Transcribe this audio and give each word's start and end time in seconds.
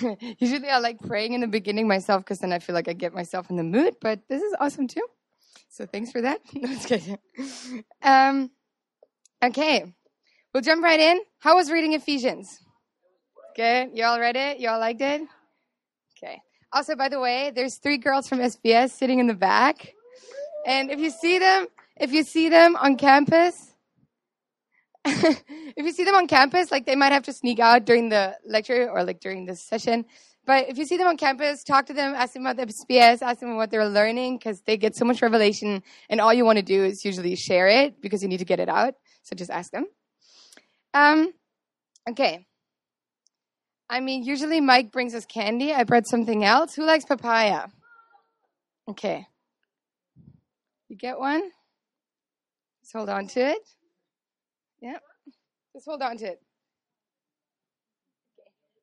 Usually 0.38 0.68
I 0.68 0.78
like 0.78 1.00
praying 1.00 1.32
in 1.32 1.40
the 1.40 1.46
beginning 1.48 1.88
myself 1.88 2.24
because 2.24 2.40
then 2.40 2.52
I 2.52 2.58
feel 2.58 2.74
like 2.74 2.88
I 2.88 2.92
get 2.92 3.14
myself 3.14 3.50
in 3.50 3.56
the 3.56 3.62
mood, 3.64 3.96
but 4.00 4.20
this 4.28 4.42
is 4.42 4.54
awesome 4.60 4.86
too. 4.86 5.06
So 5.68 5.86
thanks 5.86 6.10
for 6.10 6.20
that. 6.22 6.40
It's 6.54 6.86
good. 6.86 7.18
Um, 8.02 8.50
okay, 9.44 9.84
we'll 10.52 10.62
jump 10.62 10.82
right 10.82 11.00
in. 11.00 11.20
How 11.38 11.56
was 11.56 11.70
reading 11.70 11.92
Ephesians? 11.92 12.60
Good. 13.56 13.90
You 13.94 14.04
all 14.04 14.20
read 14.20 14.36
it? 14.36 14.60
You 14.60 14.68
all 14.68 14.78
liked 14.78 15.00
it? 15.00 15.22
Okay. 16.16 16.40
Also, 16.72 16.94
by 16.94 17.08
the 17.08 17.20
way, 17.20 17.52
there's 17.54 17.76
three 17.76 17.98
girls 17.98 18.28
from 18.28 18.38
SBS 18.38 18.90
sitting 18.90 19.18
in 19.18 19.26
the 19.26 19.34
back. 19.34 19.94
And 20.66 20.90
if 20.90 21.00
you 21.00 21.10
see 21.10 21.38
them, 21.38 21.66
if 21.96 22.12
you 22.12 22.22
see 22.22 22.48
them 22.48 22.76
on 22.76 22.96
campus, 22.96 23.67
if 25.04 25.84
you 25.84 25.92
see 25.92 26.04
them 26.04 26.14
on 26.14 26.26
campus, 26.26 26.70
like 26.70 26.86
they 26.86 26.96
might 26.96 27.12
have 27.12 27.24
to 27.24 27.32
sneak 27.32 27.60
out 27.60 27.84
during 27.84 28.08
the 28.08 28.36
lecture 28.46 28.90
or 28.90 29.04
like 29.04 29.20
during 29.20 29.46
the 29.46 29.56
session. 29.56 30.04
But 30.44 30.70
if 30.70 30.78
you 30.78 30.86
see 30.86 30.96
them 30.96 31.06
on 31.06 31.18
campus, 31.18 31.62
talk 31.62 31.86
to 31.86 31.92
them, 31.92 32.14
ask 32.14 32.32
them 32.32 32.46
about 32.46 32.56
the 32.56 32.72
SBS, 32.72 33.20
ask 33.20 33.40
them 33.40 33.56
what 33.56 33.70
they're 33.70 33.88
learning, 33.88 34.38
because 34.38 34.62
they 34.62 34.78
get 34.78 34.96
so 34.96 35.04
much 35.04 35.20
revelation, 35.20 35.82
and 36.08 36.22
all 36.22 36.32
you 36.32 36.44
want 36.44 36.56
to 36.56 36.64
do 36.64 36.84
is 36.84 37.04
usually 37.04 37.36
share 37.36 37.68
it 37.68 38.00
because 38.00 38.22
you 38.22 38.28
need 38.28 38.38
to 38.38 38.46
get 38.46 38.58
it 38.58 38.68
out. 38.68 38.94
So 39.24 39.36
just 39.36 39.50
ask 39.50 39.70
them. 39.70 39.84
Um, 40.94 41.34
okay. 42.08 42.46
I 43.90 44.00
mean, 44.00 44.22
usually 44.22 44.60
Mike 44.60 44.90
brings 44.90 45.14
us 45.14 45.26
candy. 45.26 45.72
I 45.72 45.84
brought 45.84 46.06
something 46.06 46.44
else. 46.44 46.74
Who 46.74 46.84
likes 46.84 47.04
papaya? 47.04 47.66
Okay. 48.88 49.26
You 50.88 50.96
get 50.96 51.18
one? 51.18 51.42
Just 52.80 52.94
hold 52.94 53.10
on 53.10 53.26
to 53.28 53.40
it. 53.40 53.58
Just 55.78 55.86
hold 55.86 56.02
on 56.02 56.16
to 56.16 56.24
it. 56.24 56.42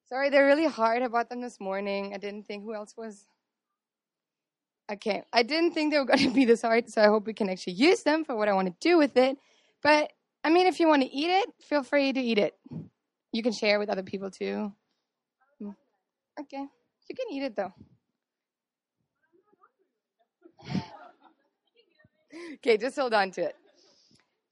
Sorry, 0.08 0.30
they're 0.30 0.46
really 0.46 0.66
hard. 0.66 1.02
I 1.02 1.10
bought 1.10 1.28
them 1.30 1.42
this 1.42 1.60
morning. 1.60 2.14
I 2.14 2.18
didn't 2.18 2.44
think 2.44 2.64
who 2.64 2.74
else 2.74 2.96
was. 2.96 3.26
Okay. 4.90 5.24
I 5.34 5.44
didn't 5.44 5.74
think 5.74 5.92
they 5.92 6.00
were 6.00 6.06
going 6.14 6.20
to 6.20 6.30
be 6.30 6.46
this 6.46 6.62
hard, 6.62 6.90
so 6.90 7.02
I 7.02 7.08
hope 7.08 7.28
we 7.28 7.34
can 7.34 7.50
actually 7.50 7.74
use 7.74 8.04
them 8.04 8.24
for 8.24 8.34
what 8.38 8.48
I 8.48 8.54
want 8.54 8.70
to 8.70 8.76
do 8.80 8.98
with 8.98 9.18
it. 9.18 9.38
But, 9.84 10.14
I 10.42 10.50
mean, 10.50 10.68
if 10.68 10.80
you 10.80 10.88
want 10.88 11.02
to 11.02 11.12
eat 11.14 11.30
it, 11.30 11.50
feel 11.68 11.84
free 11.84 12.14
to 12.14 12.22
eat 12.22 12.38
it. 12.38 12.54
You 13.34 13.44
can 13.44 13.52
share 13.52 13.78
with 13.78 13.90
other 13.90 14.04
people 14.04 14.32
too. 14.32 14.72
Mm. 15.62 15.76
Okay. 16.40 16.66
You 17.10 17.16
can 17.16 17.26
eat 17.30 17.44
it 17.44 17.58
though. 17.58 17.74
okay, 22.54 22.78
just 22.78 22.96
hold 22.96 23.14
on 23.14 23.32
to 23.32 23.42
it. 23.42 23.56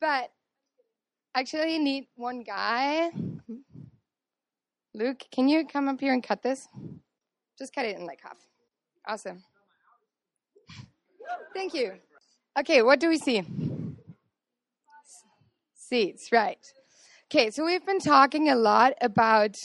But 0.01 0.29
actually, 1.35 1.79
need 1.79 2.07
one 2.15 2.41
guy. 2.41 3.11
Luke, 4.93 5.23
can 5.31 5.47
you 5.47 5.65
come 5.65 5.87
up 5.87 5.99
here 5.99 6.13
and 6.13 6.23
cut 6.23 6.43
this? 6.43 6.67
Just 7.57 7.73
cut 7.73 7.85
it 7.85 7.97
in 7.97 8.05
like 8.05 8.19
half. 8.21 8.37
Awesome. 9.07 9.43
Thank 11.53 11.73
you. 11.73 11.93
Okay, 12.57 12.81
what 12.81 12.99
do 12.99 13.09
we 13.09 13.17
see? 13.17 13.43
Seats, 15.73 16.31
right. 16.31 16.59
Okay, 17.25 17.49
so 17.49 17.65
we've 17.65 17.85
been 17.85 17.99
talking 17.99 18.49
a 18.49 18.55
lot 18.55 18.93
about. 19.01 19.57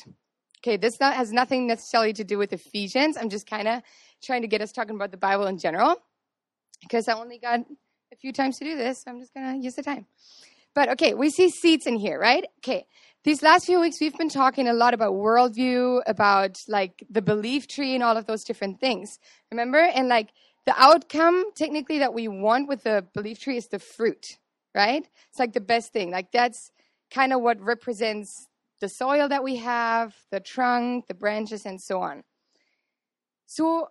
Okay, 0.60 0.76
this 0.76 0.98
not, 0.98 1.14
has 1.14 1.32
nothing 1.32 1.66
necessarily 1.66 2.12
to 2.14 2.24
do 2.24 2.38
with 2.38 2.52
Ephesians. 2.52 3.16
I'm 3.16 3.28
just 3.28 3.48
kind 3.48 3.68
of 3.68 3.82
trying 4.22 4.42
to 4.42 4.48
get 4.48 4.60
us 4.60 4.72
talking 4.72 4.96
about 4.96 5.10
the 5.10 5.16
Bible 5.16 5.46
in 5.46 5.58
general 5.58 5.96
because 6.80 7.08
I 7.08 7.12
only 7.12 7.38
got 7.38 7.60
a 8.12 8.16
few 8.16 8.32
times 8.32 8.58
to 8.58 8.64
do 8.64 8.76
this. 8.76 9.02
So 9.02 9.10
I'm 9.10 9.20
just 9.20 9.32
going 9.34 9.60
to 9.60 9.64
use 9.64 9.74
the 9.74 9.82
time. 9.82 10.06
But 10.74 10.90
okay, 10.90 11.14
we 11.14 11.30
see 11.30 11.50
seats 11.50 11.86
in 11.86 11.96
here, 11.96 12.18
right? 12.18 12.44
Okay. 12.60 12.86
These 13.24 13.42
last 13.42 13.66
few 13.66 13.80
weeks, 13.80 14.00
we've 14.00 14.16
been 14.16 14.28
talking 14.28 14.68
a 14.68 14.72
lot 14.72 14.94
about 14.94 15.12
worldview, 15.12 16.02
about 16.06 16.62
like 16.68 17.04
the 17.10 17.20
belief 17.20 17.66
tree 17.66 17.94
and 17.94 18.02
all 18.02 18.16
of 18.16 18.26
those 18.26 18.44
different 18.44 18.80
things. 18.80 19.18
Remember? 19.50 19.78
And 19.78 20.08
like 20.08 20.30
the 20.66 20.80
outcome 20.80 21.44
technically 21.54 21.98
that 21.98 22.14
we 22.14 22.28
want 22.28 22.68
with 22.68 22.84
the 22.84 23.06
belief 23.14 23.40
tree 23.40 23.56
is 23.56 23.68
the 23.68 23.78
fruit, 23.78 24.38
right? 24.74 25.06
It's 25.30 25.38
like 25.38 25.52
the 25.52 25.60
best 25.60 25.92
thing. 25.92 26.10
Like 26.10 26.30
that's 26.32 26.70
kind 27.10 27.32
of 27.32 27.40
what 27.40 27.60
represents 27.60 28.46
the 28.80 28.88
soil 28.88 29.28
that 29.28 29.42
we 29.42 29.56
have, 29.56 30.14
the 30.30 30.40
trunk, 30.40 31.06
the 31.06 31.14
branches, 31.14 31.66
and 31.66 31.80
so 31.80 32.00
on. 32.00 32.22
So, 33.46 33.88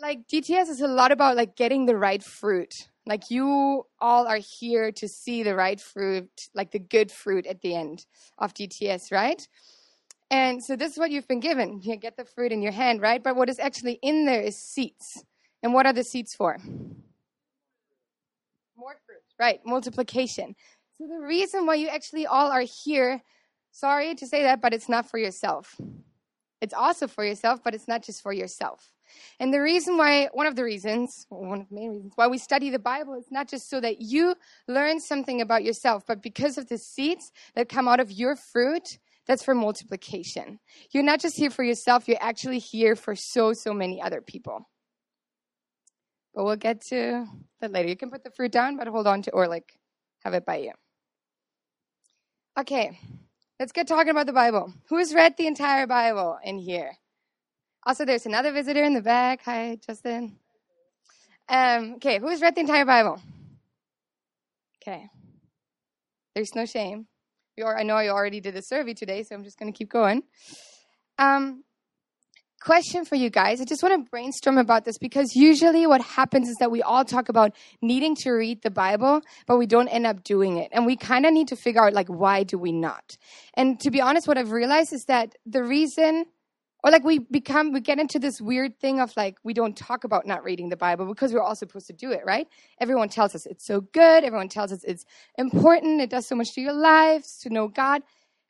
like 0.00 0.28
DTS 0.28 0.68
is 0.68 0.80
a 0.80 0.86
lot 0.86 1.12
about 1.12 1.36
like 1.36 1.56
getting 1.56 1.86
the 1.86 1.96
right 1.96 2.22
fruit, 2.22 2.72
like 3.08 3.30
you 3.30 3.86
all 4.00 4.26
are 4.26 4.36
here 4.36 4.92
to 4.92 5.08
see 5.08 5.42
the 5.42 5.54
right 5.54 5.80
fruit, 5.80 6.28
like 6.54 6.70
the 6.70 6.78
good 6.78 7.10
fruit 7.10 7.46
at 7.46 7.62
the 7.62 7.74
end 7.74 8.04
of 8.36 8.52
DTS, 8.52 9.10
right? 9.10 9.48
And 10.30 10.62
so 10.62 10.76
this 10.76 10.92
is 10.92 10.98
what 10.98 11.10
you've 11.10 11.26
been 11.26 11.40
given. 11.40 11.80
You 11.82 11.96
get 11.96 12.18
the 12.18 12.26
fruit 12.26 12.52
in 12.52 12.60
your 12.60 12.72
hand, 12.72 13.00
right? 13.00 13.24
But 13.24 13.34
what 13.34 13.48
is 13.48 13.58
actually 13.58 13.98
in 14.02 14.26
there 14.26 14.42
is 14.42 14.56
seeds. 14.58 15.24
And 15.62 15.72
what 15.72 15.86
are 15.86 15.94
the 15.94 16.04
seeds 16.04 16.34
for? 16.34 16.58
More 18.76 18.96
fruit, 19.06 19.22
right? 19.40 19.60
Multiplication. 19.64 20.54
So 20.98 21.06
the 21.06 21.26
reason 21.26 21.64
why 21.64 21.76
you 21.76 21.88
actually 21.88 22.26
all 22.26 22.50
are 22.52 22.60
here, 22.84 23.22
sorry 23.72 24.14
to 24.16 24.26
say 24.26 24.42
that, 24.42 24.60
but 24.60 24.74
it's 24.74 24.88
not 24.88 25.10
for 25.10 25.16
yourself. 25.16 25.74
It's 26.60 26.74
also 26.74 27.06
for 27.06 27.24
yourself, 27.24 27.60
but 27.62 27.74
it's 27.74 27.88
not 27.88 28.02
just 28.02 28.22
for 28.22 28.32
yourself. 28.32 28.92
And 29.40 29.54
the 29.54 29.60
reason 29.60 29.96
why, 29.96 30.28
one 30.32 30.46
of 30.46 30.56
the 30.56 30.64
reasons, 30.64 31.26
one 31.28 31.60
of 31.60 31.68
the 31.68 31.74
main 31.74 31.90
reasons 31.90 32.12
why 32.16 32.26
we 32.26 32.38
study 32.38 32.70
the 32.70 32.78
Bible 32.78 33.14
is 33.14 33.30
not 33.30 33.48
just 33.48 33.70
so 33.70 33.80
that 33.80 34.00
you 34.00 34.34
learn 34.66 35.00
something 35.00 35.40
about 35.40 35.64
yourself, 35.64 36.04
but 36.06 36.22
because 36.22 36.58
of 36.58 36.68
the 36.68 36.78
seeds 36.78 37.32
that 37.54 37.68
come 37.68 37.88
out 37.88 38.00
of 38.00 38.10
your 38.10 38.36
fruit, 38.36 38.98
that's 39.26 39.44
for 39.44 39.54
multiplication. 39.54 40.58
You're 40.90 41.04
not 41.04 41.20
just 41.20 41.36
here 41.36 41.50
for 41.50 41.62
yourself, 41.62 42.08
you're 42.08 42.18
actually 42.20 42.58
here 42.58 42.96
for 42.96 43.14
so, 43.14 43.52
so 43.52 43.72
many 43.72 44.02
other 44.02 44.20
people. 44.20 44.68
But 46.34 46.44
we'll 46.44 46.56
get 46.56 46.82
to 46.88 47.26
that 47.60 47.72
later. 47.72 47.88
You 47.88 47.96
can 47.96 48.10
put 48.10 48.24
the 48.24 48.30
fruit 48.30 48.52
down, 48.52 48.76
but 48.76 48.88
hold 48.88 49.06
on 49.06 49.22
to, 49.22 49.30
or 49.32 49.48
like 49.48 49.78
have 50.24 50.34
it 50.34 50.44
by 50.44 50.56
you. 50.56 50.72
Okay, 52.58 52.98
let's 53.58 53.72
get 53.72 53.88
talking 53.88 54.10
about 54.10 54.26
the 54.26 54.32
Bible. 54.32 54.72
Who's 54.88 55.14
read 55.14 55.36
the 55.36 55.46
entire 55.46 55.86
Bible 55.86 56.38
in 56.42 56.58
here? 56.58 56.92
Also, 57.86 58.04
there's 58.04 58.26
another 58.26 58.52
visitor 58.52 58.82
in 58.82 58.94
the 58.94 59.00
back. 59.00 59.40
Hi, 59.44 59.78
Justin. 59.84 60.36
Um, 61.48 61.94
okay, 61.94 62.18
who's 62.18 62.42
read 62.42 62.54
the 62.54 62.60
entire 62.60 62.84
Bible? 62.84 63.20
Okay. 64.82 65.08
There's 66.34 66.54
no 66.54 66.66
shame. 66.66 67.06
I 67.60 67.82
know 67.82 67.94
I 67.94 68.08
already 68.08 68.40
did 68.40 68.54
a 68.56 68.62
survey 68.62 68.94
today, 68.94 69.24
so 69.24 69.34
I'm 69.34 69.42
just 69.42 69.58
going 69.58 69.72
to 69.72 69.76
keep 69.76 69.90
going. 69.90 70.22
Um, 71.18 71.64
question 72.60 73.04
for 73.04 73.14
you 73.14 73.30
guys. 73.30 73.60
I 73.60 73.64
just 73.64 73.82
want 73.82 74.04
to 74.04 74.10
brainstorm 74.10 74.58
about 74.58 74.84
this 74.84 74.98
because 74.98 75.34
usually 75.34 75.86
what 75.86 76.02
happens 76.02 76.48
is 76.48 76.56
that 76.60 76.70
we 76.70 76.82
all 76.82 77.04
talk 77.04 77.28
about 77.28 77.54
needing 77.82 78.14
to 78.16 78.30
read 78.32 78.62
the 78.62 78.70
Bible, 78.70 79.22
but 79.46 79.58
we 79.58 79.66
don't 79.66 79.88
end 79.88 80.06
up 80.06 80.24
doing 80.24 80.58
it. 80.58 80.68
And 80.72 80.86
we 80.86 80.96
kind 80.96 81.26
of 81.26 81.32
need 81.32 81.48
to 81.48 81.56
figure 81.56 81.84
out, 81.84 81.92
like, 81.92 82.08
why 82.08 82.42
do 82.42 82.58
we 82.58 82.72
not? 82.72 83.16
And 83.54 83.80
to 83.80 83.90
be 83.90 84.00
honest, 84.00 84.26
what 84.26 84.38
I've 84.38 84.52
realized 84.52 84.92
is 84.92 85.04
that 85.04 85.36
the 85.46 85.62
reason 85.62 86.26
or 86.84 86.90
like 86.90 87.04
we 87.04 87.18
become 87.18 87.72
we 87.72 87.80
get 87.80 87.98
into 87.98 88.18
this 88.18 88.40
weird 88.40 88.78
thing 88.78 89.00
of 89.00 89.12
like 89.16 89.36
we 89.42 89.52
don't 89.52 89.76
talk 89.76 90.04
about 90.04 90.26
not 90.26 90.44
reading 90.44 90.68
the 90.68 90.76
bible 90.76 91.06
because 91.06 91.32
we're 91.32 91.42
all 91.42 91.56
supposed 91.56 91.86
to 91.86 91.92
do 91.92 92.12
it 92.12 92.20
right 92.24 92.46
everyone 92.80 93.08
tells 93.08 93.34
us 93.34 93.46
it's 93.46 93.66
so 93.66 93.80
good 93.80 94.24
everyone 94.24 94.48
tells 94.48 94.72
us 94.72 94.84
it's 94.84 95.04
important 95.36 96.00
it 96.00 96.08
does 96.08 96.26
so 96.26 96.36
much 96.36 96.52
to 96.54 96.60
your 96.60 96.72
lives 96.72 97.38
to 97.42 97.50
know 97.50 97.66
god 97.66 98.02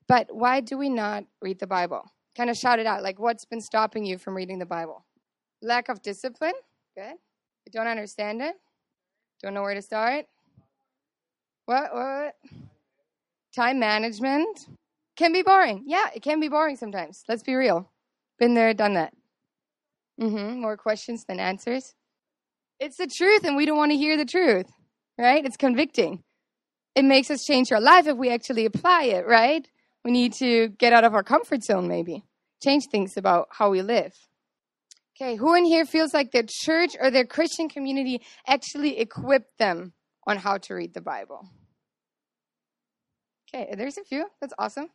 but 0.06 0.28
why 0.30 0.60
do 0.60 0.76
we 0.76 0.88
not 0.88 1.24
read 1.40 1.58
the 1.58 1.66
bible 1.66 2.02
kind 2.38 2.48
of 2.48 2.56
shout 2.56 2.78
it 2.78 2.86
out 2.86 3.02
like 3.02 3.18
what's 3.18 3.44
been 3.44 3.60
stopping 3.60 4.06
you 4.06 4.16
from 4.16 4.34
reading 4.34 4.58
the 4.58 4.66
bible 4.66 5.04
lack 5.60 5.90
of 5.90 6.00
discipline 6.00 6.54
good 6.96 7.16
you 7.66 7.72
don't 7.72 7.88
understand 7.88 8.40
it 8.40 8.54
don't 9.42 9.52
know 9.52 9.62
where 9.62 9.74
to 9.74 9.82
start 9.82 10.24
what 11.66 11.92
what 11.92 12.34
time 13.54 13.78
management 13.78 14.66
can 15.16 15.32
be 15.32 15.42
boring 15.42 15.82
yeah 15.86 16.06
it 16.14 16.22
can 16.22 16.40
be 16.40 16.48
boring 16.48 16.76
sometimes 16.76 17.24
let's 17.28 17.42
be 17.42 17.54
real 17.54 17.90
been 18.38 18.54
there, 18.54 18.72
done 18.72 18.94
that. 18.94 19.12
Mm-hmm. 20.20 20.60
More 20.60 20.76
questions 20.76 21.24
than 21.24 21.40
answers. 21.40 21.94
It's 22.80 22.96
the 22.96 23.06
truth, 23.06 23.44
and 23.44 23.56
we 23.56 23.66
don't 23.66 23.76
want 23.76 23.90
to 23.90 23.98
hear 23.98 24.16
the 24.16 24.24
truth, 24.24 24.66
right? 25.18 25.44
It's 25.44 25.56
convicting. 25.56 26.22
It 26.94 27.04
makes 27.04 27.30
us 27.30 27.44
change 27.44 27.72
our 27.72 27.80
life 27.80 28.06
if 28.06 28.16
we 28.16 28.30
actually 28.30 28.64
apply 28.64 29.04
it, 29.04 29.26
right? 29.26 29.68
We 30.04 30.10
need 30.10 30.32
to 30.34 30.68
get 30.68 30.92
out 30.92 31.04
of 31.04 31.14
our 31.14 31.22
comfort 31.22 31.64
zone, 31.64 31.88
maybe. 31.88 32.24
Change 32.62 32.86
things 32.90 33.16
about 33.16 33.48
how 33.50 33.70
we 33.70 33.82
live. 33.82 34.12
Okay, 35.20 35.36
who 35.36 35.54
in 35.54 35.64
here 35.64 35.84
feels 35.84 36.14
like 36.14 36.30
their 36.30 36.44
church 36.46 36.96
or 37.00 37.10
their 37.10 37.26
Christian 37.26 37.68
community 37.68 38.22
actually 38.46 38.98
equipped 38.98 39.58
them 39.58 39.92
on 40.26 40.36
how 40.36 40.58
to 40.58 40.74
read 40.74 40.94
the 40.94 41.00
Bible? 41.00 41.48
Okay, 43.52 43.74
there's 43.76 43.98
a 43.98 44.04
few. 44.04 44.26
That's 44.40 44.54
awesome 44.58 44.90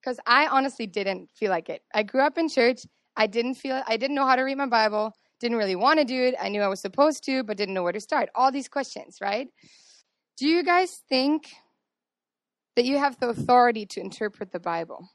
because 0.00 0.18
I 0.26 0.46
honestly 0.46 0.86
didn't 0.86 1.30
feel 1.36 1.50
like 1.50 1.68
it. 1.68 1.82
I 1.94 2.02
grew 2.02 2.22
up 2.22 2.38
in 2.38 2.48
church. 2.48 2.78
I 3.16 3.26
didn't 3.26 3.54
feel 3.54 3.82
I 3.86 3.96
didn't 3.96 4.16
know 4.16 4.26
how 4.26 4.36
to 4.36 4.42
read 4.42 4.56
my 4.56 4.66
Bible. 4.66 5.12
Didn't 5.40 5.58
really 5.58 5.76
want 5.76 5.98
to 5.98 6.04
do 6.04 6.22
it. 6.22 6.34
I 6.40 6.48
knew 6.48 6.60
I 6.60 6.68
was 6.68 6.80
supposed 6.80 7.24
to, 7.24 7.42
but 7.42 7.56
didn't 7.56 7.74
know 7.74 7.82
where 7.82 7.92
to 7.92 8.00
start. 8.00 8.28
All 8.34 8.52
these 8.52 8.68
questions, 8.68 9.16
right? 9.20 9.48
Do 10.36 10.46
you 10.46 10.62
guys 10.62 10.90
think 11.08 11.50
that 12.76 12.84
you 12.84 12.98
have 12.98 13.18
the 13.18 13.28
authority 13.28 13.86
to 13.90 14.00
interpret 14.00 14.52
the 14.52 14.60
Bible? 14.60 15.08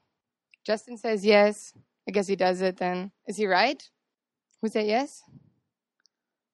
Justin 0.66 0.98
says 0.98 1.26
yes. 1.26 1.74
I 2.08 2.12
guess 2.12 2.28
he 2.28 2.36
does 2.36 2.62
it 2.62 2.78
then. 2.78 3.12
Is 3.28 3.38
he 3.38 3.46
right? 3.46 3.82
Who 4.62 4.70
said 4.70 4.88
yes? 4.88 5.22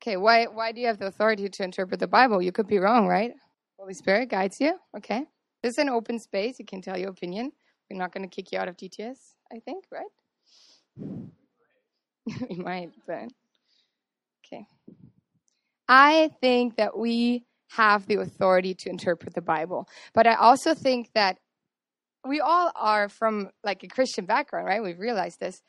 Okay, 0.02 0.18
why 0.18 0.46
why 0.46 0.72
do 0.72 0.82
you 0.82 0.88
have 0.88 0.98
the 0.98 1.08
authority 1.08 1.48
to 1.48 1.64
interpret 1.64 2.00
the 2.00 2.08
Bible? 2.08 2.42
You 2.42 2.52
could 2.52 2.68
be 2.68 2.80
wrong, 2.80 3.08
right? 3.08 3.34
Holy 3.78 3.94
Spirit 3.94 4.30
guides 4.30 4.60
you. 4.60 4.78
Okay. 4.98 5.26
This 5.64 5.74
is 5.74 5.78
an 5.78 5.90
open 5.90 6.20
space. 6.20 6.60
You 6.60 6.66
can 6.66 6.82
tell 6.82 6.98
your 6.98 7.10
opinion. 7.10 7.52
We're 7.90 7.98
not 7.98 8.14
going 8.14 8.28
to 8.28 8.34
kick 8.36 8.52
you 8.52 8.60
out 8.60 8.68
of 8.68 8.78
DTS, 8.78 9.18
I 9.52 9.60
think, 9.60 9.86
right? 9.92 10.06
we 12.50 12.56
might, 12.56 12.92
but 13.06 13.30
okay. 14.46 14.66
I 15.88 16.32
think 16.40 16.78
that 16.78 16.98
we 16.98 17.46
have 17.72 18.08
the 18.08 18.16
authority 18.16 18.74
to 18.74 18.90
interpret 18.90 19.34
the 19.34 19.42
Bible. 19.42 19.88
But 20.14 20.28
I 20.28 20.36
also 20.36 20.74
think 20.74 21.10
that 21.14 21.38
we 22.28 22.40
all 22.40 22.72
are 22.76 23.10
from 23.10 23.50
like 23.64 23.84
a 23.84 23.88
Christian 23.88 24.26
background, 24.26 24.68
right? 24.68 24.84
We've 24.84 25.00
realized 25.00 25.40
this. 25.40 25.62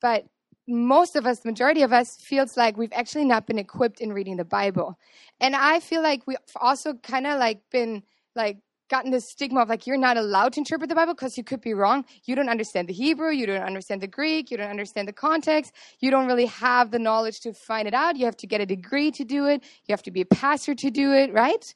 But 0.00 0.26
most 0.68 1.16
of 1.16 1.26
us, 1.26 1.40
the 1.40 1.48
majority 1.48 1.82
of 1.82 1.92
us, 1.92 2.16
feels 2.20 2.56
like 2.56 2.76
we've 2.76 2.92
actually 2.92 3.24
not 3.24 3.46
been 3.46 3.58
equipped 3.58 4.00
in 4.00 4.12
reading 4.12 4.36
the 4.36 4.44
Bible. 4.44 4.98
And 5.40 5.54
I 5.54 5.80
feel 5.80 6.02
like 6.02 6.26
we've 6.26 6.38
also 6.56 6.94
kind 6.94 7.26
of 7.26 7.38
like 7.38 7.60
been 7.70 8.02
like 8.34 8.58
gotten 8.88 9.10
this 9.10 9.28
stigma 9.30 9.60
of 9.60 9.68
like 9.68 9.86
you're 9.86 9.96
not 9.96 10.16
allowed 10.16 10.52
to 10.52 10.60
interpret 10.60 10.88
the 10.88 10.94
Bible 10.94 11.14
because 11.14 11.36
you 11.36 11.44
could 11.44 11.60
be 11.60 11.74
wrong. 11.74 12.04
You 12.24 12.34
don't 12.34 12.48
understand 12.48 12.88
the 12.88 12.92
Hebrew, 12.92 13.30
you 13.30 13.46
don't 13.46 13.62
understand 13.62 14.00
the 14.00 14.06
Greek, 14.06 14.50
you 14.50 14.56
don't 14.56 14.70
understand 14.70 15.08
the 15.08 15.12
context, 15.12 15.72
you 16.00 16.10
don't 16.10 16.26
really 16.26 16.46
have 16.46 16.90
the 16.90 16.98
knowledge 16.98 17.40
to 17.40 17.52
find 17.52 17.88
it 17.88 17.94
out. 17.94 18.16
You 18.16 18.26
have 18.26 18.36
to 18.38 18.46
get 18.46 18.60
a 18.60 18.66
degree 18.66 19.10
to 19.12 19.24
do 19.24 19.46
it, 19.46 19.64
you 19.86 19.92
have 19.92 20.02
to 20.04 20.10
be 20.10 20.20
a 20.20 20.26
pastor 20.26 20.74
to 20.74 20.90
do 20.90 21.12
it, 21.12 21.32
right? 21.32 21.74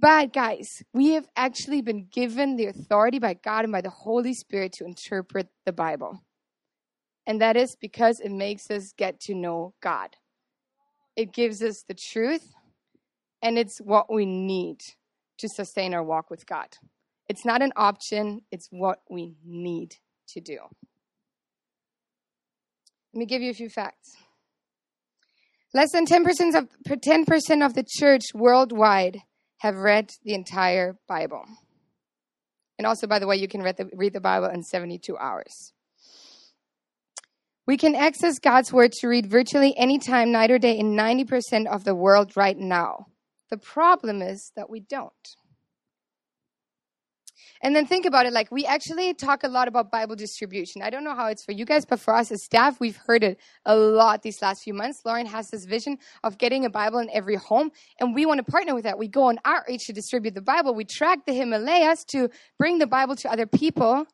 But 0.00 0.32
guys, 0.32 0.82
we 0.94 1.10
have 1.10 1.26
actually 1.36 1.82
been 1.82 2.06
given 2.10 2.56
the 2.56 2.66
authority 2.66 3.18
by 3.18 3.34
God 3.34 3.64
and 3.64 3.72
by 3.72 3.82
the 3.82 3.90
Holy 3.90 4.32
Spirit 4.32 4.72
to 4.74 4.84
interpret 4.86 5.48
the 5.66 5.72
Bible. 5.72 6.20
And 7.26 7.42
that 7.42 7.54
is 7.54 7.76
because 7.78 8.18
it 8.18 8.32
makes 8.32 8.70
us 8.70 8.94
get 8.96 9.20
to 9.22 9.34
know 9.34 9.74
God. 9.82 10.16
It 11.16 11.34
gives 11.34 11.62
us 11.62 11.84
the 11.86 11.94
truth, 11.94 12.54
and 13.42 13.58
it's 13.58 13.78
what 13.78 14.10
we 14.10 14.24
need 14.24 14.78
to 15.38 15.48
sustain 15.48 15.92
our 15.92 16.02
walk 16.02 16.30
with 16.30 16.46
God. 16.46 16.68
It's 17.28 17.44
not 17.44 17.60
an 17.60 17.72
option, 17.76 18.40
it's 18.50 18.68
what 18.70 19.00
we 19.10 19.34
need 19.44 19.96
to 20.28 20.40
do. 20.40 20.58
Let 23.12 23.18
me 23.18 23.26
give 23.26 23.42
you 23.42 23.50
a 23.50 23.54
few 23.54 23.68
facts. 23.68 24.16
Less 25.74 25.92
than 25.92 26.06
10% 26.06 26.56
of, 26.56 26.68
10% 26.88 27.66
of 27.66 27.74
the 27.74 27.84
church 27.86 28.24
worldwide 28.34 29.18
have 29.60 29.76
read 29.76 30.10
the 30.24 30.34
entire 30.34 30.96
Bible. 31.06 31.44
And 32.78 32.86
also, 32.86 33.06
by 33.06 33.18
the 33.18 33.26
way, 33.26 33.36
you 33.36 33.46
can 33.46 33.62
read 33.62 33.76
the, 33.76 33.90
read 33.94 34.14
the 34.14 34.20
Bible 34.20 34.48
in 34.48 34.62
72 34.62 35.16
hours. 35.18 35.72
We 37.66 37.76
can 37.76 37.94
access 37.94 38.38
God's 38.38 38.72
Word 38.72 38.92
to 38.92 39.08
read 39.08 39.26
virtually 39.26 39.76
any 39.76 39.98
time, 39.98 40.32
night 40.32 40.50
or 40.50 40.58
day, 40.58 40.78
in 40.78 40.96
90% 40.96 41.66
of 41.66 41.84
the 41.84 41.94
world 41.94 42.36
right 42.36 42.56
now. 42.56 43.06
The 43.50 43.58
problem 43.58 44.22
is 44.22 44.50
that 44.56 44.70
we 44.70 44.80
don't. 44.80 45.36
And 47.62 47.76
then 47.76 47.84
think 47.84 48.06
about 48.06 48.24
it 48.24 48.32
like 48.32 48.50
we 48.50 48.64
actually 48.64 49.12
talk 49.12 49.44
a 49.44 49.48
lot 49.48 49.68
about 49.68 49.90
Bible 49.90 50.16
distribution. 50.16 50.80
I 50.80 50.88
don't 50.88 51.04
know 51.04 51.14
how 51.14 51.26
it's 51.26 51.44
for 51.44 51.52
you 51.52 51.66
guys, 51.66 51.84
but 51.84 52.00
for 52.00 52.14
us 52.14 52.32
as 52.32 52.42
staff, 52.42 52.80
we've 52.80 52.96
heard 52.96 53.22
it 53.22 53.38
a 53.66 53.76
lot 53.76 54.22
these 54.22 54.40
last 54.40 54.62
few 54.62 54.72
months. 54.72 55.02
Loren 55.04 55.26
has 55.26 55.50
this 55.50 55.66
vision 55.66 55.98
of 56.24 56.38
getting 56.38 56.64
a 56.64 56.70
Bible 56.70 57.00
in 57.00 57.10
every 57.12 57.36
home, 57.36 57.70
and 57.98 58.14
we 58.14 58.24
want 58.24 58.38
to 58.38 58.50
partner 58.50 58.74
with 58.74 58.84
that. 58.84 58.98
We 58.98 59.08
go 59.08 59.24
on 59.24 59.38
outreach 59.44 59.86
to 59.88 59.92
distribute 59.92 60.34
the 60.34 60.40
Bible. 60.40 60.74
We 60.74 60.86
track 60.86 61.26
the 61.26 61.34
Himalayas 61.34 62.04
to 62.06 62.30
bring 62.58 62.78
the 62.78 62.86
Bible 62.86 63.14
to 63.16 63.30
other 63.30 63.46
people. 63.46 64.06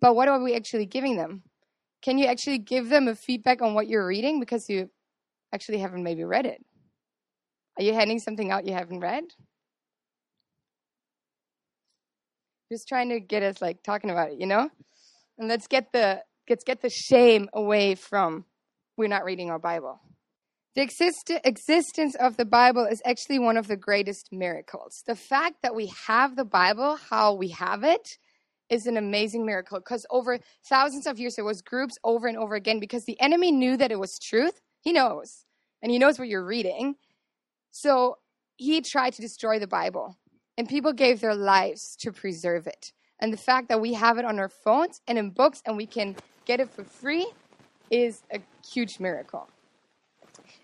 But 0.00 0.16
what 0.16 0.28
are 0.28 0.42
we 0.42 0.54
actually 0.54 0.86
giving 0.86 1.16
them? 1.16 1.42
Can 2.00 2.16
you 2.16 2.26
actually 2.26 2.58
give 2.58 2.88
them 2.88 3.06
a 3.08 3.14
feedback 3.14 3.60
on 3.60 3.74
what 3.74 3.86
you're 3.86 4.06
reading 4.06 4.40
because 4.40 4.68
you 4.70 4.90
actually 5.52 5.78
haven't 5.78 6.02
maybe 6.02 6.24
read 6.24 6.46
it? 6.46 6.64
Are 7.78 7.82
you 7.82 7.92
handing 7.92 8.18
something 8.18 8.50
out 8.50 8.66
you 8.66 8.72
haven't 8.72 9.00
read? 9.00 9.24
Just 12.74 12.88
trying 12.88 13.10
to 13.10 13.20
get 13.20 13.44
us 13.44 13.62
like 13.62 13.84
talking 13.84 14.10
about 14.10 14.32
it, 14.32 14.40
you 14.40 14.46
know? 14.46 14.68
And 15.38 15.48
let's 15.48 15.68
get 15.68 15.92
the 15.92 16.24
let's 16.50 16.64
get 16.64 16.82
the 16.82 16.90
shame 16.90 17.48
away 17.52 17.94
from 17.94 18.46
we're 18.96 19.06
not 19.06 19.24
reading 19.24 19.48
our 19.48 19.60
Bible. 19.60 20.00
The 20.74 20.82
exist- 20.82 21.30
existence 21.44 22.16
of 22.16 22.36
the 22.36 22.44
Bible 22.44 22.84
is 22.84 23.00
actually 23.04 23.38
one 23.38 23.56
of 23.56 23.68
the 23.68 23.76
greatest 23.76 24.30
miracles. 24.32 25.04
The 25.06 25.14
fact 25.14 25.62
that 25.62 25.76
we 25.76 25.92
have 26.08 26.34
the 26.34 26.44
Bible, 26.44 26.96
how 26.96 27.34
we 27.34 27.50
have 27.50 27.84
it, 27.84 28.18
is 28.68 28.86
an 28.86 28.96
amazing 28.96 29.46
miracle 29.46 29.78
because 29.78 30.04
over 30.10 30.40
thousands 30.68 31.06
of 31.06 31.20
years 31.20 31.36
there 31.36 31.44
was 31.44 31.62
groups 31.62 31.94
over 32.02 32.26
and 32.26 32.36
over 32.36 32.56
again 32.56 32.80
because 32.80 33.04
the 33.04 33.20
enemy 33.20 33.52
knew 33.52 33.76
that 33.76 33.92
it 33.92 34.00
was 34.00 34.18
truth. 34.18 34.60
He 34.80 34.92
knows. 34.92 35.44
And 35.80 35.92
he 35.92 35.98
knows 36.00 36.18
what 36.18 36.26
you're 36.26 36.44
reading. 36.44 36.96
So 37.70 38.16
he 38.56 38.80
tried 38.80 39.12
to 39.12 39.22
destroy 39.22 39.60
the 39.60 39.68
Bible. 39.68 40.18
And 40.56 40.68
people 40.68 40.92
gave 40.92 41.20
their 41.20 41.34
lives 41.34 41.96
to 42.00 42.12
preserve 42.12 42.66
it. 42.66 42.92
And 43.20 43.32
the 43.32 43.38
fact 43.38 43.68
that 43.68 43.80
we 43.80 43.94
have 43.94 44.18
it 44.18 44.24
on 44.24 44.38
our 44.38 44.48
phones 44.48 45.00
and 45.06 45.18
in 45.18 45.30
books 45.30 45.62
and 45.66 45.76
we 45.76 45.86
can 45.86 46.16
get 46.44 46.60
it 46.60 46.70
for 46.70 46.84
free 46.84 47.26
is 47.90 48.22
a 48.32 48.40
huge 48.72 49.00
miracle. 49.00 49.48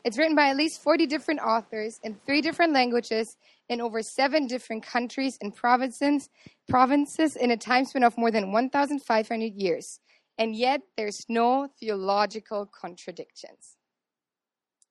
It's 0.05 0.17
written 0.17 0.35
by 0.35 0.49
at 0.49 0.57
least 0.57 0.83
40 0.83 1.07
different 1.07 1.41
authors 1.41 2.01
in 2.03 2.19
three 2.27 2.41
different 2.41 2.73
languages 2.73 3.37
in 3.69 3.81
over 3.81 4.03
seven 4.03 4.47
different 4.47 4.85
countries 4.85 5.39
and 5.41 5.55
provinces, 5.55 6.29
provinces 6.69 7.37
in 7.37 7.51
a 7.51 7.57
time 7.57 7.85
span 7.85 8.03
of 8.03 8.17
more 8.17 8.31
than 8.31 8.51
1,500 8.51 9.55
years. 9.55 10.01
And 10.39 10.57
yet, 10.57 10.81
there's 10.97 11.27
no 11.29 11.69
theological 11.79 12.67
contradictions. 12.67 13.77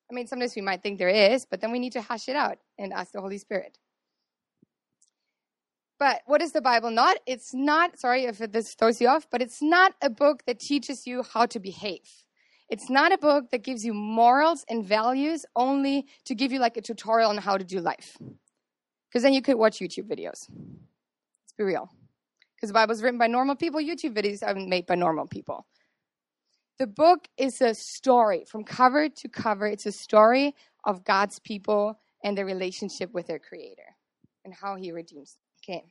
I 0.09 0.13
mean, 0.13 0.27
sometimes 0.27 0.55
we 0.55 0.61
might 0.61 0.83
think 0.83 0.99
there 0.99 1.09
is, 1.09 1.45
but 1.45 1.59
then 1.59 1.71
we 1.71 1.79
need 1.79 1.93
to 1.93 2.01
hash 2.01 2.29
it 2.29 2.35
out 2.35 2.59
and 2.77 2.93
ask 2.93 3.11
the 3.11 3.21
Holy 3.21 3.37
Spirit. 3.37 3.77
But 5.99 6.21
what 6.25 6.41
is 6.41 6.53
the 6.53 6.61
Bible 6.61 6.91
not? 6.91 7.17
It's 7.25 7.53
not, 7.53 7.99
sorry 7.99 8.23
if 8.23 8.37
this 8.37 8.73
throws 8.73 9.01
you 9.01 9.09
off, 9.09 9.27
but 9.29 9.41
it's 9.41 9.61
not 9.61 9.93
a 10.01 10.09
book 10.09 10.43
that 10.47 10.59
teaches 10.59 11.05
you 11.05 11.23
how 11.23 11.45
to 11.47 11.59
behave. 11.59 12.07
It's 12.69 12.89
not 12.89 13.11
a 13.11 13.17
book 13.17 13.51
that 13.51 13.63
gives 13.63 13.83
you 13.83 13.93
morals 13.93 14.63
and 14.69 14.85
values 14.85 15.45
only 15.55 16.07
to 16.25 16.35
give 16.35 16.53
you 16.53 16.59
like 16.59 16.77
a 16.77 16.81
tutorial 16.81 17.29
on 17.29 17.37
how 17.37 17.57
to 17.57 17.65
do 17.65 17.81
life. 17.81 18.17
Because 19.09 19.23
then 19.23 19.33
you 19.33 19.41
could 19.41 19.57
watch 19.57 19.79
YouTube 19.79 20.07
videos. 20.07 20.47
Let's 20.49 21.53
be 21.57 21.65
real. 21.65 21.89
Because 22.55 22.69
the 22.69 22.73
Bible 22.73 22.93
is 22.93 23.01
written 23.01 23.17
by 23.17 23.27
normal 23.27 23.55
people, 23.55 23.81
YouTube 23.81 24.15
videos 24.15 24.41
are 24.41 24.55
made 24.55 24.85
by 24.85 24.95
normal 24.95 25.27
people. 25.27 25.65
The 26.77 26.87
book 26.87 27.27
is 27.37 27.61
a 27.61 27.73
story 27.73 28.45
from 28.45 28.63
cover 28.63 29.09
to 29.09 29.27
cover. 29.27 29.67
It's 29.67 29.85
a 29.85 29.91
story 29.91 30.55
of 30.85 31.03
God's 31.03 31.39
people 31.39 31.99
and 32.23 32.37
their 32.37 32.45
relationship 32.45 33.13
with 33.13 33.27
their 33.27 33.39
Creator 33.39 33.95
and 34.45 34.53
how 34.53 34.75
He 34.75 34.93
redeems 34.93 35.33
them. 35.33 35.48
Okay. 35.69 35.83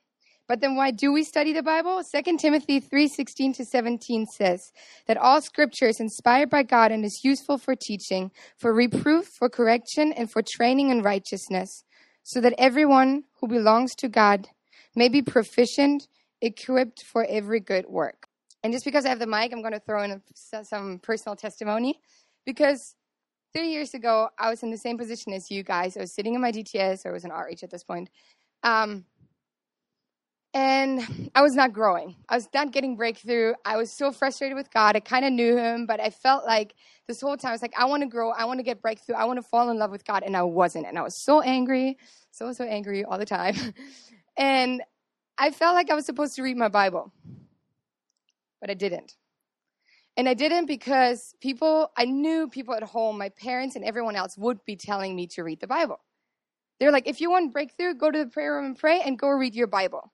But 0.49 0.61
then 0.61 0.77
why 0.77 0.91
do 0.91 1.13
we 1.13 1.23
study 1.23 1.53
the 1.53 1.63
Bible? 1.63 2.03
2 2.03 2.39
Timothy 2.39 2.81
3:16 2.81 3.53
to 3.55 3.65
17 3.65 4.27
says 4.27 4.73
that 5.07 5.19
all 5.19 5.41
scripture 5.41 5.87
is 5.87 6.01
inspired 6.01 6.51
by 6.51 6.63
God 6.63 6.91
and 6.91 7.05
is 7.05 7.21
useful 7.23 7.59
for 7.59 7.77
teaching, 7.77 8.33
for 8.57 8.73
reproof, 8.73 9.27
for 9.27 9.49
correction, 9.49 10.13
and 10.13 10.31
for 10.33 10.43
training 10.43 10.91
in 10.91 11.03
righteousness, 11.03 11.85
so 12.23 12.41
that 12.41 12.55
everyone 12.59 13.25
who 13.41 13.47
belongs 13.47 13.95
to 13.97 14.09
God 14.09 14.49
may 14.97 15.09
be 15.09 15.23
proficient, 15.23 16.09
equipped 16.41 17.05
for 17.05 17.25
every 17.29 17.61
good 17.61 17.87
work. 17.87 18.27
And 18.65 18.73
just 18.73 18.85
because 18.85 19.05
I 19.05 19.11
have 19.11 19.21
the 19.21 19.27
mic, 19.27 19.53
I'm 19.53 19.61
going 19.61 19.75
to 19.75 19.81
throw 19.81 20.03
in 20.03 20.21
some 20.35 20.99
personal 20.99 21.37
testimony 21.37 22.01
because 22.45 22.97
three 23.53 23.69
years 23.69 23.95
ago, 23.95 24.31
I 24.39 24.51
was 24.51 24.63
in 24.63 24.71
the 24.71 24.79
same 24.79 24.99
position 24.99 25.33
as 25.35 25.51
you 25.51 25.63
guys. 25.63 25.97
I 25.97 26.01
was 26.01 26.15
sitting 26.15 26.35
in 26.35 26.41
my 26.41 26.51
DTS, 26.51 27.05
or 27.05 27.11
I 27.11 27.13
was 27.13 27.25
an 27.25 27.31
RH 27.31 27.63
at 27.63 27.71
this 27.71 27.85
point. 27.85 28.11
Um, 28.65 29.05
and 30.55 31.31
I 31.35 31.43
was 31.43 31.55
not 31.55 31.73
growing. 31.73 32.17
I 32.29 32.37
was 32.37 32.49
not 32.55 32.73
getting 32.73 32.97
breakthrough. 32.97 33.55
I 33.65 33.77
was 33.77 33.91
so 33.93 34.13
frustrated 34.13 34.57
with 34.57 34.71
God. 34.71 34.97
I 34.97 35.01
kind 35.01 35.25
of 35.25 35.33
knew 35.33 35.57
Him, 35.57 35.87
but 35.87 36.01
I 36.01 36.11
felt 36.11 36.47
like 36.47 36.75
this 37.07 37.21
whole 37.21 37.37
time 37.37 37.51
I 37.51 37.53
was 37.53 37.63
like, 37.63 37.75
I 37.77 37.85
want 37.85 38.03
to 38.03 38.09
grow. 38.09 38.31
I 38.31 38.47
want 38.47 38.59
to 38.59 38.65
get 38.65 38.81
breakthrough. 38.81 39.17
I 39.17 39.25
want 39.25 39.39
to 39.39 39.43
fall 39.43 39.71
in 39.71 39.79
love 39.79 39.91
with 39.91 40.05
God, 40.05 40.23
and 40.23 40.37
I 40.37 40.43
wasn't. 40.43 40.87
And 40.87 40.99
I 40.99 41.03
was 41.03 41.17
so 41.17 41.41
angry, 41.41 41.99
so 42.31 42.53
so 42.53 42.65
angry 42.65 43.05
all 43.05 43.19
the 43.19 43.27
time. 43.27 43.55
and 44.37 44.83
I 45.37 45.51
felt 45.51 45.75
like 45.75 45.91
I 45.91 45.95
was 45.95 46.07
supposed 46.07 46.35
to 46.37 46.43
read 46.43 46.57
my 46.57 46.69
Bible, 46.69 47.13
but 48.61 48.71
I 48.71 48.75
didn't. 48.75 49.15
And 50.17 50.29
I 50.29 50.35
didn't 50.35 50.67
because 50.67 51.33
people, 51.41 51.93
I 51.97 52.07
knew 52.07 52.49
people 52.49 52.75
at 52.75 52.83
home, 52.83 53.19
my 53.19 53.29
parents 53.29 53.77
and 53.77 53.85
everyone 53.85 54.17
else 54.17 54.37
would 54.37 54.65
be 54.65 54.75
telling 54.75 55.15
me 55.15 55.29
to 55.29 55.45
read 55.45 55.61
the 55.61 55.69
Bible. 55.69 56.01
They're 56.81 56.91
like, 56.91 57.07
if 57.07 57.21
you 57.21 57.31
want 57.31 57.53
breakthrough, 57.53 57.95
go 57.95 58.11
to 58.11 58.19
the 58.25 58.31
prayer 58.31 58.55
room 58.55 58.67
and 58.67 58.77
pray 58.77 59.01
and 59.01 59.17
go 59.17 59.29
read 59.29 59.55
your 59.55 59.69
Bible. 59.69 60.13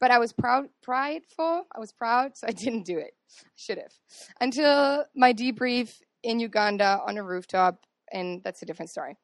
But 0.00 0.10
I 0.10 0.18
was 0.18 0.32
proud, 0.32 0.68
prideful. 0.82 1.66
I 1.74 1.80
was 1.80 1.92
proud, 1.92 2.36
so 2.36 2.46
I 2.46 2.52
didn't 2.64 2.84
do 2.84 2.98
it. 2.98 3.12
I 3.40 3.48
should 3.56 3.78
have. 3.78 3.92
Until 4.40 5.04
my 5.14 5.32
debrief 5.32 6.00
in 6.22 6.40
Uganda 6.40 7.00
on 7.06 7.18
a 7.18 7.22
rooftop, 7.22 7.84
and 8.12 8.42
that's 8.44 8.62
a 8.62 8.66
different 8.66 8.90
story. 8.90 9.16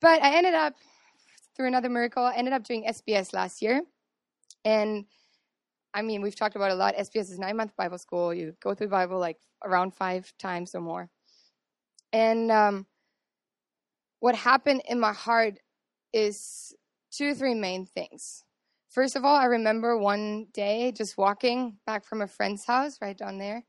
But 0.00 0.22
I 0.22 0.36
ended 0.36 0.54
up, 0.54 0.74
through 1.56 1.68
another 1.68 1.88
miracle, 1.88 2.24
I 2.24 2.34
ended 2.34 2.52
up 2.52 2.64
doing 2.64 2.84
SBS 2.88 3.32
last 3.32 3.62
year. 3.62 3.82
And 4.64 5.06
I 5.94 6.02
mean, 6.02 6.22
we've 6.22 6.36
talked 6.36 6.56
about 6.56 6.70
a 6.70 6.74
lot. 6.74 6.96
SBS 6.96 7.30
is 7.30 7.38
nine 7.38 7.56
month 7.56 7.76
Bible 7.76 7.98
school. 7.98 8.32
You 8.32 8.54
go 8.62 8.74
through 8.74 8.88
the 8.88 8.92
Bible 8.92 9.18
like 9.18 9.38
around 9.64 9.94
five 9.94 10.32
times 10.38 10.74
or 10.74 10.80
more. 10.80 11.08
And 12.12 12.50
um, 12.50 12.86
what 14.20 14.34
happened 14.34 14.82
in 14.88 15.00
my 15.00 15.12
heart 15.12 15.58
is 16.12 16.74
two 17.10 17.30
or 17.30 17.34
three 17.34 17.54
main 17.54 17.86
things. 17.86 18.44
First 18.92 19.16
of 19.16 19.24
all, 19.24 19.34
I 19.34 19.46
remember 19.46 19.96
one 19.96 20.48
day 20.52 20.92
just 20.92 21.16
walking 21.16 21.78
back 21.86 22.04
from 22.04 22.20
a 22.20 22.26
friend's 22.26 22.66
house 22.66 22.98
right 23.00 23.16
down 23.16 23.38
there 23.38 23.64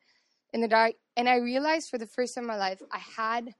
in 0.51 0.59
the 0.59 0.67
dark, 0.67 0.95
and 1.15 1.29
I 1.29 1.37
realized 1.37 1.89
for 1.89 1.97
the 1.97 2.05
first 2.05 2.35
time 2.35 2.43
in 2.43 2.49
my 2.49 2.57
life 2.57 2.81
I 2.91 2.97
had 2.97 3.55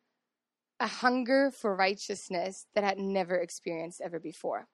a 0.82 0.88
hunger 0.88 1.51
for 1.51 1.74
righteousness 1.74 2.65
that 2.75 2.84
I 2.84 2.88
had 2.88 3.00
never 3.00 3.36
experienced 3.36 4.01
ever 4.01 4.20
before. 4.20 4.67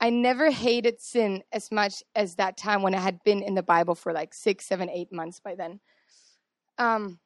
I 0.00 0.08
never 0.08 0.50
hated 0.50 1.02
sin 1.02 1.42
as 1.52 1.70
much 1.70 2.02
as 2.14 2.36
that 2.36 2.56
time 2.56 2.80
when 2.80 2.94
I 2.94 3.00
had 3.00 3.22
been 3.22 3.42
in 3.42 3.54
the 3.54 3.62
Bible 3.62 3.94
for 3.94 4.14
like 4.14 4.32
six, 4.32 4.64
seven, 4.64 4.88
eight 4.88 5.12
months 5.12 5.38
by 5.38 5.54
then. 5.54 5.80
Um, 6.78 7.18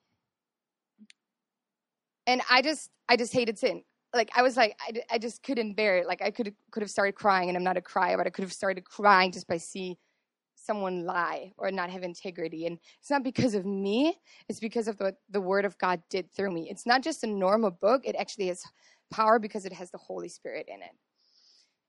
and 2.26 2.42
I 2.50 2.60
just, 2.60 2.90
I 3.08 3.16
just 3.16 3.32
hated 3.32 3.56
sin. 3.56 3.84
Like 4.12 4.30
I 4.34 4.42
was 4.42 4.56
like, 4.56 4.76
I, 4.80 5.02
I 5.14 5.18
just 5.18 5.42
couldn't 5.42 5.74
bear 5.74 5.98
it. 5.98 6.06
Like 6.06 6.22
I 6.22 6.30
could 6.30 6.54
could 6.70 6.82
have 6.82 6.90
started 6.90 7.14
crying, 7.14 7.48
and 7.48 7.56
I'm 7.56 7.64
not 7.64 7.76
a 7.76 7.80
crier, 7.80 8.16
but 8.16 8.26
I 8.26 8.30
could 8.30 8.42
have 8.42 8.52
started 8.52 8.84
crying 8.84 9.32
just 9.32 9.46
by 9.46 9.56
see 9.56 9.98
someone 10.56 11.04
lie 11.04 11.52
or 11.56 11.70
not 11.70 11.90
have 11.90 12.02
integrity. 12.02 12.66
And 12.66 12.78
it's 13.00 13.10
not 13.10 13.22
because 13.22 13.54
of 13.54 13.64
me; 13.64 14.18
it's 14.48 14.60
because 14.60 14.88
of 14.88 14.98
what 14.98 15.16
the 15.30 15.40
Word 15.40 15.64
of 15.64 15.78
God 15.78 16.02
did 16.10 16.32
through 16.32 16.52
me. 16.52 16.68
It's 16.70 16.86
not 16.86 17.02
just 17.02 17.22
a 17.24 17.28
normal 17.28 17.70
book; 17.70 18.02
it 18.04 18.16
actually 18.16 18.48
has 18.48 18.62
power 19.10 19.38
because 19.38 19.64
it 19.64 19.72
has 19.72 19.90
the 19.90 19.98
Holy 19.98 20.28
Spirit 20.28 20.66
in 20.68 20.82
it. 20.82 20.92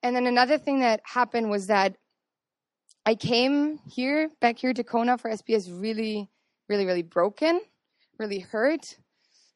And 0.04 0.16
then 0.16 0.28
another 0.28 0.58
thing 0.58 0.80
that 0.80 1.02
happened 1.04 1.50
was 1.50 1.68
that 1.68 1.96
I 3.06 3.16
came 3.16 3.80
here, 3.90 4.30
back 4.42 4.60
here 4.60 4.74
to 4.74 4.84
Kona 4.84 5.18
for 5.18 5.32
SBS, 5.32 5.68
really, 5.72 6.30
really, 6.70 6.86
really 6.86 7.02
broken, 7.02 7.62
really 8.20 8.40
hurt. 8.40 8.98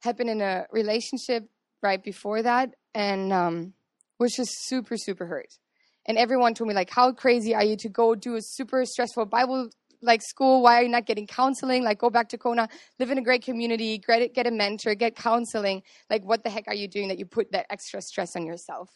Had 0.01 0.17
been 0.17 0.29
in 0.29 0.41
a 0.41 0.65
relationship 0.71 1.47
right 1.81 2.03
before 2.03 2.41
that, 2.41 2.75
and 2.93 3.31
um, 3.33 3.73
was 4.19 4.33
just 4.33 4.51
super, 4.67 4.97
super 4.97 5.25
hurt. 5.25 5.57
And 6.05 6.17
everyone 6.17 6.53
told 6.53 6.67
me 6.67 6.73
like, 6.73 6.89
"How 6.89 7.11
crazy 7.11 7.55
are 7.55 7.63
you 7.63 7.77
to 7.77 7.89
go 7.89 8.15
do 8.15 8.35
a 8.35 8.41
super 8.41 8.85
stressful 8.85 9.25
Bible 9.25 9.69
like 10.01 10.21
school? 10.21 10.61
Why 10.61 10.79
are 10.79 10.83
you 10.83 10.89
not 10.89 11.05
getting 11.05 11.25
counseling? 11.27 11.83
Like, 11.83 11.97
go 11.99 12.09
back 12.09 12.29
to 12.29 12.37
Kona, 12.37 12.67
live 12.99 13.11
in 13.11 13.17
a 13.17 13.23
great 13.23 13.43
community, 13.43 13.97
get 13.97 14.33
get 14.33 14.47
a 14.47 14.51
mentor, 14.51 14.95
get 14.95 15.15
counseling. 15.15 15.83
Like, 16.09 16.23
what 16.23 16.43
the 16.43 16.49
heck 16.49 16.67
are 16.67 16.75
you 16.75 16.87
doing 16.87 17.07
that 17.09 17.19
you 17.19 17.25
put 17.25 17.51
that 17.51 17.65
extra 17.69 18.01
stress 18.01 18.35
on 18.35 18.45
yourself?" 18.45 18.89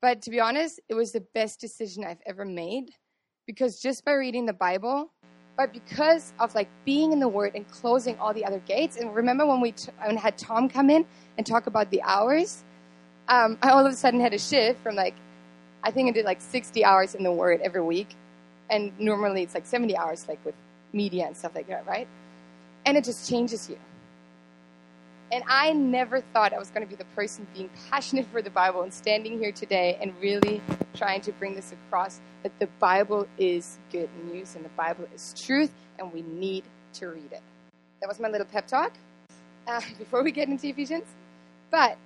But 0.00 0.22
to 0.22 0.30
be 0.30 0.40
honest, 0.40 0.80
it 0.88 0.94
was 0.94 1.12
the 1.12 1.24
best 1.34 1.60
decision 1.60 2.04
I've 2.04 2.22
ever 2.26 2.44
made 2.44 2.90
because 3.46 3.80
just 3.80 4.04
by 4.04 4.12
reading 4.12 4.46
the 4.46 4.52
Bible, 4.52 5.12
but 5.58 5.72
because 5.72 6.32
of 6.38 6.54
like 6.54 6.68
being 6.84 7.12
in 7.12 7.18
the 7.18 7.28
Word 7.28 7.52
and 7.56 7.68
closing 7.68 8.16
all 8.20 8.32
the 8.32 8.44
other 8.44 8.60
gates. 8.60 8.96
And 8.96 9.14
remember 9.14 9.44
when 9.44 9.60
we 9.60 9.72
t- 9.72 9.90
when 10.04 10.16
had 10.16 10.38
Tom 10.38 10.68
come 10.68 10.88
in 10.88 11.04
and 11.36 11.44
talk 11.44 11.66
about 11.66 11.90
the 11.90 12.00
hours? 12.02 12.62
Um, 13.28 13.58
I 13.60 13.70
all 13.70 13.84
of 13.84 13.92
a 13.92 13.96
sudden 13.96 14.20
had 14.20 14.32
a 14.32 14.38
shift 14.38 14.80
from 14.82 14.94
like 14.94 15.14
I 15.82 15.90
think 15.90 16.08
I 16.08 16.12
did 16.12 16.24
like 16.24 16.40
60 16.40 16.84
hours 16.84 17.14
in 17.16 17.24
the 17.24 17.32
Word 17.32 17.60
every 17.60 17.82
week, 17.82 18.14
and 18.70 18.92
normally 19.00 19.42
it's 19.42 19.54
like 19.54 19.66
70 19.66 19.96
hours, 19.96 20.26
like 20.28 20.42
with 20.44 20.54
media 20.92 21.26
and 21.26 21.36
stuff 21.36 21.54
like 21.56 21.66
that, 21.68 21.84
right? 21.86 22.06
And 22.86 22.96
it 22.96 23.04
just 23.04 23.28
changes 23.28 23.68
you. 23.68 23.78
And 25.30 25.44
I 25.46 25.72
never 25.74 26.22
thought 26.22 26.54
I 26.54 26.58
was 26.58 26.70
going 26.70 26.86
to 26.86 26.88
be 26.88 26.96
the 26.96 27.04
person 27.14 27.46
being 27.54 27.68
passionate 27.90 28.26
for 28.26 28.40
the 28.40 28.50
Bible 28.50 28.82
and 28.82 28.92
standing 28.92 29.38
here 29.38 29.52
today 29.52 29.98
and 30.00 30.14
really 30.22 30.62
trying 30.94 31.20
to 31.22 31.32
bring 31.32 31.54
this 31.54 31.72
across 31.72 32.20
that 32.42 32.58
the 32.58 32.66
Bible 32.78 33.28
is 33.36 33.78
good 33.92 34.08
news 34.24 34.56
and 34.56 34.64
the 34.64 34.70
Bible 34.70 35.06
is 35.14 35.34
truth 35.38 35.70
and 35.98 36.10
we 36.12 36.22
need 36.22 36.64
to 36.94 37.08
read 37.08 37.30
it. 37.30 37.42
That 38.00 38.08
was 38.08 38.18
my 38.18 38.28
little 38.28 38.46
pep 38.46 38.66
talk 38.66 38.94
uh, 39.66 39.82
before 39.98 40.22
we 40.22 40.32
get 40.32 40.48
into 40.48 40.68
Ephesians. 40.68 41.04
But 41.70 41.98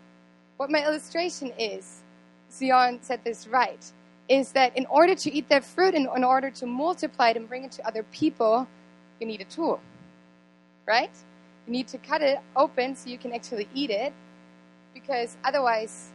what 0.57 0.69
my 0.69 0.85
illustration 0.85 1.53
is, 1.59 2.03
Zion 2.51 2.99
said 3.03 3.21
this 3.23 3.47
right, 3.47 3.85
is 4.29 4.51
that 4.53 4.77
in 4.77 4.87
order 4.87 5.15
to 5.15 5.33
eat 5.33 5.49
that 5.49 5.65
fruit 5.65 5.95
and 5.95 6.09
in 6.17 6.25
order 6.25 6.51
to 6.51 6.67
multiply 6.67 7.31
it 7.31 7.37
and 7.37 7.49
bring 7.49 7.65
it 7.65 7.73
to 7.73 7.87
other 7.87 8.03
people, 8.05 8.67
you 9.21 9.27
need 9.27 9.41
a 9.41 9.45
tool, 9.45 9.81
right? 10.87 11.11
You 11.67 11.73
need 11.73 11.89
to 11.89 11.99
cut 11.99 12.23
it 12.23 12.39
open 12.57 12.97
so 12.97 13.09
you 13.09 13.19
can 13.19 13.33
actually 13.33 13.69
eat 13.75 13.91
it 13.91 14.13
because 14.95 15.37
otherwise, 15.45 16.11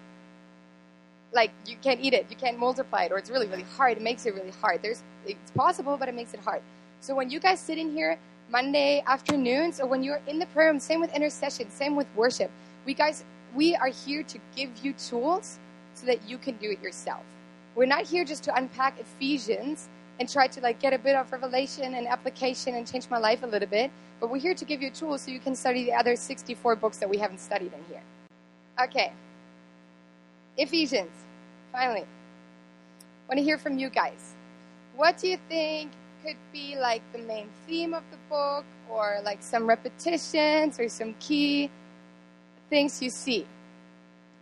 like, 1.33 1.51
you 1.65 1.75
can't 1.81 1.99
eat 1.99 2.13
it. 2.13 2.27
You 2.29 2.35
can't 2.35 2.57
multiply 2.57 3.03
it 3.03 3.11
or 3.11 3.17
it's 3.17 3.29
really, 3.29 3.47
really 3.47 3.65
hard. 3.77 3.97
It 3.97 4.03
makes 4.03 4.25
it 4.25 4.33
really 4.33 4.51
hard. 4.61 4.81
There's, 4.81 5.03
it's 5.25 5.51
possible, 5.51 5.97
but 5.97 6.09
it 6.09 6.15
makes 6.15 6.33
it 6.33 6.39
hard. 6.41 6.61
So 6.99 7.15
when 7.15 7.29
you 7.29 7.39
guys 7.39 7.59
sit 7.59 7.77
in 7.77 7.91
here 7.91 8.17
Monday 8.49 9.03
afternoons 9.07 9.79
or 9.79 9.87
when 9.87 10.03
you're 10.03 10.21
in 10.27 10.39
the 10.39 10.45
prayer 10.47 10.69
room, 10.69 10.79
same 10.79 10.99
with 10.99 11.13
intercession, 11.13 11.69
same 11.69 11.95
with 11.95 12.07
worship, 12.15 12.51
we 12.85 12.93
guys, 12.93 13.23
we 13.55 13.75
are 13.75 13.89
here 13.89 14.23
to 14.23 14.39
give 14.55 14.69
you 14.83 14.93
tools 14.93 15.59
so 15.93 16.05
that 16.05 16.27
you 16.27 16.37
can 16.37 16.55
do 16.57 16.71
it 16.71 16.81
yourself. 16.81 17.23
We're 17.75 17.85
not 17.85 18.05
here 18.05 18.25
just 18.25 18.43
to 18.45 18.55
unpack 18.55 18.99
Ephesians 18.99 19.89
and 20.19 20.29
try 20.29 20.47
to 20.47 20.61
like 20.61 20.79
get 20.79 20.93
a 20.93 20.97
bit 20.97 21.15
of 21.15 21.31
revelation 21.31 21.93
and 21.93 22.07
application 22.07 22.75
and 22.75 22.89
change 22.91 23.09
my 23.09 23.17
life 23.17 23.43
a 23.43 23.47
little 23.47 23.67
bit. 23.67 23.91
But 24.19 24.29
we're 24.29 24.39
here 24.39 24.55
to 24.55 24.65
give 24.65 24.81
you 24.81 24.89
tools 24.89 25.21
so 25.21 25.31
you 25.31 25.39
can 25.39 25.55
study 25.55 25.85
the 25.85 25.93
other 25.93 26.15
64 26.15 26.75
books 26.75 26.97
that 26.97 27.09
we 27.09 27.17
haven't 27.17 27.39
studied 27.39 27.71
in 27.73 27.83
here. 27.87 28.01
Okay. 28.81 29.13
Ephesians. 30.57 31.11
Finally. 31.71 32.05
Want 33.27 33.37
to 33.37 33.43
hear 33.43 33.57
from 33.57 33.77
you 33.77 33.89
guys. 33.89 34.33
What 34.95 35.17
do 35.17 35.27
you 35.27 35.37
think 35.49 35.91
could 36.25 36.37
be 36.51 36.75
like 36.75 37.03
the 37.11 37.19
main 37.19 37.49
theme 37.67 37.93
of 37.93 38.03
the 38.09 38.17
book 38.29 38.65
or 38.89 39.19
like 39.23 39.43
some 39.43 39.67
repetitions 39.67 40.79
or 40.79 40.89
some 40.89 41.13
key 41.19 41.69
things 42.69 43.01
you 43.01 43.09
see? 43.09 43.45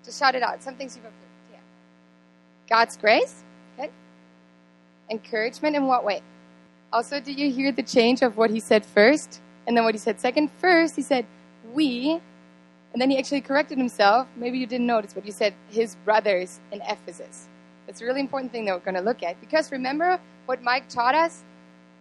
Just 0.06 0.20
shout 0.20 0.36
it 0.36 0.44
out. 0.44 0.64
Some 0.64 0.76
things 0.76 0.96
you've 0.96 1.06
observed. 1.06 1.26
Yeah. 1.52 1.60
God's 2.70 2.96
grace. 2.96 3.45
Encouragement 5.10 5.76
in 5.76 5.88
what 5.88 6.04
way? 6.04 6.22
Also, 6.92 7.20
do 7.20 7.32
you 7.32 7.52
hear 7.52 7.72
the 7.72 7.84
change 7.84 8.22
of 8.22 8.38
what 8.38 8.50
he 8.50 8.60
said 8.60 8.86
first? 8.86 9.42
And 9.68 9.76
then 9.76 9.84
what 9.84 9.94
he 9.94 10.00
said 10.00 10.20
second, 10.20 10.52
first 10.60 10.96
he 10.96 11.02
said, 11.02 11.26
we, 11.74 12.22
and 12.94 13.02
then 13.02 13.10
he 13.10 13.18
actually 13.18 13.42
corrected 13.42 13.78
himself. 13.78 14.28
Maybe 14.38 14.58
you 14.58 14.66
didn't 14.66 14.88
notice, 14.88 15.14
but 15.14 15.26
you 15.26 15.32
said 15.32 15.54
his 15.70 15.96
brothers 16.06 16.60
in 16.72 16.82
Ephesus. 16.82 17.50
That's 17.86 18.02
a 18.02 18.06
really 18.06 18.22
important 18.22 18.52
thing 18.52 18.66
that 18.66 18.74
we're 18.74 18.86
going 18.92 18.96
to 18.96 19.02
look 19.02 19.22
at. 19.22 19.40
Because 19.42 19.72
remember 19.72 20.20
what 20.46 20.64
Mike 20.64 20.88
taught 20.88 21.14
us? 21.14 21.44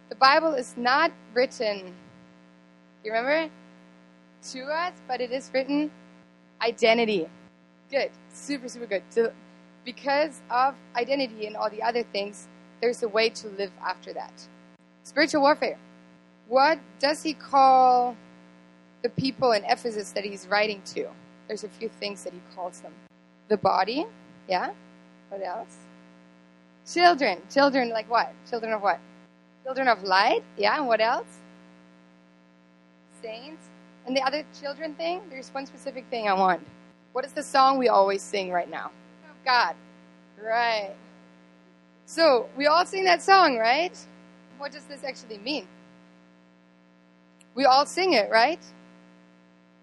The 0.09 0.15
Bible 0.15 0.53
is 0.53 0.75
not 0.77 1.11
written, 1.33 1.93
you 3.03 3.11
remember? 3.11 3.51
To 4.51 4.63
us, 4.65 4.93
but 5.07 5.19
it 5.19 5.31
is 5.31 5.49
written 5.53 5.91
identity. 6.61 7.27
Good. 7.91 8.11
Super, 8.31 8.69
super 8.69 8.85
good. 8.85 9.03
So 9.09 9.31
because 9.83 10.41
of 10.49 10.75
identity 10.95 11.45
and 11.47 11.55
all 11.55 11.69
the 11.69 11.83
other 11.83 12.03
things, 12.03 12.47
there's 12.81 13.03
a 13.03 13.07
way 13.07 13.29
to 13.29 13.47
live 13.49 13.71
after 13.83 14.13
that. 14.13 14.33
Spiritual 15.03 15.41
warfare. 15.41 15.77
What 16.47 16.79
does 16.99 17.23
he 17.23 17.33
call 17.33 18.15
the 19.01 19.09
people 19.09 19.53
in 19.53 19.63
Ephesus 19.65 20.11
that 20.11 20.23
he's 20.23 20.47
writing 20.47 20.81
to? 20.93 21.07
There's 21.47 21.63
a 21.63 21.69
few 21.69 21.89
things 21.89 22.23
that 22.23 22.33
he 22.33 22.41
calls 22.55 22.81
them. 22.81 22.93
The 23.47 23.57
body, 23.57 24.05
yeah? 24.47 24.71
What 25.29 25.43
else? 25.43 25.77
Children. 26.91 27.41
Children, 27.51 27.89
like 27.89 28.09
what? 28.09 28.33
Children 28.49 28.73
of 28.73 28.81
what? 28.81 28.99
Children 29.63 29.87
of 29.87 30.03
light, 30.03 30.43
yeah? 30.57 30.77
And 30.77 30.87
what 30.87 31.01
else? 31.01 31.39
Saints. 33.21 33.69
And 34.05 34.15
the 34.15 34.21
other 34.21 34.43
children 34.59 34.93
thing, 34.93 35.21
there's 35.29 35.49
one 35.49 35.65
specific 35.65 36.05
thing 36.09 36.27
I 36.27 36.33
want. 36.33 36.61
What 37.13 37.25
is 37.25 37.31
the 37.31 37.41
song 37.41 37.79
we 37.79 37.87
always 37.87 38.21
sing 38.21 38.51
right 38.51 38.69
now? 38.69 38.91
God. 39.43 39.75
Right. 40.43 40.93
So, 42.05 42.49
we 42.55 42.67
all 42.67 42.85
sing 42.85 43.03
that 43.05 43.21
song, 43.21 43.57
right? 43.57 43.97
What 44.57 44.71
does 44.71 44.83
this 44.83 45.03
actually 45.03 45.39
mean? 45.39 45.67
We 47.55 47.65
all 47.65 47.85
sing 47.85 48.13
it, 48.13 48.29
right? 48.29 48.59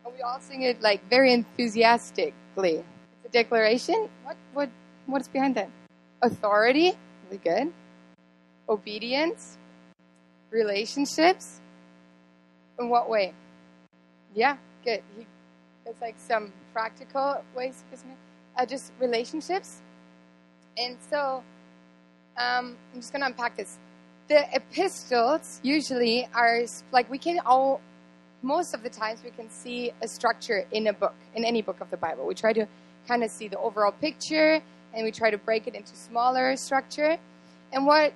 And 0.05 0.15
we 0.15 0.23
all 0.23 0.39
sing 0.41 0.63
it 0.63 0.81
like 0.81 1.09
very 1.09 1.33
enthusiastically. 1.33 2.35
It's 2.55 3.27
a 3.27 3.29
declaration. 3.29 4.09
What 4.23 4.37
what 4.53 4.71
what's 5.07 5.29
behind 5.29 5.57
that? 5.57 5.71
Authority, 6.23 6.93
really 7.25 7.39
good. 7.39 7.73
Obedience, 8.69 9.59
relationships. 10.51 11.61
In 12.79 12.89
what 12.89 13.09
way? 13.09 13.35
Yeah, 14.35 14.57
good. 14.85 15.03
He, 15.17 15.27
it's 15.87 16.01
like 16.01 16.15
some 16.19 16.53
practical 16.73 17.45
ways, 17.57 17.85
uh, 18.57 18.65
just 18.65 18.93
relationships. 18.99 19.83
And 20.77 20.97
so, 21.11 21.43
um, 22.37 22.77
I'm 22.93 23.01
just 23.01 23.13
going 23.13 23.21
to 23.21 23.27
unpack 23.27 23.57
this 23.57 23.79
the 24.29 24.45
epistles 24.55 25.61
usually 25.63 26.29
are 26.35 26.61
like 26.93 27.11
we 27.11 27.19
can 27.19 27.41
all 27.45 27.81
most 28.43 28.75
of 28.75 28.83
the 28.83 28.91
times 28.91 29.21
we 29.25 29.31
can 29.31 29.51
see 29.51 29.93
a 30.01 30.09
structure 30.09 30.65
in 30.71 30.87
a 30.87 30.93
book 30.93 31.15
in 31.35 31.45
any 31.45 31.61
book 31.61 31.81
of 31.81 31.91
the 31.91 31.97
bible 31.97 32.27
we 32.27 32.35
try 32.35 32.53
to 32.53 32.67
kind 33.09 33.25
of 33.25 33.31
see 33.31 33.49
the 33.49 33.59
overall 33.59 33.93
picture 33.93 34.63
and 34.95 35.05
we 35.05 35.11
try 35.11 35.31
to 35.31 35.39
break 35.39 35.67
it 35.67 35.75
into 35.75 35.95
smaller 35.97 36.57
structure 36.57 37.19
and 37.73 37.87
what 37.87 38.13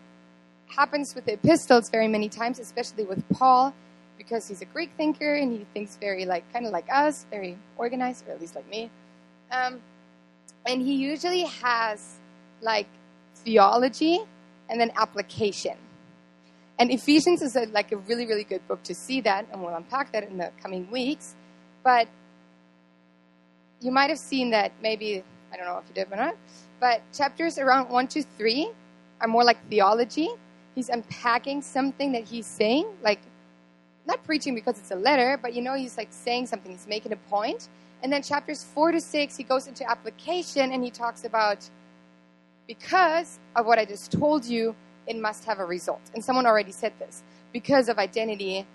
happens 0.68 1.14
with 1.14 1.24
the 1.24 1.34
epistles 1.34 1.88
very 1.90 2.08
many 2.08 2.28
times, 2.28 2.58
especially 2.58 3.04
with 3.04 3.26
Paul, 3.30 3.74
because 4.18 4.48
he's 4.48 4.62
a 4.62 4.64
Greek 4.64 4.90
thinker 4.96 5.34
and 5.34 5.52
he 5.52 5.66
thinks 5.72 5.96
very 5.96 6.24
like 6.24 6.50
kind 6.52 6.66
of 6.66 6.72
like 6.72 6.86
us, 6.92 7.26
very 7.30 7.56
organized, 7.76 8.26
or 8.26 8.32
at 8.32 8.40
least 8.40 8.54
like 8.54 8.68
me. 8.68 8.90
Um, 9.50 9.80
and 10.66 10.82
he 10.82 10.94
usually 10.94 11.44
has 11.44 12.18
like 12.60 12.88
theology 13.46 14.18
and 14.68 14.78
then 14.80 14.90
application. 14.96 15.78
And 16.78 16.90
Ephesians 16.90 17.40
is 17.40 17.56
a, 17.56 17.66
like 17.66 17.92
a 17.92 17.96
really, 17.96 18.26
really 18.26 18.44
good 18.44 18.66
book 18.68 18.82
to 18.82 18.94
see 18.94 19.22
that, 19.22 19.46
and 19.50 19.62
we'll 19.62 19.74
unpack 19.74 20.12
that 20.12 20.24
in 20.24 20.36
the 20.36 20.50
coming 20.62 20.90
weeks. 20.90 21.34
But 21.82 22.08
you 23.80 23.90
might 23.90 24.10
have 24.10 24.18
seen 24.18 24.50
that 24.50 24.72
maybe, 24.82 25.22
I 25.52 25.56
don't 25.56 25.66
know 25.66 25.78
if 25.78 25.88
you 25.88 25.94
did 25.94 26.12
or 26.12 26.16
not, 26.16 26.36
but 26.80 27.00
chapters 27.14 27.56
around 27.56 27.88
1 27.88 28.08
to 28.08 28.22
3 28.22 28.70
are 29.22 29.28
more 29.28 29.44
like 29.44 29.56
theology. 29.70 30.28
He's 30.74 30.90
unpacking 30.90 31.62
something 31.62 32.12
that 32.12 32.24
he's 32.24 32.46
saying, 32.46 32.86
like 33.02 33.20
not 34.06 34.22
preaching 34.24 34.54
because 34.54 34.78
it's 34.78 34.90
a 34.90 34.96
letter, 34.96 35.38
but 35.40 35.54
you 35.54 35.62
know, 35.62 35.74
he's 35.74 35.96
like 35.96 36.08
saying 36.10 36.46
something, 36.46 36.72
he's 36.72 36.86
making 36.86 37.12
a 37.12 37.16
point. 37.30 37.68
And 38.02 38.12
then 38.12 38.22
chapters 38.22 38.62
4 38.62 38.92
to 38.92 39.00
6, 39.00 39.36
he 39.36 39.44
goes 39.44 39.66
into 39.66 39.88
application 39.88 40.72
and 40.72 40.84
he 40.84 40.90
talks 40.90 41.24
about 41.24 41.68
because 42.66 43.38
of 43.54 43.66
what 43.66 43.78
I 43.78 43.84
just 43.84 44.12
told 44.12 44.44
you, 44.44 44.74
it 45.06 45.16
must 45.16 45.44
have 45.44 45.58
a 45.58 45.64
result. 45.64 46.00
And 46.14 46.24
someone 46.24 46.46
already 46.46 46.72
said 46.72 46.92
this. 46.98 47.22
Because 47.52 47.88
of 47.88 47.98
identity, 47.98 48.66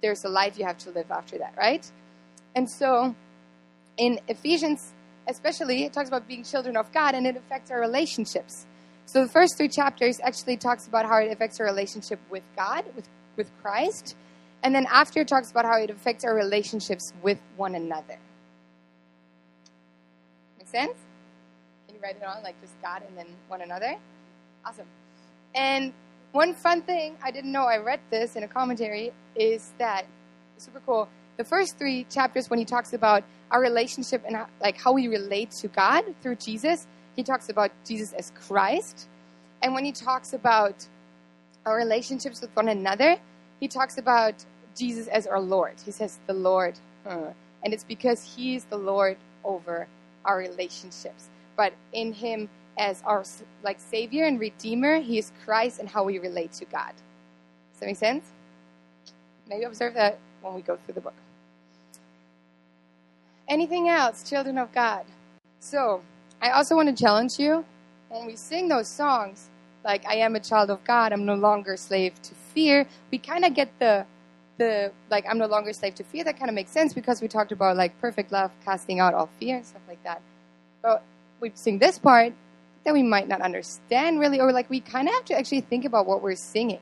there's 0.00 0.24
a 0.24 0.28
life 0.28 0.58
you 0.58 0.64
have 0.64 0.78
to 0.78 0.90
live 0.90 1.10
after 1.10 1.38
that, 1.38 1.54
right? 1.56 1.88
And 2.54 2.68
so 2.68 3.14
in 3.96 4.18
Ephesians, 4.28 4.92
especially, 5.28 5.84
it 5.84 5.92
talks 5.92 6.08
about 6.08 6.26
being 6.26 6.42
children 6.42 6.76
of 6.76 6.90
God 6.92 7.14
and 7.14 7.26
it 7.26 7.36
affects 7.36 7.70
our 7.70 7.80
relationships. 7.80 8.66
So 9.06 9.24
the 9.24 9.30
first 9.30 9.56
three 9.56 9.68
chapters 9.68 10.20
actually 10.22 10.56
talks 10.56 10.86
about 10.86 11.06
how 11.06 11.18
it 11.18 11.30
affects 11.30 11.60
our 11.60 11.66
relationship 11.66 12.18
with 12.30 12.42
God, 12.56 12.84
with, 12.96 13.08
with 13.36 13.50
Christ. 13.60 14.16
And 14.62 14.74
then 14.74 14.86
after 14.90 15.20
it 15.20 15.28
talks 15.28 15.50
about 15.50 15.64
how 15.64 15.78
it 15.78 15.90
affects 15.90 16.24
our 16.24 16.34
relationships 16.34 17.12
with 17.22 17.38
one 17.56 17.74
another. 17.74 18.18
Make 20.58 20.68
sense? 20.68 20.96
Write 22.02 22.16
it 22.16 22.24
on 22.24 22.42
like 22.42 22.60
just 22.60 22.80
God 22.82 23.02
and 23.06 23.16
then 23.16 23.26
one 23.48 23.62
another? 23.62 23.96
Awesome. 24.64 24.86
And 25.54 25.92
one 26.32 26.54
fun 26.54 26.82
thing 26.82 27.16
I 27.22 27.30
didn't 27.30 27.52
know 27.52 27.64
I 27.64 27.76
read 27.76 28.00
this 28.10 28.36
in 28.36 28.42
a 28.42 28.48
commentary 28.48 29.12
is 29.36 29.72
that 29.78 30.06
super 30.56 30.80
cool. 30.84 31.08
The 31.36 31.44
first 31.44 31.78
three 31.78 32.04
chapters 32.04 32.50
when 32.50 32.58
he 32.58 32.64
talks 32.64 32.92
about 32.92 33.24
our 33.50 33.60
relationship 33.60 34.22
and 34.26 34.36
how, 34.36 34.46
like 34.60 34.78
how 34.78 34.92
we 34.92 35.08
relate 35.08 35.50
to 35.52 35.68
God 35.68 36.04
through 36.22 36.36
Jesus, 36.36 36.86
he 37.16 37.22
talks 37.22 37.48
about 37.48 37.70
Jesus 37.84 38.12
as 38.12 38.32
Christ. 38.34 39.08
And 39.62 39.74
when 39.74 39.84
he 39.84 39.92
talks 39.92 40.32
about 40.32 40.88
our 41.64 41.76
relationships 41.76 42.40
with 42.40 42.50
one 42.56 42.68
another, 42.68 43.16
he 43.60 43.68
talks 43.68 43.98
about 43.98 44.44
Jesus 44.76 45.06
as 45.08 45.26
our 45.26 45.40
Lord. 45.40 45.74
He 45.84 45.92
says 45.92 46.18
the 46.26 46.34
Lord. 46.34 46.78
And 47.06 47.72
it's 47.72 47.84
because 47.84 48.34
he's 48.34 48.64
the 48.64 48.78
Lord 48.78 49.16
over 49.44 49.86
our 50.24 50.38
relationships. 50.38 51.28
But 51.62 51.74
in 51.92 52.12
him 52.12 52.48
as 52.76 53.02
our 53.04 53.22
like 53.62 53.78
savior 53.78 54.24
and 54.24 54.40
redeemer, 54.40 54.98
he 54.98 55.16
is 55.16 55.30
Christ 55.44 55.78
and 55.78 55.88
how 55.88 56.02
we 56.02 56.18
relate 56.18 56.50
to 56.54 56.64
God. 56.64 56.92
Does 57.70 57.78
that 57.78 57.86
make 57.86 57.96
sense? 57.96 58.24
Maybe 59.48 59.62
observe 59.62 59.94
that 59.94 60.18
when 60.40 60.54
we 60.54 60.62
go 60.62 60.76
through 60.76 60.94
the 60.94 61.00
book. 61.00 61.14
Anything 63.46 63.88
else, 63.88 64.28
children 64.28 64.58
of 64.58 64.72
God? 64.72 65.04
So, 65.60 66.02
I 66.40 66.50
also 66.50 66.74
want 66.74 66.88
to 66.88 67.00
challenge 67.00 67.38
you 67.38 67.64
when 68.08 68.26
we 68.26 68.34
sing 68.34 68.66
those 68.66 68.88
songs, 68.88 69.48
like 69.84 70.04
I 70.04 70.16
am 70.16 70.34
a 70.34 70.40
child 70.40 70.68
of 70.68 70.82
God, 70.82 71.12
I'm 71.12 71.24
no 71.24 71.36
longer 71.36 71.76
slave 71.76 72.20
to 72.22 72.34
fear, 72.34 72.88
we 73.12 73.18
kind 73.18 73.44
of 73.44 73.54
get 73.54 73.70
the 73.78 74.04
the 74.58 74.90
like 75.10 75.24
I'm 75.30 75.38
no 75.38 75.46
longer 75.46 75.72
slave 75.72 75.94
to 75.94 76.02
fear. 76.02 76.24
That 76.24 76.36
kind 76.40 76.48
of 76.48 76.56
makes 76.56 76.72
sense 76.72 76.92
because 76.92 77.22
we 77.22 77.28
talked 77.28 77.52
about 77.52 77.76
like 77.76 77.92
perfect 78.00 78.32
love 78.32 78.50
casting 78.64 78.98
out 78.98 79.14
all 79.14 79.30
fear 79.38 79.58
and 79.58 79.64
stuff 79.64 79.82
like 79.86 80.02
that. 80.02 80.20
But 80.82 81.04
we 81.42 81.50
sing 81.54 81.78
this 81.78 81.98
part 81.98 82.32
that 82.84 82.94
we 82.94 83.02
might 83.02 83.28
not 83.28 83.42
understand 83.42 84.20
really, 84.20 84.40
or 84.40 84.52
like 84.52 84.70
we 84.70 84.80
kind 84.80 85.08
of 85.08 85.14
have 85.14 85.24
to 85.26 85.36
actually 85.36 85.60
think 85.60 85.84
about 85.84 86.06
what 86.06 86.22
we're 86.22 86.36
singing. 86.36 86.80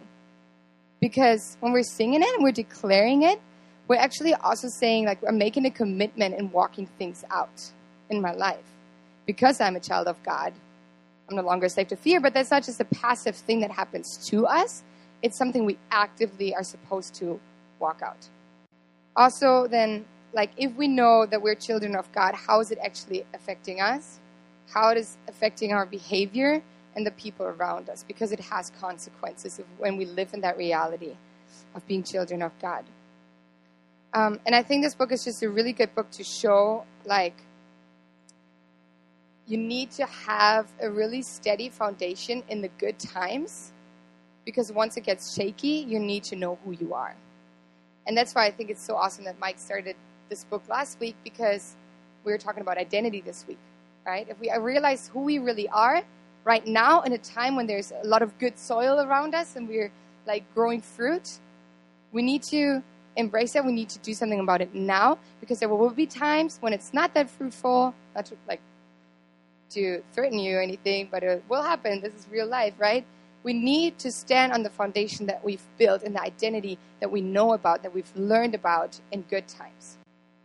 Because 1.00 1.56
when 1.60 1.72
we're 1.72 1.82
singing 1.82 2.22
it 2.22 2.28
and 2.34 2.44
we're 2.44 2.52
declaring 2.52 3.22
it, 3.22 3.40
we're 3.88 3.96
actually 3.96 4.34
also 4.34 4.68
saying, 4.68 5.06
like, 5.06 5.18
I'm 5.26 5.38
making 5.38 5.64
a 5.64 5.70
commitment 5.70 6.36
and 6.36 6.52
walking 6.52 6.86
things 6.86 7.24
out 7.30 7.72
in 8.08 8.20
my 8.20 8.32
life. 8.32 8.64
Because 9.26 9.60
I'm 9.60 9.76
a 9.76 9.80
child 9.80 10.06
of 10.06 10.22
God, 10.22 10.52
I'm 11.28 11.36
no 11.36 11.42
longer 11.42 11.66
a 11.66 11.70
slave 11.70 11.88
to 11.88 11.96
fear, 11.96 12.20
but 12.20 12.34
that's 12.34 12.50
not 12.50 12.62
just 12.62 12.80
a 12.80 12.84
passive 12.84 13.34
thing 13.34 13.60
that 13.60 13.70
happens 13.70 14.28
to 14.28 14.46
us, 14.46 14.84
it's 15.22 15.36
something 15.36 15.64
we 15.64 15.78
actively 15.90 16.54
are 16.54 16.62
supposed 16.62 17.14
to 17.14 17.40
walk 17.78 18.00
out. 18.02 18.28
Also, 19.16 19.66
then, 19.66 20.04
like, 20.32 20.50
if 20.56 20.72
we 20.76 20.86
know 20.86 21.26
that 21.26 21.42
we're 21.42 21.54
children 21.54 21.96
of 21.96 22.10
God, 22.12 22.34
how 22.34 22.60
is 22.60 22.70
it 22.70 22.78
actually 22.82 23.24
affecting 23.34 23.80
us? 23.80 24.19
How 24.72 24.90
it 24.90 24.98
is 24.98 25.16
affecting 25.28 25.72
our 25.72 25.86
behavior 25.86 26.62
and 26.94 27.06
the 27.06 27.10
people 27.12 27.46
around 27.46 27.88
us? 27.88 28.04
Because 28.06 28.32
it 28.32 28.40
has 28.40 28.70
consequences 28.80 29.60
when 29.78 29.96
we 29.96 30.04
live 30.04 30.32
in 30.34 30.40
that 30.42 30.56
reality 30.56 31.16
of 31.74 31.86
being 31.86 32.02
children 32.02 32.42
of 32.42 32.52
God. 32.60 32.84
Um, 34.12 34.40
and 34.44 34.54
I 34.54 34.62
think 34.62 34.82
this 34.82 34.94
book 34.94 35.12
is 35.12 35.24
just 35.24 35.42
a 35.42 35.48
really 35.48 35.72
good 35.72 35.94
book 35.94 36.10
to 36.12 36.24
show, 36.24 36.84
like, 37.04 37.34
you 39.46 39.56
need 39.56 39.90
to 39.92 40.06
have 40.06 40.68
a 40.80 40.90
really 40.90 41.22
steady 41.22 41.68
foundation 41.68 42.42
in 42.48 42.60
the 42.60 42.68
good 42.78 42.98
times 42.98 43.72
because 44.44 44.72
once 44.72 44.96
it 44.96 45.02
gets 45.02 45.34
shaky, 45.34 45.84
you 45.88 45.98
need 45.98 46.24
to 46.24 46.36
know 46.36 46.58
who 46.64 46.72
you 46.72 46.94
are. 46.94 47.16
And 48.06 48.16
that's 48.16 48.34
why 48.34 48.46
I 48.46 48.50
think 48.50 48.70
it's 48.70 48.82
so 48.82 48.96
awesome 48.96 49.24
that 49.24 49.38
Mike 49.38 49.58
started 49.58 49.96
this 50.28 50.44
book 50.44 50.62
last 50.68 50.98
week 51.00 51.16
because 51.24 51.76
we 52.24 52.32
were 52.32 52.38
talking 52.38 52.60
about 52.60 52.78
identity 52.78 53.20
this 53.20 53.44
week, 53.46 53.58
right? 54.06 54.26
If 54.28 54.38
we 54.40 54.50
realize 54.58 55.10
who 55.12 55.20
we 55.20 55.38
really 55.38 55.68
are 55.68 56.02
right 56.44 56.66
now 56.66 57.02
in 57.02 57.12
a 57.12 57.18
time 57.18 57.56
when 57.56 57.66
there's 57.66 57.92
a 57.92 58.06
lot 58.06 58.22
of 58.22 58.36
good 58.38 58.58
soil 58.58 59.00
around 59.00 59.34
us 59.34 59.56
and 59.56 59.68
we're 59.68 59.92
like 60.26 60.42
growing 60.54 60.80
fruit, 60.80 61.38
we 62.12 62.22
need 62.22 62.42
to 62.44 62.82
embrace 63.16 63.54
it. 63.56 63.64
We 63.64 63.72
need 63.72 63.88
to 63.90 63.98
do 63.98 64.14
something 64.14 64.40
about 64.40 64.60
it 64.60 64.74
now 64.74 65.18
because 65.40 65.58
there 65.58 65.68
will 65.68 65.90
be 65.90 66.06
times 66.06 66.58
when 66.60 66.72
it's 66.72 66.92
not 66.92 67.14
that 67.14 67.30
fruitful, 67.30 67.94
not 68.14 68.26
to, 68.26 68.36
like 68.48 68.60
to 69.70 70.02
threaten 70.12 70.38
you 70.38 70.56
or 70.56 70.62
anything, 70.62 71.08
but 71.10 71.22
it 71.22 71.44
will 71.48 71.62
happen. 71.62 72.00
This 72.00 72.14
is 72.14 72.26
real 72.30 72.46
life, 72.46 72.74
right? 72.78 73.04
We 73.42 73.52
need 73.52 73.98
to 74.00 74.12
stand 74.12 74.52
on 74.52 74.62
the 74.62 74.70
foundation 74.70 75.26
that 75.26 75.42
we've 75.42 75.62
built 75.78 76.02
and 76.02 76.14
the 76.14 76.22
identity 76.22 76.78
that 77.00 77.10
we 77.10 77.20
know 77.20 77.54
about, 77.54 77.82
that 77.82 77.94
we've 77.94 78.10
learned 78.14 78.54
about 78.54 79.00
in 79.12 79.22
good 79.22 79.48
times. 79.48 79.96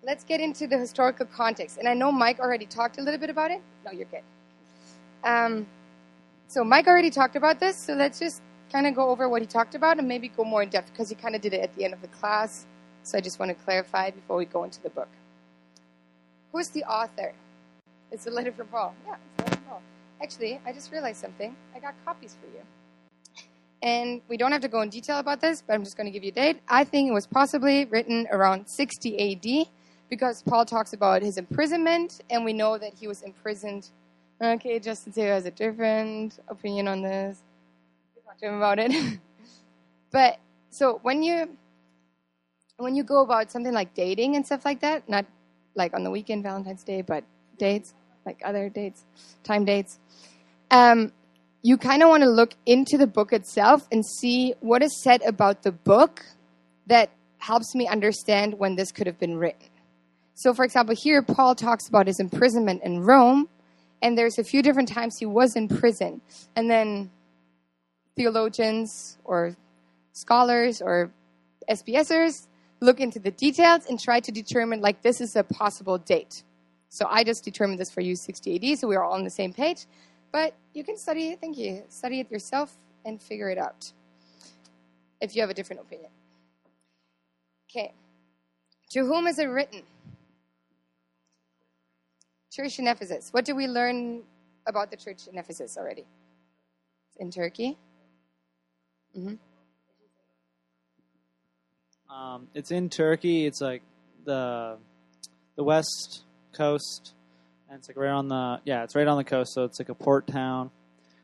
Let's 0.05 0.23
get 0.23 0.39
into 0.39 0.67
the 0.67 0.77
historical 0.77 1.25
context. 1.25 1.79
And 1.79 1.87
I 1.87 1.95
know 1.95 2.11
Mike 2.11 2.39
already 2.39 2.67
talked 2.67 2.99
a 2.99 3.01
little 3.01 3.19
bit 3.19 3.31
about 3.31 3.49
it. 3.49 3.59
No, 3.83 3.91
you're 3.91 4.05
good. 4.05 4.21
Um, 5.23 5.65
so 6.47 6.63
Mike 6.63 6.85
already 6.85 7.09
talked 7.09 7.35
about 7.35 7.59
this, 7.59 7.75
so 7.75 7.93
let's 7.93 8.19
just 8.19 8.43
kind 8.71 8.85
of 8.85 8.93
go 8.93 9.09
over 9.09 9.27
what 9.27 9.41
he 9.41 9.47
talked 9.47 9.73
about 9.73 9.97
and 9.97 10.07
maybe 10.07 10.27
go 10.27 10.43
more 10.43 10.61
in 10.61 10.69
depth 10.69 10.91
because 10.91 11.09
he 11.09 11.15
kind 11.15 11.33
of 11.33 11.41
did 11.41 11.55
it 11.55 11.61
at 11.61 11.73
the 11.75 11.83
end 11.83 11.93
of 11.93 12.03
the 12.03 12.07
class. 12.09 12.67
So 13.01 13.17
I 13.17 13.21
just 13.21 13.39
want 13.39 13.49
to 13.49 13.55
clarify 13.55 14.11
before 14.11 14.37
we 14.37 14.45
go 14.45 14.63
into 14.63 14.79
the 14.83 14.91
book. 14.91 15.07
Who's 16.51 16.69
the 16.69 16.83
author? 16.83 17.33
It's 18.11 18.27
a 18.27 18.29
letter 18.29 18.51
from 18.51 18.67
Paul. 18.67 18.93
Yeah, 19.07 19.15
it's 19.15 19.39
a 19.39 19.43
letter 19.43 19.55
from 19.55 19.65
Paul. 19.65 19.81
Actually, 20.21 20.61
I 20.67 20.71
just 20.71 20.91
realized 20.91 21.19
something. 21.19 21.55
I 21.75 21.79
got 21.79 21.95
copies 22.05 22.37
for 22.39 22.45
you. 22.55 22.63
And 23.81 24.21
we 24.27 24.37
don't 24.37 24.51
have 24.51 24.61
to 24.61 24.67
go 24.67 24.81
in 24.81 24.89
detail 24.89 25.17
about 25.17 25.41
this, 25.41 25.63
but 25.65 25.73
I'm 25.73 25.83
just 25.83 25.97
going 25.97 26.05
to 26.05 26.11
give 26.11 26.23
you 26.23 26.29
a 26.29 26.33
date. 26.33 26.59
I 26.67 26.83
think 26.83 27.09
it 27.09 27.13
was 27.13 27.25
possibly 27.25 27.85
written 27.85 28.27
around 28.31 28.67
60 28.67 29.33
AD 29.33 29.67
because 30.09 30.41
Paul 30.43 30.65
talks 30.65 30.93
about 30.93 31.21
his 31.21 31.37
imprisonment, 31.37 32.21
and 32.29 32.45
we 32.45 32.53
know 32.53 32.77
that 32.77 32.93
he 32.93 33.07
was 33.07 33.21
imprisoned. 33.21 33.89
Okay, 34.41 34.79
Justin 34.79 35.13
Taylor 35.13 35.33
has 35.33 35.45
a 35.45 35.51
different 35.51 36.39
opinion 36.47 36.87
on 36.87 37.01
this 37.01 37.41
talk 38.35 38.39
to 38.39 38.47
him 38.47 38.57
about 38.57 38.79
it. 38.79 39.19
but 40.11 40.39
so 40.69 40.99
when 41.03 41.23
you 41.23 41.57
when 42.77 42.95
you 42.95 43.03
go 43.03 43.21
about 43.21 43.51
something 43.51 43.73
like 43.73 43.93
dating 43.93 44.35
and 44.35 44.45
stuff 44.45 44.65
like 44.65 44.81
that, 44.81 45.07
not 45.07 45.25
like 45.75 45.93
on 45.93 46.03
the 46.03 46.11
weekend, 46.11 46.43
Valentine's 46.43 46.83
Day, 46.83 47.01
but 47.01 47.23
dates, 47.57 47.93
like 48.25 48.41
other 48.43 48.69
dates, 48.69 49.05
time 49.43 49.63
dates, 49.63 49.99
um, 50.71 51.11
you 51.61 51.77
kind 51.77 52.03
of 52.03 52.09
want 52.09 52.23
to 52.23 52.29
look 52.29 52.53
into 52.65 52.97
the 52.97 53.07
book 53.07 53.31
itself 53.31 53.87
and 53.91 54.05
see 54.05 54.53
what 54.59 54.83
is 54.83 55.01
said 55.01 55.21
about 55.23 55.63
the 55.63 55.71
book 55.71 56.25
that 56.87 57.09
helps 57.37 57.73
me 57.73 57.87
understand 57.87 58.59
when 58.59 58.75
this 58.75 58.91
could 58.91 59.07
have 59.07 59.17
been 59.17 59.37
written. 59.37 59.69
So, 60.35 60.53
for 60.53 60.65
example, 60.65 60.93
here 60.93 61.21
Paul 61.21 61.55
talks 61.55 61.87
about 61.87 62.07
his 62.07 62.19
imprisonment 62.19 62.83
in 62.83 62.99
Rome, 62.99 63.47
and 64.01 64.17
there's 64.17 64.37
a 64.37 64.43
few 64.43 64.61
different 64.61 64.89
times 64.89 65.17
he 65.17 65.25
was 65.25 65.55
in 65.55 65.69
prison. 65.69 66.21
And 66.57 66.69
then 66.69 67.09
theologians 68.17 69.17
or 69.23 69.55
scholars 70.11 70.81
or 70.81 71.11
SBSers 71.69 72.47
look 72.81 72.99
into 72.99 73.17
the 73.17 73.31
details 73.31 73.85
and 73.89 73.97
try 73.97 74.19
to 74.19 74.31
determine 74.31 74.81
like 74.81 75.01
this 75.01 75.21
is 75.21 75.37
a 75.37 75.43
possible 75.43 75.97
date. 75.97 76.43
So 76.89 77.07
I 77.09 77.23
just 77.23 77.45
determined 77.45 77.79
this 77.79 77.89
for 77.89 78.01
you 78.01 78.15
60 78.17 78.73
AD, 78.73 78.79
so 78.79 78.89
we 78.89 78.95
are 78.97 79.03
all 79.03 79.13
on 79.13 79.23
the 79.23 79.29
same 79.29 79.53
page. 79.53 79.85
But 80.33 80.53
you 80.73 80.83
can 80.83 80.97
study 80.97 81.29
it, 81.29 81.39
thank 81.39 81.57
you, 81.57 81.83
study 81.87 82.19
it 82.19 82.29
yourself 82.29 82.75
and 83.05 83.21
figure 83.21 83.49
it 83.49 83.57
out 83.57 83.93
if 85.21 85.33
you 85.33 85.41
have 85.41 85.49
a 85.49 85.53
different 85.53 85.81
opinion. 85.81 86.11
Okay. 87.69 87.93
To 88.91 89.05
whom 89.05 89.27
is 89.27 89.39
it 89.39 89.45
written? 89.45 89.83
Church 92.55 92.79
in 92.79 92.87
Ephesus. 92.87 93.29
What 93.31 93.43
do 93.43 93.53
we 93.53 93.67
learn 93.67 94.23
about 94.65 94.89
the 94.89 94.95
church 94.95 95.27
in 95.27 95.37
Ephesus 95.37 95.75
already? 95.77 96.05
In 97.17 97.29
Turkey? 97.29 97.77
Mm-hmm. 99.17 99.35
Um, 102.15 102.47
it's 102.53 102.71
in 102.71 102.89
Turkey. 102.89 103.45
It's 103.45 103.59
like 103.59 103.81
the 104.23 104.77
the 105.57 105.63
west 105.65 106.23
coast, 106.53 107.13
and 107.69 107.77
it's 107.77 107.89
like 107.89 107.97
right 107.97 108.11
on 108.11 108.29
the 108.29 108.61
yeah, 108.63 108.83
it's 108.83 108.95
right 108.95 109.07
on 109.07 109.17
the 109.17 109.25
coast. 109.25 109.53
So 109.53 109.65
it's 109.65 109.79
like 109.79 109.89
a 109.89 109.95
port 109.95 110.25
town. 110.27 110.71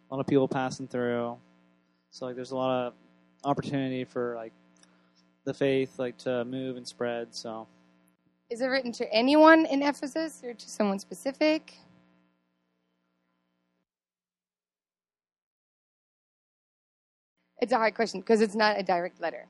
A 0.09 0.13
lot 0.13 0.19
of 0.19 0.27
people 0.27 0.49
passing 0.49 0.89
through. 0.89 1.37
So 2.09 2.25
like, 2.25 2.35
there's 2.35 2.51
a 2.51 2.57
lot 2.57 2.87
of 2.87 2.93
opportunity 3.45 4.03
for 4.03 4.35
like 4.35 4.51
the 5.45 5.53
faith 5.53 5.97
like 5.97 6.17
to 6.19 6.43
move 6.43 6.75
and 6.75 6.85
spread. 6.85 7.29
So 7.31 7.67
Is 8.51 8.59
it 8.59 8.65
written 8.65 8.91
to 8.93 9.09
anyone 9.13 9.65
in 9.65 9.81
Ephesus 9.81 10.41
or 10.43 10.53
to 10.53 10.69
someone 10.69 10.99
specific? 10.99 11.73
It's 17.61 17.71
a 17.71 17.77
hard 17.77 17.95
question 17.95 18.19
because 18.19 18.41
it's 18.41 18.53
not 18.53 18.77
a 18.77 18.83
direct 18.83 19.21
letter. 19.21 19.45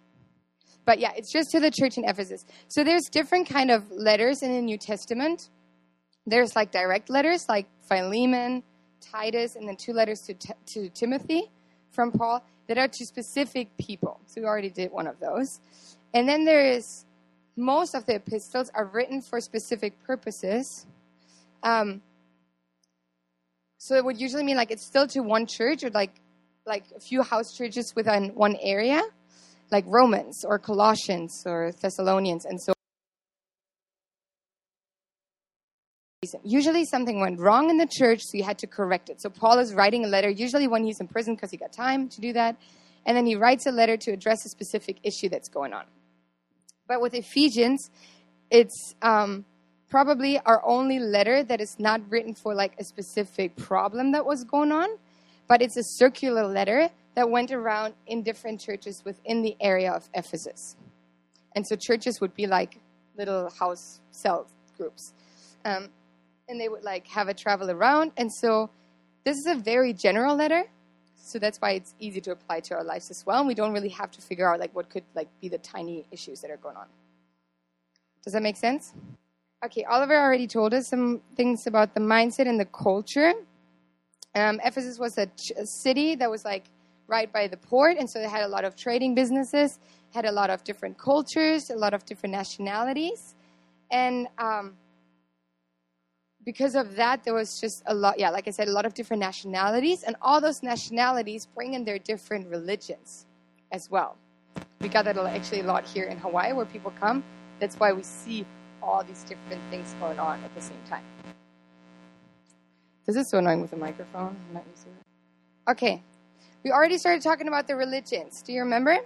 But 0.86 1.00
yeah, 1.00 1.14
it's 1.16 1.32
just 1.32 1.50
to 1.50 1.60
the 1.60 1.72
church 1.72 1.98
in 1.98 2.04
Ephesus. 2.04 2.46
So 2.68 2.84
there's 2.84 3.06
different 3.06 3.50
kind 3.50 3.72
of 3.72 3.90
letters 3.90 4.44
in 4.44 4.54
the 4.54 4.62
New 4.62 4.78
Testament. 4.78 5.50
There's 6.28 6.56
like 6.56 6.72
direct 6.72 7.10
letters 7.10 7.50
like 7.50 7.66
Philemon, 7.90 8.62
Titus, 9.00 9.56
and 9.56 9.68
then 9.68 9.78
two 9.78 9.94
letters 9.94 10.22
to, 10.28 10.36
to 10.68 10.90
Timothy 10.90 11.50
from 11.90 12.12
Paul 12.12 12.46
that 12.68 12.78
are 12.78 12.88
to 12.88 13.06
specific 13.08 13.76
people. 13.80 14.20
So 14.28 14.42
we 14.42 14.48
already 14.48 14.70
did 14.70 14.92
one 14.92 15.08
of 15.08 15.20
those. 15.20 15.60
And 16.14 16.30
then 16.30 16.46
there 16.46 16.64
is 16.64 17.06
most 17.56 17.96
of 17.96 18.06
the 18.06 18.16
epistles 18.16 18.72
are 18.74 18.86
written 18.86 19.22
for 19.22 19.40
specific 19.40 20.02
purposes. 20.04 20.86
Um, 21.64 22.02
so 23.78 23.96
it 23.96 24.06
would 24.06 24.20
usually 24.20 24.44
mean 24.44 24.58
like 24.58 24.72
it's 24.72 24.86
still 24.86 25.08
to 25.08 25.22
one 25.22 25.46
church 25.48 25.84
or 25.84 25.90
like 25.90 26.22
like 26.66 26.84
a 26.96 27.00
few 27.00 27.24
house 27.24 27.56
churches 27.58 27.94
within 27.96 28.30
one 28.36 28.56
area, 28.62 29.02
like 29.72 29.84
Romans 29.88 30.46
or 30.46 30.60
Colossians 30.60 31.44
or 31.46 31.72
Thessalonians, 31.82 32.46
and 32.46 32.62
so. 32.62 32.74
Usually 36.44 36.86
something 36.86 37.20
went 37.20 37.40
wrong 37.40 37.72
in 37.72 37.78
the 37.78 37.88
church, 37.88 38.22
so 38.22 38.38
you 38.38 38.44
had 38.44 38.60
to 38.60 38.68
correct 38.68 39.10
it. 39.10 39.20
So 39.20 39.30
Paul 39.30 39.58
is 39.58 39.74
writing 39.74 40.06
a 40.06 40.08
letter, 40.08 40.30
usually 40.30 40.68
when 40.68 40.84
he's 40.84 41.00
in 41.02 41.08
prison 41.08 41.34
because 41.34 41.50
he 41.50 41.58
got 41.58 41.74
time 41.74 42.08
to 42.10 42.22
do 42.22 42.32
that. 42.34 42.58
And 43.08 43.18
then 43.18 43.26
he 43.26 43.36
writes 43.36 43.66
a 43.66 43.72
letter 43.72 43.98
to 43.98 44.12
address 44.12 44.46
a 44.46 44.50
specific 44.50 44.98
issue 45.04 45.30
that's 45.30 45.50
going 45.50 45.74
on. 45.74 45.86
But 46.92 47.00
with 47.00 47.14
Ephesians, 47.14 47.90
it's 48.50 48.96
um, 49.02 49.46
probably 49.90 50.40
our 50.40 50.62
only 50.66 51.00
letter 51.00 51.42
that 51.42 51.62
is 51.62 51.78
not 51.80 52.02
written 52.10 52.36
for 52.36 52.54
like 52.54 52.74
a 52.78 52.84
specific 52.84 53.56
problem 53.56 54.12
that 54.12 54.26
was 54.26 54.44
going 54.44 54.74
on, 54.74 54.90
but 55.48 55.62
it's 55.62 55.78
a 55.78 55.84
circular 55.84 56.46
letter 56.46 56.90
that 57.16 57.30
went 57.30 57.50
around 57.50 57.94
in 58.08 58.24
different 58.24 58.60
churches 58.60 59.04
within 59.06 59.42
the 59.42 59.56
area 59.62 59.90
of 59.90 60.10
Ephesus. 60.14 60.76
And 61.56 61.66
so 61.66 61.78
churches 61.78 62.20
would 62.20 62.36
be 62.36 62.46
like 62.46 62.78
little 63.18 63.50
house 63.50 64.02
cell 64.12 64.48
groups. 64.76 65.14
Um, 65.64 65.88
and 66.50 66.60
they 66.60 66.68
would 66.68 66.84
like 66.84 67.08
have 67.08 67.30
it 67.30 67.38
travel 67.38 67.72
around. 67.72 68.12
And 68.18 68.30
so 68.30 68.70
this 69.24 69.38
is 69.38 69.46
a 69.48 69.56
very 69.56 69.94
general 69.94 70.36
letter. 70.36 70.66
So 71.24 71.40
that's 71.40 71.60
why 71.60 71.72
it's 71.72 71.94
easy 72.00 72.20
to 72.22 72.32
apply 72.32 72.62
to 72.62 72.76
our 72.76 72.84
lives 72.84 73.12
as 73.12 73.26
well. 73.26 73.40
And 73.40 73.48
we 73.48 73.54
don't 73.54 73.74
really 73.74 73.90
have 73.90 74.12
to 74.12 74.22
figure 74.22 74.52
out 74.52 74.60
like 74.60 74.76
what 74.76 74.90
could 74.90 75.04
like 75.16 75.30
be 75.40 75.50
the 75.50 75.58
tiny 75.58 76.06
issues 76.12 76.42
that 76.42 76.52
are 76.52 76.58
going 76.58 76.76
on. 76.76 76.88
Does 78.24 78.34
that 78.34 78.44
make 78.44 78.58
sense? 78.58 78.94
Okay, 79.64 79.84
Oliver 79.84 80.20
already 80.20 80.48
told 80.48 80.74
us 80.74 80.88
some 80.88 81.22
things 81.36 81.68
about 81.68 81.94
the 81.94 82.00
mindset 82.00 82.48
and 82.48 82.60
the 82.60 82.66
culture. 82.66 83.34
Um, 84.34 84.60
Ephesus 84.64 84.98
was 84.98 85.18
a, 85.18 85.28
ch- 85.28 85.52
a 85.58 85.66
city 85.66 86.16
that 86.16 86.30
was 86.30 86.44
like 86.44 86.66
right 87.08 87.32
by 87.32 87.48
the 87.48 87.58
port, 87.58 87.98
and 87.98 88.10
so 88.10 88.20
they 88.20 88.28
had 88.28 88.44
a 88.44 88.48
lot 88.48 88.66
of 88.66 88.76
trading 88.76 89.14
businesses, 89.14 89.78
had 90.14 90.26
a 90.26 90.32
lot 90.32 90.50
of 90.50 90.64
different 90.64 90.98
cultures, 90.98 91.70
a 91.70 91.76
lot 91.76 91.94
of 91.94 92.06
different 92.06 92.34
nationalities, 92.34 93.36
and 93.92 94.28
um, 94.38 94.74
because 96.46 96.76
of 96.76 96.96
that, 96.96 97.24
there 97.24 97.34
was 97.34 97.60
just 97.62 97.84
a 97.86 97.94
lot, 97.94 98.20
yeah, 98.20 98.30
like 98.30 98.48
I 98.48 98.52
said, 98.52 98.68
a 98.68 98.72
lot 98.72 98.86
of 98.86 98.94
different 98.94 99.20
nationalities, 99.20 100.04
and 100.04 100.16
all 100.22 100.42
those 100.42 100.64
nationalities 100.64 101.48
bring 101.56 101.74
in 101.74 101.86
their 101.86 102.00
different 102.00 102.48
religions 102.48 103.26
as 103.72 103.90
well. 103.92 104.18
We 104.80 104.90
got 104.90 105.06
that 105.06 105.18
actually 105.18 105.62
a 105.62 105.64
lot 105.64 105.86
here 105.86 106.06
in 106.06 106.18
Hawaii 106.18 106.54
where 106.54 106.66
people 106.66 106.92
come. 107.00 107.24
That's 107.60 107.76
why 107.76 107.94
we 107.94 108.02
see 108.02 108.46
all 108.82 109.04
these 109.04 109.24
different 109.24 109.62
things 109.70 109.94
going 110.00 110.18
on 110.18 110.44
at 110.44 110.54
the 110.56 110.62
same 110.62 110.82
time. 110.90 111.04
This 113.06 113.16
is 113.16 113.30
so 113.30 113.38
annoying 113.38 113.62
with 113.62 113.72
the 113.72 113.78
microphone. 113.78 114.36
I'm 114.48 114.54
not 114.54 114.64
to 114.64 114.82
it. 114.90 115.72
Okay, 115.72 116.04
we 116.64 116.72
already 116.72 116.98
started 116.98 117.22
talking 117.22 117.48
about 117.48 117.68
the 117.68 117.76
religions. 117.76 118.42
Do 118.42 118.54
you 118.54 118.62
remember? 118.62 118.98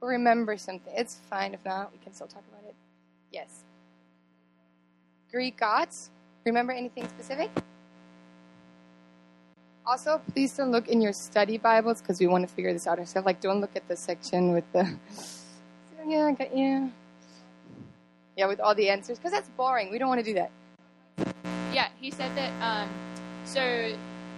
Remember 0.00 0.56
something. 0.56 0.92
It's 0.96 1.16
fine 1.28 1.52
if 1.52 1.64
not, 1.64 1.92
we 1.92 1.98
can 1.98 2.14
still 2.14 2.26
talk 2.26 2.44
about 2.50 2.64
it. 2.68 2.74
Yes. 3.32 3.65
Greek 5.30 5.56
gods. 5.56 6.10
Remember 6.44 6.72
anything 6.72 7.08
specific? 7.08 7.50
Also, 9.84 10.20
please 10.32 10.56
don't 10.56 10.72
look 10.72 10.88
in 10.88 11.00
your 11.00 11.12
study 11.12 11.58
Bibles 11.58 12.00
because 12.00 12.18
we 12.18 12.26
want 12.26 12.48
to 12.48 12.52
figure 12.52 12.72
this 12.72 12.86
out 12.86 12.98
ourselves. 12.98 13.24
Like, 13.24 13.40
don't 13.40 13.60
look 13.60 13.76
at 13.76 13.86
the 13.86 13.96
section 13.96 14.52
with 14.52 14.64
the 14.72 14.96
yeah, 16.06 16.34
you. 16.54 16.92
Yeah, 18.36 18.46
with 18.46 18.60
all 18.60 18.74
the 18.74 18.90
answers 18.90 19.18
because 19.18 19.32
that's 19.32 19.48
boring. 19.50 19.90
We 19.90 19.98
don't 19.98 20.08
want 20.08 20.20
to 20.20 20.26
do 20.26 20.34
that. 20.34 20.50
Yeah, 21.72 21.88
he 22.00 22.10
said 22.10 22.34
that. 22.36 22.52
Um, 22.60 22.88
so 23.44 23.94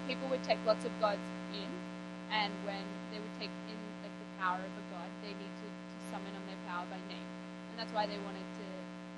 people 0.06 0.28
would 0.28 0.44
take 0.44 0.58
lots 0.66 0.84
of 0.84 0.92
gods 1.00 1.24
in, 1.52 1.68
and 2.30 2.52
when 2.64 2.84
they 3.10 3.18
would 3.18 3.34
take 3.40 3.50
in 3.68 3.78
like 4.04 4.12
the 4.20 4.28
power 4.38 4.60
of 4.60 4.72
a 4.72 4.84
god, 4.92 5.08
they 5.24 5.32
need 5.32 5.54
to, 5.64 5.68
to 5.68 5.96
summon 6.12 6.32
on 6.32 6.44
their 6.44 6.60
power 6.68 6.84
by 6.92 7.00
name, 7.08 7.28
and 7.72 7.74
that's 7.76 7.92
why 7.92 8.06
they 8.06 8.20
wanted 8.20 8.48
to 8.60 8.66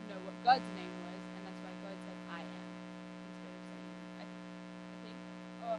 know 0.09 0.19
what 0.25 0.35
God's 0.43 0.67
name 0.75 0.95
was, 1.07 1.21
and 1.39 1.43
that's 1.47 1.61
why 1.63 1.73
God 1.85 1.97
said 2.07 2.19
I 2.35 2.41
am 2.41 2.65
instead 3.31 3.53
of 3.53 3.63
saying 3.69 3.95
I, 4.17 4.25
I 4.25 4.97
think. 5.05 5.19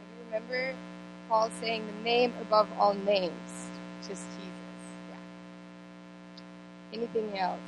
you 0.00 0.24
remember 0.26 0.74
Paul 1.28 1.50
saying 1.60 1.86
the 1.86 2.04
name 2.04 2.32
above 2.40 2.68
all 2.78 2.94
names? 2.94 3.68
Just 4.00 4.24
Jesus. 4.36 4.48
Yeah. 5.10 5.16
Anything 6.98 7.38
else? 7.38 7.60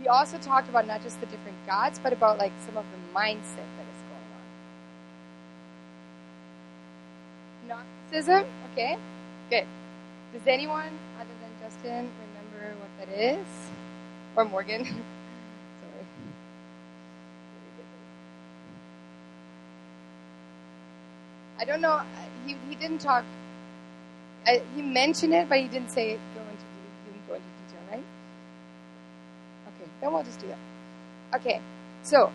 He 0.00 0.08
also 0.08 0.38
talked 0.38 0.68
about 0.68 0.86
not 0.86 1.02
just 1.02 1.20
the 1.20 1.26
different 1.26 1.56
gods, 1.66 1.98
but 2.02 2.12
about 2.12 2.38
like 2.38 2.52
some 2.66 2.76
of 2.76 2.84
the 2.92 3.18
mindset 3.18 3.68
that 3.76 3.86
is 3.94 4.02
going 4.08 4.28
on. 7.74 7.84
Gnosticism? 8.12 8.44
Okay. 8.72 8.96
Good. 9.50 9.66
Does 10.32 10.46
anyone 10.46 10.90
other 11.18 11.34
than 11.42 11.50
Justin 11.62 12.10
remember 12.20 12.76
what 12.80 12.90
that 13.08 13.08
is? 13.18 13.46
Or 14.36 14.44
Morgan? 14.44 14.84
Sorry. 14.86 16.06
I 21.58 21.64
don't 21.64 21.80
know. 21.80 22.00
He, 22.46 22.56
he 22.68 22.74
didn't 22.76 22.98
talk. 22.98 23.24
I, 24.46 24.62
he 24.74 24.82
mentioned 24.82 25.34
it, 25.34 25.48
but 25.48 25.58
he 25.58 25.68
didn't 25.68 25.90
say 25.90 26.12
it, 26.12 26.20
go 26.34 26.40
into 26.40 26.64
didn't 27.04 27.26
go 27.26 27.34
into 27.34 27.46
detail, 27.66 27.82
right? 27.90 28.04
Okay, 29.68 29.90
then 30.00 30.12
we'll 30.12 30.22
just 30.22 30.40
do 30.40 30.46
that. 30.46 31.38
Okay, 31.40 31.60
so 32.02 32.32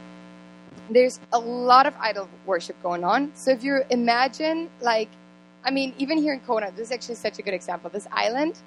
there's 0.89 1.19
a 1.31 1.39
lot 1.39 1.85
of 1.85 1.93
idol 1.99 2.27
worship 2.45 2.81
going 2.83 3.03
on. 3.03 3.31
So 3.35 3.51
if 3.51 3.63
you 3.63 3.81
imagine, 3.89 4.69
like, 4.81 5.09
I 5.63 5.71
mean, 5.71 5.93
even 5.97 6.17
here 6.17 6.33
in 6.33 6.41
Kona, 6.41 6.71
this 6.71 6.87
is 6.87 6.91
actually 6.91 7.15
such 7.15 7.39
a 7.39 7.41
good 7.41 7.53
example. 7.53 7.89
This 7.89 8.07
island, 8.11 8.59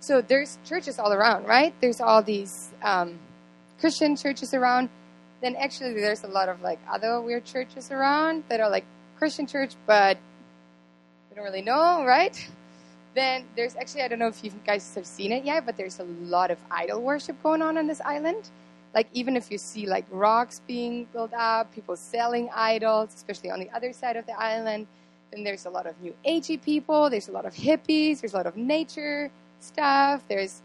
so 0.00 0.20
there's 0.20 0.58
churches 0.64 0.98
all 0.98 1.12
around, 1.12 1.46
right? 1.46 1.72
There's 1.80 2.00
all 2.00 2.22
these 2.22 2.70
um, 2.82 3.18
Christian 3.78 4.16
churches 4.16 4.52
around. 4.52 4.88
Then 5.40 5.56
actually, 5.56 5.94
there's 5.94 6.24
a 6.24 6.28
lot 6.28 6.48
of 6.48 6.60
like 6.60 6.80
other 6.90 7.20
weird 7.20 7.44
churches 7.44 7.90
around 7.90 8.44
that 8.48 8.60
are 8.60 8.68
like 8.68 8.84
Christian 9.20 9.46
church, 9.46 9.74
but 9.86 10.16
we 11.28 11.36
don't 11.36 11.44
really 11.44 11.60
know, 11.60 12.06
right? 12.06 12.34
Then 13.14 13.44
there's 13.54 13.76
actually, 13.76 14.00
I 14.00 14.08
don't 14.08 14.18
know 14.18 14.28
if 14.28 14.42
you 14.42 14.50
guys 14.64 14.94
have 14.94 15.04
seen 15.04 15.30
it 15.30 15.44
yet, 15.44 15.66
but 15.66 15.76
there's 15.76 16.00
a 16.00 16.04
lot 16.04 16.50
of 16.50 16.58
idol 16.70 17.02
worship 17.02 17.36
going 17.42 17.60
on 17.60 17.76
on 17.76 17.86
this 17.86 18.00
island. 18.00 18.48
Like, 18.94 19.08
even 19.12 19.36
if 19.36 19.50
you 19.50 19.58
see 19.58 19.86
like 19.86 20.06
rocks 20.10 20.62
being 20.66 21.04
built 21.12 21.34
up, 21.34 21.70
people 21.74 21.96
selling 21.96 22.48
idols, 22.54 23.10
especially 23.14 23.50
on 23.50 23.60
the 23.60 23.68
other 23.76 23.92
side 23.92 24.16
of 24.16 24.24
the 24.24 24.32
island, 24.40 24.86
then 25.30 25.44
there's 25.44 25.66
a 25.66 25.70
lot 25.70 25.86
of 25.86 26.00
new 26.00 26.14
agey 26.26 26.60
people, 26.60 27.10
there's 27.10 27.28
a 27.28 27.32
lot 27.32 27.44
of 27.44 27.52
hippies, 27.52 28.22
there's 28.22 28.32
a 28.32 28.36
lot 28.38 28.46
of 28.46 28.56
nature 28.56 29.30
stuff, 29.60 30.24
there's 30.28 30.62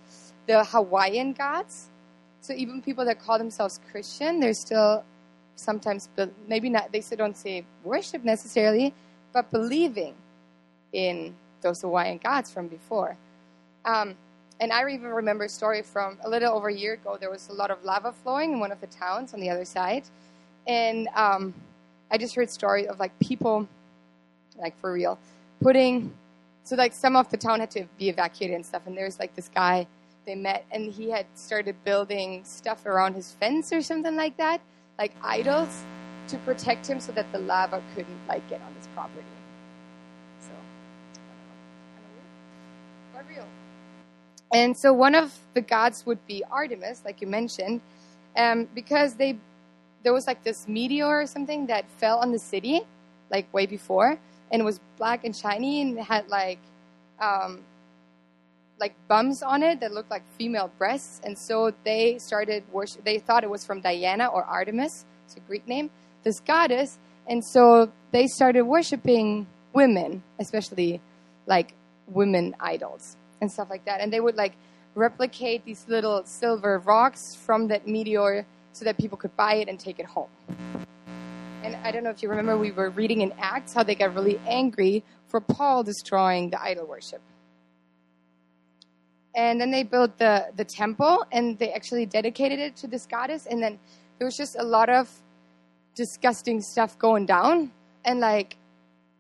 the 0.48 0.64
Hawaiian 0.64 1.34
gods. 1.34 1.90
So 2.40 2.54
even 2.54 2.82
people 2.82 3.04
that 3.04 3.20
call 3.20 3.38
themselves 3.38 3.82
Christian, 3.92 4.40
they're 4.40 4.54
still 4.54 5.04
sometimes 5.56 6.08
be- 6.16 6.30
maybe 6.48 6.70
not 6.70 6.92
they 6.92 7.02
still 7.02 7.18
don't 7.18 7.38
say 7.38 7.66
worship 7.84 8.24
necessarily, 8.24 8.94
but 9.34 9.52
believing 9.52 10.14
in 10.94 11.36
those 11.62 11.82
Hawaiian 11.82 12.20
gods 12.24 12.52
from 12.52 12.68
before. 12.68 13.18
Um, 13.84 14.16
and 14.60 14.72
I 14.72 14.90
even 14.90 15.10
remember 15.10 15.46
a 15.46 15.50
story 15.50 15.82
from 15.82 16.18
a 16.24 16.30
little 16.30 16.54
over 16.54 16.70
a 16.70 16.74
year 16.74 16.94
ago. 16.94 17.18
There 17.20 17.30
was 17.30 17.50
a 17.50 17.54
lot 17.54 17.72
of 17.72 17.84
lava 17.84 18.14
flowing 18.14 18.54
in 18.54 18.60
one 18.60 18.72
of 18.72 18.80
the 18.80 18.88
towns 18.88 19.34
on 19.34 19.40
the 19.40 19.50
other 19.50 19.66
side, 19.66 20.04
and 20.66 21.08
um, 21.16 21.54
I 22.10 22.18
just 22.18 22.36
heard 22.36 22.50
story 22.50 22.88
of 22.88 23.00
like 23.00 23.18
people, 23.20 23.68
like 24.58 24.78
for 24.80 24.94
real, 24.94 25.20
putting. 25.62 26.14
So 26.64 26.76
like 26.76 26.94
some 26.94 27.16
of 27.16 27.30
the 27.30 27.38
town 27.38 27.60
had 27.60 27.70
to 27.72 27.86
be 28.00 28.10
evacuated 28.10 28.56
and 28.56 28.66
stuff, 28.66 28.84
and 28.88 28.98
there's 28.98 29.20
like 29.20 29.36
this 29.36 29.50
guy 29.54 29.88
they 30.26 30.36
met, 30.36 30.66
and 30.72 30.92
he 30.92 31.12
had 31.12 31.26
started 31.36 31.76
building 31.84 32.44
stuff 32.44 32.86
around 32.86 33.14
his 33.14 33.34
fence 33.34 33.72
or 33.72 33.82
something 33.82 34.16
like 34.16 34.38
that, 34.38 34.62
like 34.98 35.14
idols, 35.24 35.84
to 36.28 36.38
protect 36.40 36.88
him 36.88 37.00
so 37.00 37.12
that 37.12 37.32
the 37.32 37.40
lava 37.40 37.82
couldn't 37.94 38.20
like 38.28 38.48
get 38.50 38.62
on 38.62 38.74
his 38.76 38.88
property. 38.88 39.26
So, 40.40 40.52
kind 43.14 43.26
real. 43.30 43.46
And 44.54 44.76
so 44.76 44.94
one 44.94 45.16
of 45.16 45.38
the 45.54 45.62
gods 45.62 46.06
would 46.06 46.26
be 46.28 46.44
Artemis, 46.50 47.02
like 47.06 47.22
you 47.22 47.28
mentioned, 47.28 47.82
um, 48.38 48.68
because 48.74 49.16
they 49.16 49.38
there 50.04 50.14
was 50.14 50.28
like 50.28 50.44
this 50.44 50.68
meteor 50.68 51.22
or 51.22 51.26
something 51.26 51.66
that 51.68 51.90
fell 51.98 52.20
on 52.20 52.32
the 52.32 52.40
city, 52.40 52.82
like 53.32 53.52
way 53.54 53.66
before, 53.66 54.20
and 54.52 54.64
was 54.64 54.80
black 54.98 55.26
and 55.26 55.36
shiny 55.36 55.82
and 55.82 56.00
had 56.00 56.28
like 56.30 56.60
um, 57.20 57.62
like 58.80 58.94
bumps 59.08 59.42
on 59.42 59.64
it 59.64 59.80
that 59.80 59.94
looked 59.94 60.12
like 60.12 60.24
female 60.38 60.72
breasts, 60.78 61.22
and 61.24 61.38
so 61.38 61.74
they 61.84 62.18
started 62.20 62.64
worship. 62.72 63.04
They 63.04 63.20
thought 63.20 63.44
it 63.44 63.50
was 63.50 63.66
from 63.66 63.82
Diana 63.82 64.28
or 64.28 64.44
Artemis, 64.44 65.06
it's 65.26 65.36
a 65.36 65.40
Greek 65.42 65.68
name, 65.68 65.90
this 66.24 66.40
goddess, 66.40 67.00
and 67.28 67.44
so 67.44 67.92
they 68.12 68.28
started 68.28 68.64
worshiping 68.64 69.48
women, 69.74 70.24
especially 70.40 71.02
like 71.48 71.74
women 72.08 72.56
idols 72.60 73.18
and 73.42 73.52
stuff 73.52 73.70
like 73.70 73.86
that. 73.86 74.02
And 74.02 74.12
they 74.12 74.20
would 74.20 74.36
like 74.36 74.54
replicate 74.94 75.66
these 75.66 75.86
little 75.88 76.24
silver 76.26 76.80
rocks 76.80 77.36
from 77.36 77.68
that 77.68 77.88
meteor 77.88 78.46
so 78.74 78.86
that 78.86 78.98
people 78.98 79.18
could 79.18 79.36
buy 79.36 79.56
it 79.56 79.68
and 79.68 79.80
take 79.80 80.00
it 80.00 80.06
home. 80.06 80.30
And 81.64 81.76
I 81.78 81.92
don't 81.92 82.04
know 82.04 82.12
if 82.12 82.22
you 82.22 82.30
remember, 82.30 82.58
we 82.58 82.72
were 82.72 82.92
reading 82.92 83.22
in 83.22 83.34
Acts 83.40 83.74
how 83.74 83.84
they 83.84 83.96
got 83.96 84.14
really 84.14 84.40
angry 84.48 85.04
for 85.28 85.42
Paul 85.42 85.84
destroying 85.84 86.52
the 86.52 86.62
idol 86.62 86.86
worship. 86.86 87.22
And 89.36 89.60
then 89.60 89.72
they 89.72 89.84
built 89.84 90.18
the, 90.18 90.48
the 90.56 90.64
temple 90.64 91.26
and 91.32 91.60
they 91.60 91.74
actually 91.74 92.06
dedicated 92.06 92.60
it 92.60 92.76
to 92.78 92.88
this 92.88 93.06
goddess. 93.06 93.46
And 93.46 93.62
then 93.62 93.78
there 94.18 94.26
was 94.26 94.38
just 94.38 94.56
a 94.58 94.64
lot 94.64 94.90
of 94.90 95.10
disgusting 95.94 96.62
stuff 96.62 96.98
going 96.98 97.26
down. 97.26 97.72
And 98.06 98.20
like, 98.20 98.56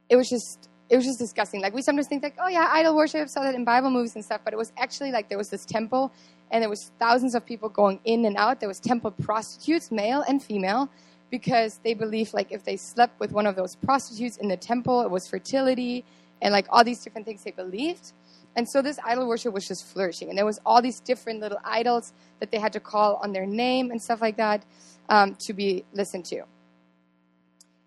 it 0.10 0.15
was 0.15 0.30
just 0.30 0.69
it 0.89 0.95
was 0.95 1.06
just 1.06 1.19
disgusting. 1.19 1.62
Like 1.62 1.73
we 1.73 1.82
sometimes 1.82 2.08
think 2.08 2.23
like, 2.23 2.36
oh 2.39 2.47
yeah, 2.47 2.69
idol 2.71 2.95
worship, 2.95 3.28
saw 3.30 3.41
that 3.41 3.56
in 3.56 3.65
Bible 3.65 3.89
movies 3.89 4.15
and 4.15 4.23
stuff, 4.23 4.41
but 4.43 4.54
it 4.54 4.58
was 4.58 4.71
actually 4.78 5.12
like 5.12 5.30
there 5.30 5.38
was 5.38 5.49
this 5.49 5.65
temple 5.65 6.12
and 6.51 6.62
there 6.62 6.69
was 6.69 6.91
thousands 6.99 7.34
of 7.34 7.45
people 7.45 7.69
going 7.69 7.99
in 8.06 8.25
and 8.25 8.38
out. 8.38 8.60
There 8.60 8.69
was 8.69 8.80
temple 8.80 9.12
prostitutes, 9.12 9.91
male 9.91 10.23
and 10.28 10.43
female, 10.43 10.89
because 11.32 11.80
they 11.84 11.95
believed 11.95 12.34
like 12.34 12.51
if 12.51 12.63
they 12.63 12.78
slept 12.78 13.19
with 13.19 13.32
one 13.32 13.47
of 13.47 13.56
those 13.56 13.75
prostitutes 13.75 14.38
in 14.38 14.47
the 14.47 14.58
temple, 14.58 15.01
it 15.01 15.10
was 15.10 15.28
fertility 15.28 16.06
and 16.41 16.51
like 16.51 16.67
all 16.69 16.84
these 16.84 17.04
different 17.04 17.25
things 17.25 17.43
they 17.43 17.51
believed. 17.51 18.13
And 18.56 18.68
so 18.70 18.82
this 18.82 18.98
idol 19.04 19.28
worship 19.28 19.54
was 19.54 19.68
just 19.68 19.86
flourishing. 19.86 20.30
And 20.30 20.38
there 20.38 20.46
was 20.46 20.60
all 20.65 20.82
these 20.82 21.00
different 21.00 21.41
little 21.41 21.60
idols 21.63 22.13
that 22.39 22.52
they 22.52 22.60
had 22.60 22.74
to 22.74 22.80
call 22.80 23.20
on 23.22 23.34
their 23.34 23.46
name 23.46 23.91
and 23.91 24.02
stuff 24.02 24.22
like 24.22 24.38
that 24.38 24.63
um, 25.10 25.36
to 25.41 25.54
be 25.54 25.84
listened 25.94 26.26
to. 26.26 26.44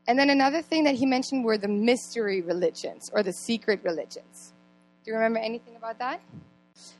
And 0.06 0.18
then 0.18 0.30
another 0.30 0.62
thing 0.62 0.84
that 0.84 0.94
he 0.94 1.04
mentioned 1.04 1.44
were 1.44 1.58
the 1.58 1.68
mystery 1.68 2.40
religions 2.40 3.10
or 3.12 3.22
the 3.22 3.32
secret 3.32 3.80
religions. 3.82 4.54
Do 5.04 5.10
you 5.10 5.16
remember 5.16 5.38
anything 5.38 5.76
about 5.76 5.98
that? 5.98 6.20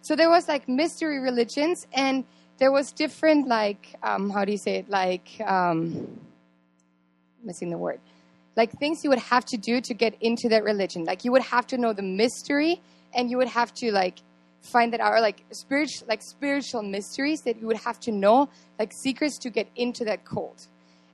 So 0.02 0.16
there 0.16 0.28
was 0.28 0.48
like 0.48 0.68
mystery 0.68 1.18
religions, 1.18 1.87
and 1.92 2.24
there 2.59 2.72
was 2.72 2.92
different 2.92 3.48
like 3.48 3.96
um, 4.02 4.31
how 4.31 4.44
do 4.44 4.52
you 4.52 4.59
say 4.59 4.76
it? 4.76 4.90
Like 4.90 5.40
um, 5.44 6.20
missing 7.42 7.70
the 7.70 7.78
word. 7.78 8.00
Like 8.57 8.72
things 8.72 9.04
you 9.04 9.11
would 9.11 9.20
have 9.20 9.44
to 9.46 9.57
do 9.57 9.81
to 9.81 9.94
get 9.94 10.16
into 10.20 10.48
that 10.50 10.64
religion. 10.64 11.04
Like 11.04 11.24
you 11.24 11.33
would 11.33 11.42
have 11.42 11.66
to 11.68 11.78
know 11.78 11.92
the 11.92 12.02
mystery, 12.02 12.83
and 13.14 13.31
you 13.31 13.37
would 13.37 13.49
have 13.49 13.73
to 13.75 13.92
like 13.92 14.21
find 14.61 14.92
that 14.92 15.01
or 15.01 15.21
like 15.21 15.44
spiritual, 15.51 16.07
like 16.09 16.23
spiritual 16.23 16.83
mysteries 16.83 17.42
that 17.42 17.61
you 17.61 17.66
would 17.66 17.77
have 17.79 17.99
to 18.01 18.12
know, 18.12 18.49
like 18.79 18.92
secrets 18.92 19.38
to 19.38 19.51
get 19.51 19.68
into 19.77 20.05
that 20.05 20.25
cult. 20.25 20.68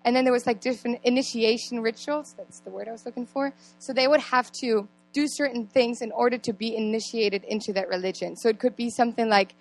And 0.05 0.15
then 0.15 0.25
there 0.25 0.33
was 0.33 0.47
like 0.47 0.61
different 0.61 1.01
initiation 1.05 1.81
rituals. 1.81 2.35
That's 2.37 2.61
the 2.61 2.71
word 2.71 2.89
I 2.89 2.93
was 2.93 3.07
looking 3.07 3.27
for. 3.27 3.53
So 3.79 3.93
they 3.93 4.07
would 4.07 4.21
have 4.21 4.53
to 4.61 4.87
do 5.13 5.27
certain 5.29 5.67
things 5.67 6.03
in 6.03 6.13
order 6.13 6.37
to 6.39 6.53
be 6.53 6.77
initiated 6.77 7.45
into 7.45 7.73
that 7.73 7.89
religion. 7.89 8.37
So 8.37 8.49
it 8.49 8.59
could 8.59 8.77
be 8.77 8.91
something 8.91 9.29
like 9.29 9.55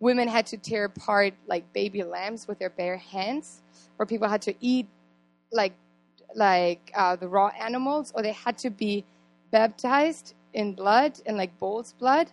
women 0.00 0.28
had 0.28 0.46
to 0.46 0.56
tear 0.56 0.84
apart 0.84 1.34
like 1.46 1.70
baby 1.72 2.02
lambs 2.02 2.46
with 2.48 2.58
their 2.58 2.70
bare 2.70 2.96
hands, 2.96 3.60
or 3.98 4.06
people 4.06 4.28
had 4.28 4.42
to 4.42 4.54
eat 4.60 4.86
like 5.52 5.72
like 6.34 6.90
uh, 6.94 7.16
the 7.16 7.28
raw 7.28 7.48
animals, 7.48 8.12
or 8.14 8.22
they 8.22 8.32
had 8.32 8.58
to 8.58 8.70
be 8.70 9.04
baptized 9.50 10.34
in 10.54 10.72
blood 10.74 11.20
in 11.26 11.36
like 11.36 11.58
bull's 11.58 11.92
blood. 11.92 12.30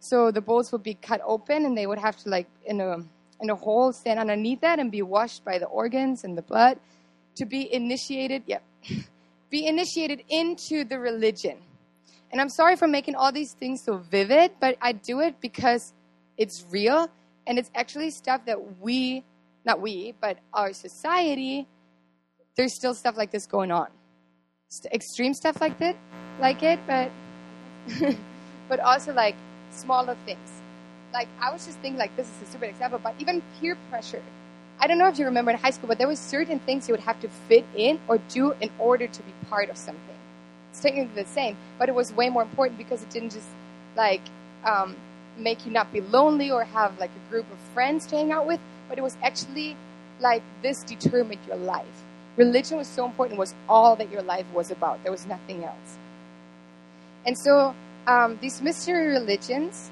So 0.00 0.30
the 0.30 0.40
bulls 0.40 0.72
would 0.72 0.82
be 0.82 0.94
cut 0.94 1.20
open, 1.24 1.64
and 1.64 1.76
they 1.76 1.86
would 1.86 1.98
have 1.98 2.16
to 2.18 2.28
like 2.28 2.48
in 2.64 2.80
a 2.80 2.98
in 3.40 3.50
a 3.50 3.54
hole 3.54 3.92
stand 3.92 4.18
underneath 4.18 4.60
that 4.60 4.78
and 4.78 4.90
be 4.90 5.02
washed 5.02 5.44
by 5.44 5.58
the 5.58 5.66
organs 5.66 6.24
and 6.24 6.38
the 6.38 6.42
blood 6.42 6.78
to 7.36 7.44
be 7.44 7.72
initiated. 7.72 8.44
Yep, 8.46 8.62
be 9.50 9.66
initiated 9.66 10.22
into 10.28 10.84
the 10.84 10.98
religion. 10.98 11.58
And 12.32 12.40
I'm 12.40 12.48
sorry 12.48 12.74
for 12.76 12.88
making 12.88 13.14
all 13.14 13.30
these 13.30 13.52
things 13.52 13.82
so 13.84 13.98
vivid, 13.98 14.52
but 14.60 14.76
I 14.80 14.92
do 14.92 15.20
it 15.20 15.40
because 15.40 15.92
it's 16.36 16.64
real 16.70 17.08
and 17.46 17.58
it's 17.58 17.70
actually 17.74 18.10
stuff 18.10 18.44
that 18.46 18.80
we, 18.80 19.22
not 19.64 19.80
we, 19.80 20.14
but 20.20 20.38
our 20.52 20.72
society, 20.72 21.68
there's 22.56 22.74
still 22.74 22.94
stuff 22.94 23.16
like 23.16 23.30
this 23.30 23.46
going 23.46 23.70
on. 23.70 23.86
Extreme 24.92 25.34
stuff 25.34 25.60
like 25.60 25.78
that, 25.78 25.96
like 26.40 26.64
it, 26.64 26.80
but 26.88 27.12
but 28.68 28.80
also 28.80 29.12
like 29.12 29.36
smaller 29.70 30.16
things. 30.26 30.50
Like 31.12 31.28
I 31.40 31.52
was 31.52 31.64
just 31.66 31.78
thinking, 31.78 31.98
like 31.98 32.14
this 32.16 32.26
is 32.26 32.42
a 32.42 32.46
stupid 32.46 32.70
example, 32.70 33.00
but 33.02 33.14
even 33.18 33.42
peer 33.60 33.76
pressure. 33.90 34.22
I 34.80 34.86
don't 34.86 34.98
know 34.98 35.08
if 35.08 35.18
you 35.18 35.24
remember 35.26 35.52
in 35.52 35.58
high 35.58 35.70
school, 35.70 35.88
but 35.88 35.98
there 35.98 36.08
was 36.08 36.18
certain 36.18 36.58
things 36.58 36.88
you 36.88 36.92
would 36.92 37.04
have 37.04 37.20
to 37.20 37.28
fit 37.48 37.64
in 37.76 38.00
or 38.08 38.18
do 38.28 38.52
in 38.60 38.70
order 38.78 39.06
to 39.06 39.22
be 39.22 39.32
part 39.48 39.70
of 39.70 39.76
something. 39.76 40.16
It's 40.70 40.80
technically 40.80 41.22
the 41.22 41.28
same, 41.28 41.56
but 41.78 41.88
it 41.88 41.94
was 41.94 42.12
way 42.12 42.28
more 42.28 42.42
important 42.42 42.76
because 42.78 43.02
it 43.02 43.10
didn't 43.10 43.30
just 43.30 43.48
like 43.96 44.22
um, 44.64 44.96
make 45.38 45.64
you 45.64 45.70
not 45.72 45.92
be 45.92 46.00
lonely 46.00 46.50
or 46.50 46.64
have 46.64 46.98
like 46.98 47.10
a 47.10 47.30
group 47.30 47.50
of 47.52 47.58
friends 47.72 48.06
to 48.06 48.16
hang 48.16 48.32
out 48.32 48.46
with, 48.46 48.60
but 48.88 48.98
it 48.98 49.02
was 49.02 49.16
actually 49.22 49.76
like 50.20 50.42
this 50.62 50.82
determined 50.82 51.40
your 51.46 51.56
life. 51.56 52.02
Religion 52.36 52.76
was 52.78 52.88
so 52.88 53.04
important; 53.04 53.38
it 53.38 53.40
was 53.40 53.54
all 53.68 53.94
that 53.96 54.10
your 54.10 54.22
life 54.22 54.46
was 54.52 54.72
about. 54.72 55.02
There 55.04 55.12
was 55.12 55.26
nothing 55.26 55.62
else. 55.64 55.98
And 57.26 57.36
so 57.38 57.74
um, 58.06 58.38
these 58.40 58.60
mystery 58.60 59.08
religions 59.08 59.90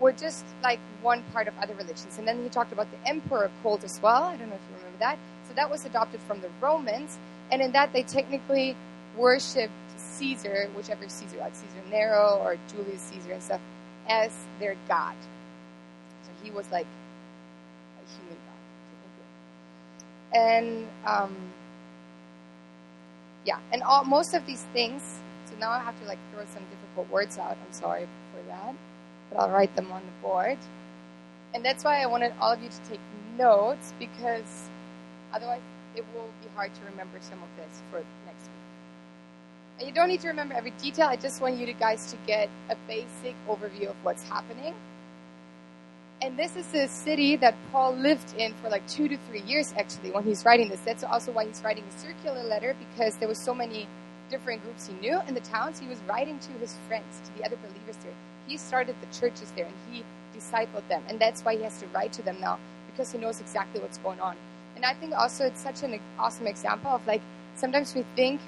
were 0.00 0.12
just 0.12 0.44
like 0.62 0.80
one 1.02 1.22
part 1.32 1.48
of 1.48 1.54
other 1.58 1.74
religions. 1.74 2.18
And 2.18 2.26
then 2.26 2.42
he 2.42 2.48
talked 2.48 2.72
about 2.72 2.88
the 2.90 3.08
emperor 3.08 3.50
cult 3.62 3.84
as 3.84 4.00
well. 4.02 4.24
I 4.24 4.36
don't 4.36 4.48
know 4.48 4.56
if 4.56 4.62
you 4.70 4.76
remember 4.76 4.98
that. 4.98 5.18
So 5.48 5.54
that 5.54 5.70
was 5.70 5.84
adopted 5.84 6.20
from 6.20 6.40
the 6.40 6.48
Romans. 6.60 7.18
And 7.50 7.60
in 7.62 7.72
that, 7.72 7.92
they 7.92 8.02
technically 8.02 8.76
worshipped 9.16 9.72
Caesar, 9.96 10.68
whichever 10.76 11.08
Caesar, 11.08 11.36
like 11.38 11.54
Caesar 11.54 11.88
Nero 11.90 12.38
or 12.42 12.56
Julius 12.72 13.02
Caesar 13.02 13.32
and 13.32 13.42
stuff, 13.42 13.60
as 14.08 14.32
their 14.58 14.76
god. 14.88 15.14
So 16.24 16.30
he 16.42 16.50
was 16.50 16.70
like 16.70 16.86
a 17.98 18.04
human 18.18 18.38
god, 20.32 20.38
And 20.40 20.88
um, 21.06 21.36
yeah, 23.44 23.58
and 23.72 23.82
all, 23.82 24.04
most 24.04 24.34
of 24.34 24.46
these 24.46 24.62
things. 24.72 25.20
So 25.54 25.60
now 25.60 25.70
I 25.70 25.78
have 25.78 25.98
to 26.00 26.06
like 26.06 26.18
throw 26.32 26.44
some 26.46 26.64
difficult 26.64 27.08
words 27.10 27.38
out. 27.38 27.56
I'm 27.64 27.72
sorry 27.72 28.08
for 28.32 28.42
that 28.48 28.74
but 29.30 29.40
I'll 29.40 29.50
write 29.50 29.74
them 29.76 29.90
on 29.92 30.02
the 30.02 30.26
board. 30.26 30.58
And 31.54 31.64
that's 31.64 31.84
why 31.84 32.02
I 32.02 32.06
wanted 32.06 32.32
all 32.40 32.52
of 32.52 32.62
you 32.62 32.68
to 32.68 32.90
take 32.90 33.00
notes 33.38 33.92
because 33.98 34.68
otherwise 35.32 35.60
it 35.94 36.04
will 36.14 36.28
be 36.42 36.48
hard 36.54 36.74
to 36.74 36.80
remember 36.90 37.18
some 37.20 37.42
of 37.42 37.48
this 37.56 37.82
for 37.90 37.98
next 38.26 38.42
week. 38.42 39.78
And 39.78 39.88
you 39.88 39.94
don't 39.94 40.08
need 40.08 40.20
to 40.20 40.28
remember 40.28 40.54
every 40.54 40.72
detail. 40.72 41.06
I 41.06 41.16
just 41.16 41.40
want 41.40 41.56
you 41.56 41.72
guys 41.74 42.10
to 42.12 42.16
get 42.26 42.48
a 42.70 42.76
basic 42.88 43.34
overview 43.48 43.90
of 43.90 43.96
what's 44.02 44.28
happening. 44.28 44.74
And 46.22 46.38
this 46.38 46.56
is 46.56 46.72
a 46.74 46.88
city 46.88 47.36
that 47.36 47.54
Paul 47.70 47.94
lived 47.94 48.34
in 48.38 48.54
for 48.54 48.68
like 48.70 48.86
two 48.88 49.08
to 49.08 49.16
three 49.28 49.42
years 49.42 49.74
actually 49.76 50.10
when 50.10 50.24
he's 50.24 50.44
writing 50.44 50.68
this. 50.68 50.80
That's 50.80 51.04
also 51.04 51.32
why 51.32 51.46
he's 51.46 51.62
writing 51.62 51.84
a 51.84 51.98
circular 51.98 52.42
letter 52.42 52.74
because 52.78 53.16
there 53.16 53.28
was 53.28 53.38
so 53.38 53.54
many 53.54 53.88
different 54.30 54.62
groups 54.62 54.86
he 54.88 54.94
knew 54.94 55.20
in 55.28 55.34
the 55.34 55.40
towns. 55.40 55.78
He 55.78 55.86
was 55.86 55.98
writing 56.08 56.38
to 56.38 56.52
his 56.54 56.76
friends, 56.88 57.20
to 57.24 57.38
the 57.38 57.44
other 57.44 57.56
believers 57.56 57.96
there 58.02 58.14
he 58.46 58.56
started 58.56 58.94
the 59.00 59.18
churches 59.18 59.52
there 59.56 59.66
and 59.66 59.74
he 59.90 60.04
discipled 60.36 60.86
them. 60.88 61.02
And 61.08 61.18
that's 61.18 61.42
why 61.44 61.56
he 61.56 61.62
has 61.62 61.78
to 61.80 61.86
write 61.88 62.12
to 62.14 62.22
them 62.22 62.36
now 62.40 62.58
because 62.86 63.12
he 63.12 63.18
knows 63.18 63.40
exactly 63.40 63.80
what's 63.80 63.98
going 63.98 64.20
on. 64.20 64.36
And 64.76 64.84
I 64.84 64.94
think 64.94 65.14
also 65.14 65.46
it's 65.46 65.60
such 65.60 65.82
an 65.82 65.98
awesome 66.18 66.46
example 66.46 66.90
of 66.90 67.06
like 67.06 67.22
sometimes 67.54 67.94
we 67.94 68.04
think 68.16 68.40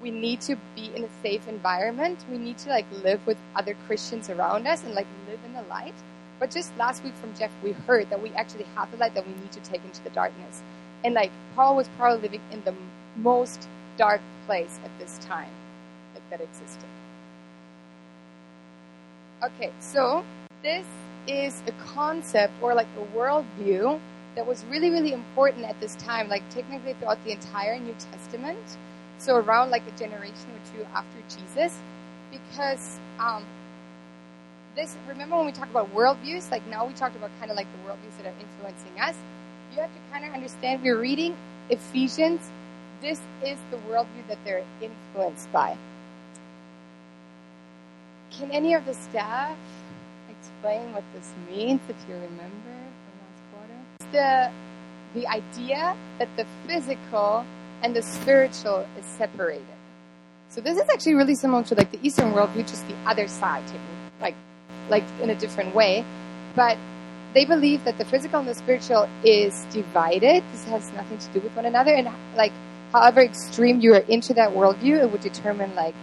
we 0.00 0.10
need 0.10 0.40
to 0.42 0.56
be 0.74 0.90
in 0.94 1.04
a 1.04 1.08
safe 1.22 1.46
environment. 1.48 2.24
We 2.30 2.38
need 2.38 2.58
to 2.58 2.70
like 2.70 2.86
live 3.04 3.24
with 3.26 3.36
other 3.54 3.76
Christians 3.86 4.30
around 4.30 4.66
us 4.66 4.82
and 4.84 4.94
like 4.94 5.06
live 5.28 5.40
in 5.44 5.52
the 5.52 5.62
light. 5.62 5.94
But 6.38 6.50
just 6.50 6.76
last 6.76 7.04
week 7.04 7.14
from 7.14 7.34
Jeff, 7.34 7.52
we 7.62 7.72
heard 7.72 8.10
that 8.10 8.20
we 8.20 8.30
actually 8.30 8.66
have 8.74 8.90
the 8.90 8.96
light 8.96 9.14
that 9.14 9.26
we 9.26 9.34
need 9.34 9.52
to 9.52 9.60
take 9.60 9.84
into 9.84 10.02
the 10.02 10.10
darkness. 10.10 10.62
And 11.04 11.14
like 11.14 11.30
Paul 11.54 11.76
was 11.76 11.88
probably 11.96 12.22
living 12.22 12.40
in 12.50 12.62
the 12.64 12.74
most 13.16 13.68
dark 13.96 14.20
place 14.46 14.78
at 14.84 14.90
this 14.98 15.18
time, 15.18 15.50
like 16.14 16.28
that 16.30 16.40
existed. 16.40 16.88
Okay, 19.42 19.72
so 19.80 20.24
this 20.62 20.86
is 21.26 21.62
a 21.66 21.72
concept 21.94 22.52
or 22.62 22.74
like 22.74 22.86
a 22.96 23.16
worldview 23.16 24.00
that 24.34 24.46
was 24.46 24.64
really, 24.70 24.90
really 24.90 25.12
important 25.12 25.64
at 25.64 25.78
this 25.80 25.94
time, 25.96 26.28
like 26.28 26.48
technically 26.50 26.94
throughout 26.94 27.22
the 27.24 27.32
entire 27.32 27.78
New 27.78 27.94
Testament. 27.98 28.78
So 29.18 29.36
around 29.36 29.70
like 29.70 29.82
a 29.86 29.98
generation 29.98 30.48
or 30.50 30.76
two 30.76 30.84
after 30.94 31.18
Jesus, 31.28 31.78
because 32.30 32.98
um, 33.18 33.44
this. 34.74 34.96
Remember 35.08 35.36
when 35.36 35.46
we 35.46 35.52
talked 35.52 35.70
about 35.70 35.94
worldviews? 35.94 36.50
Like 36.50 36.66
now 36.68 36.86
we 36.86 36.92
talked 36.94 37.16
about 37.16 37.30
kind 37.38 37.50
of 37.50 37.56
like 37.56 37.66
the 37.72 37.88
worldviews 37.88 38.16
that 38.18 38.26
are 38.26 38.34
influencing 38.40 39.00
us. 39.00 39.16
You 39.74 39.80
have 39.80 39.90
to 39.90 40.00
kind 40.10 40.24
of 40.24 40.32
understand. 40.32 40.82
We're 40.82 40.98
reading 40.98 41.36
Ephesians. 41.70 42.50
This 43.02 43.20
is 43.44 43.58
the 43.72 43.78
worldview 43.78 44.28
that 44.28 44.38
they're 44.44 44.64
influenced 44.80 45.50
by. 45.50 45.76
Can 48.30 48.52
any 48.52 48.74
of 48.74 48.86
the 48.86 48.94
staff 48.94 49.58
explain 50.30 50.92
what 50.92 51.02
this 51.12 51.32
means, 51.50 51.80
if 51.88 51.96
you 52.08 52.14
remember 52.14 52.76
from 53.02 53.14
last 53.26 53.42
quarter? 53.50 54.12
The 54.12 54.52
the 55.14 55.26
idea 55.26 55.96
that 56.20 56.28
the 56.36 56.46
physical 56.66 57.44
and 57.82 57.94
the 57.94 58.02
spiritual 58.02 58.86
is 58.96 59.04
separated. 59.04 59.66
So 60.48 60.60
this 60.60 60.78
is 60.78 60.88
actually 60.88 61.14
really 61.14 61.34
similar 61.34 61.64
to 61.64 61.74
like 61.74 61.90
the 61.90 61.98
Eastern 62.06 62.32
worldview, 62.32 62.68
just 62.68 62.86
the 62.86 62.96
other 63.04 63.26
side, 63.26 63.64
like 64.20 64.36
like 64.88 65.04
in 65.20 65.30
a 65.30 65.34
different 65.34 65.74
way. 65.74 66.04
But 66.54 66.78
they 67.34 67.46
believe 67.46 67.84
that 67.84 67.98
the 67.98 68.04
physical 68.04 68.38
and 68.38 68.48
the 68.48 68.54
spiritual 68.54 69.08
is 69.24 69.66
divided. 69.72 70.44
This 70.52 70.64
has 70.66 70.92
nothing 70.92 71.18
to 71.18 71.28
do 71.32 71.40
with 71.40 71.56
one 71.56 71.66
another, 71.66 71.92
and 71.92 72.08
like 72.36 72.52
however 72.92 73.20
extreme 73.20 73.80
you 73.80 73.94
are 73.94 74.04
into 74.08 74.34
that 74.34 74.50
worldview, 74.50 75.02
it 75.02 75.10
would 75.10 75.22
determine 75.22 75.74
like 75.74 75.94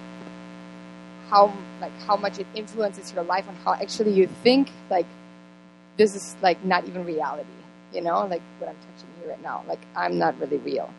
how 1.30 1.54
like 1.80 1.92
how 2.02 2.16
much 2.16 2.40
it 2.40 2.48
influences 2.56 3.14
your 3.14 3.24
life 3.24 3.46
and 3.48 3.58
how 3.60 3.74
actually 3.74 4.12
you 4.12 4.28
think 4.44 4.70
like 4.90 5.06
this 5.98 6.16
is 6.16 6.36
like 6.42 6.64
not 6.66 6.88
even 6.88 7.06
reality. 7.06 7.48
You 7.94 8.02
know, 8.02 8.26
like 8.26 8.42
what 8.60 8.70
I'm 8.70 8.76
touching 8.76 9.10
here 9.20 9.30
right 9.30 9.42
now. 9.42 9.64
Like 9.68 9.80
I'm 9.96 10.18
not 10.18 10.40
really 10.40 10.58
real. 10.58 10.92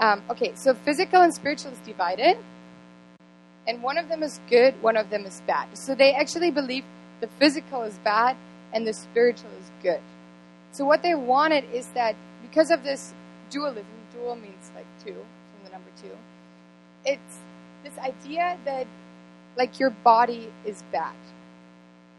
Um, 0.00 0.22
okay, 0.30 0.52
so 0.56 0.74
physical 0.74 1.22
and 1.22 1.32
spiritual 1.32 1.72
is 1.72 1.78
divided, 1.78 2.36
and 3.66 3.82
one 3.82 3.96
of 3.96 4.08
them 4.08 4.22
is 4.22 4.40
good, 4.50 4.82
one 4.82 4.96
of 4.96 5.10
them 5.10 5.24
is 5.24 5.40
bad. 5.46 5.68
So 5.78 5.94
they 5.94 6.12
actually 6.12 6.50
believe 6.50 6.84
the 7.20 7.28
physical 7.38 7.82
is 7.82 7.94
bad 7.98 8.36
and 8.72 8.86
the 8.86 8.92
spiritual 8.92 9.50
is 9.60 9.70
good. 9.82 10.00
So 10.72 10.84
what 10.84 11.02
they 11.02 11.14
wanted 11.14 11.64
is 11.72 11.86
that 11.88 12.16
because 12.42 12.70
of 12.70 12.82
this 12.82 13.14
dualism, 13.50 13.86
dual 14.12 14.36
means 14.36 14.63
two 15.04 15.12
from 15.12 15.64
the 15.64 15.70
number 15.70 15.90
two. 16.00 16.16
It's 17.04 17.38
this 17.82 17.96
idea 17.98 18.58
that 18.64 18.86
like 19.56 19.78
your 19.78 19.90
body 19.90 20.50
is 20.64 20.82
bad. 20.90 21.14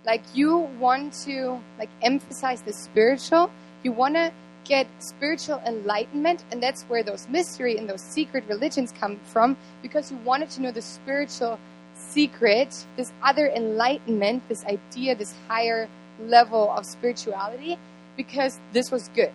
Like 0.06 0.24
you 0.34 0.58
want 0.80 1.14
to 1.26 1.60
like 1.80 1.90
emphasize 2.02 2.62
the 2.62 2.74
spiritual. 2.74 3.50
You 3.84 3.92
want 3.92 4.16
to 4.16 4.32
get 4.64 4.88
spiritual 5.00 5.62
enlightenment, 5.66 6.44
and 6.52 6.62
that's 6.62 6.84
where 6.84 7.04
those 7.04 7.28
mystery 7.30 7.78
and 7.78 7.88
those 7.88 8.02
secret 8.02 8.44
religions 8.48 8.92
come 8.92 9.20
from, 9.24 9.58
because 9.84 10.12
you 10.12 10.18
wanted 10.18 10.50
to 10.50 10.62
know 10.62 10.72
the 10.72 10.82
spiritual 10.82 11.60
secret, 11.94 12.86
this 12.98 13.12
other 13.22 13.48
enlightenment, 13.48 14.42
this 14.50 14.66
idea, 14.66 15.16
this 15.16 15.36
higher 15.48 15.88
level 16.20 16.72
of 16.72 16.84
spirituality, 16.86 17.78
because 18.18 18.60
this 18.74 18.90
was 18.92 19.10
good 19.10 19.32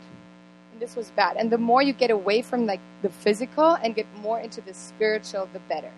this 0.80 0.96
was 0.96 1.10
bad. 1.12 1.36
And 1.36 1.50
the 1.50 1.58
more 1.58 1.82
you 1.82 1.92
get 1.92 2.10
away 2.10 2.42
from 2.42 2.66
like 2.66 2.80
the 3.02 3.10
physical 3.10 3.74
and 3.74 3.94
get 3.94 4.06
more 4.20 4.40
into 4.40 4.60
the 4.60 4.74
spiritual, 4.74 5.48
the 5.52 5.60
better. 5.60 5.92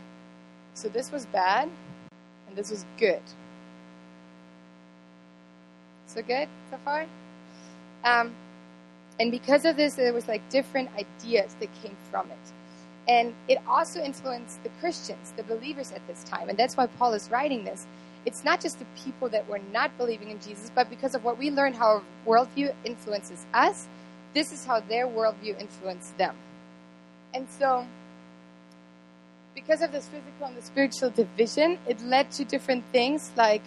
So 0.75 0.89
this 0.89 1.13
was 1.13 1.27
bad, 1.27 1.71
and 2.49 2.57
this 2.57 2.71
was 2.71 2.85
good. 2.99 3.23
So 6.07 6.23
good 6.23 6.49
so 6.71 6.79
far? 6.85 7.07
Um, 8.05 8.35
and 9.21 9.31
because 9.31 9.65
of 9.65 9.77
this, 9.77 9.95
there 9.95 10.13
was 10.13 10.29
like 10.29 10.47
different 10.51 10.91
ideas 10.97 11.55
that 11.61 11.69
came 11.83 11.97
from 12.11 12.31
it. 12.31 12.53
And 13.09 13.35
it 13.49 13.59
also 13.67 14.01
influenced 14.01 14.63
the 14.63 14.69
Christians, 14.81 15.33
the 15.37 15.43
believers 15.43 15.93
at 15.93 16.07
this 16.07 16.23
time. 16.25 16.49
And 16.49 16.59
that's 16.59 16.77
why 16.77 16.87
Paul 16.87 17.15
is 17.15 17.31
writing 17.31 17.65
this. 17.65 17.87
It's 18.25 18.45
not 18.45 18.61
just 18.61 18.79
the 18.79 18.87
people 19.05 19.29
that 19.31 19.49
were 19.49 19.61
not 19.73 19.97
believing 19.99 20.31
in 20.31 20.41
Jesus, 20.41 20.71
but 20.75 20.89
because 20.89 21.15
of 21.15 21.25
what 21.25 21.39
we 21.39 21.51
learned 21.51 21.75
how 21.75 21.87
our 21.87 22.03
worldview 22.27 22.73
influences 22.85 23.45
us, 23.53 23.89
this 24.35 24.53
is 24.53 24.65
how 24.65 24.81
their 24.81 25.07
worldview 25.07 25.59
influenced 25.59 26.17
them. 26.19 26.37
And 27.35 27.49
so, 27.49 27.87
because 29.55 29.83
of 29.83 29.93
this 29.93 30.09
physical 30.09 30.47
and 30.47 30.57
the 30.57 30.63
spiritual 30.63 31.11
division, 31.11 31.79
it 31.87 32.01
led 32.03 32.31
to 32.33 32.45
different 32.45 32.85
things 32.93 33.31
like 33.37 33.63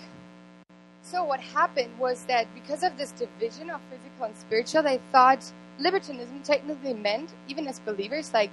so 1.02 1.24
what 1.24 1.40
happened 1.40 2.00
was 2.00 2.24
that 2.24 2.48
because 2.56 2.82
of 2.82 2.98
this 2.98 3.12
division 3.12 3.70
of 3.70 3.80
physical 3.92 4.26
and 4.26 4.36
spiritual, 4.36 4.82
they 4.82 5.00
thought 5.12 5.52
libertinism 5.78 6.42
technically 6.44 6.96
meant, 6.96 7.30
even 7.48 7.68
as 7.68 7.78
believers, 7.78 8.34
like 8.34 8.50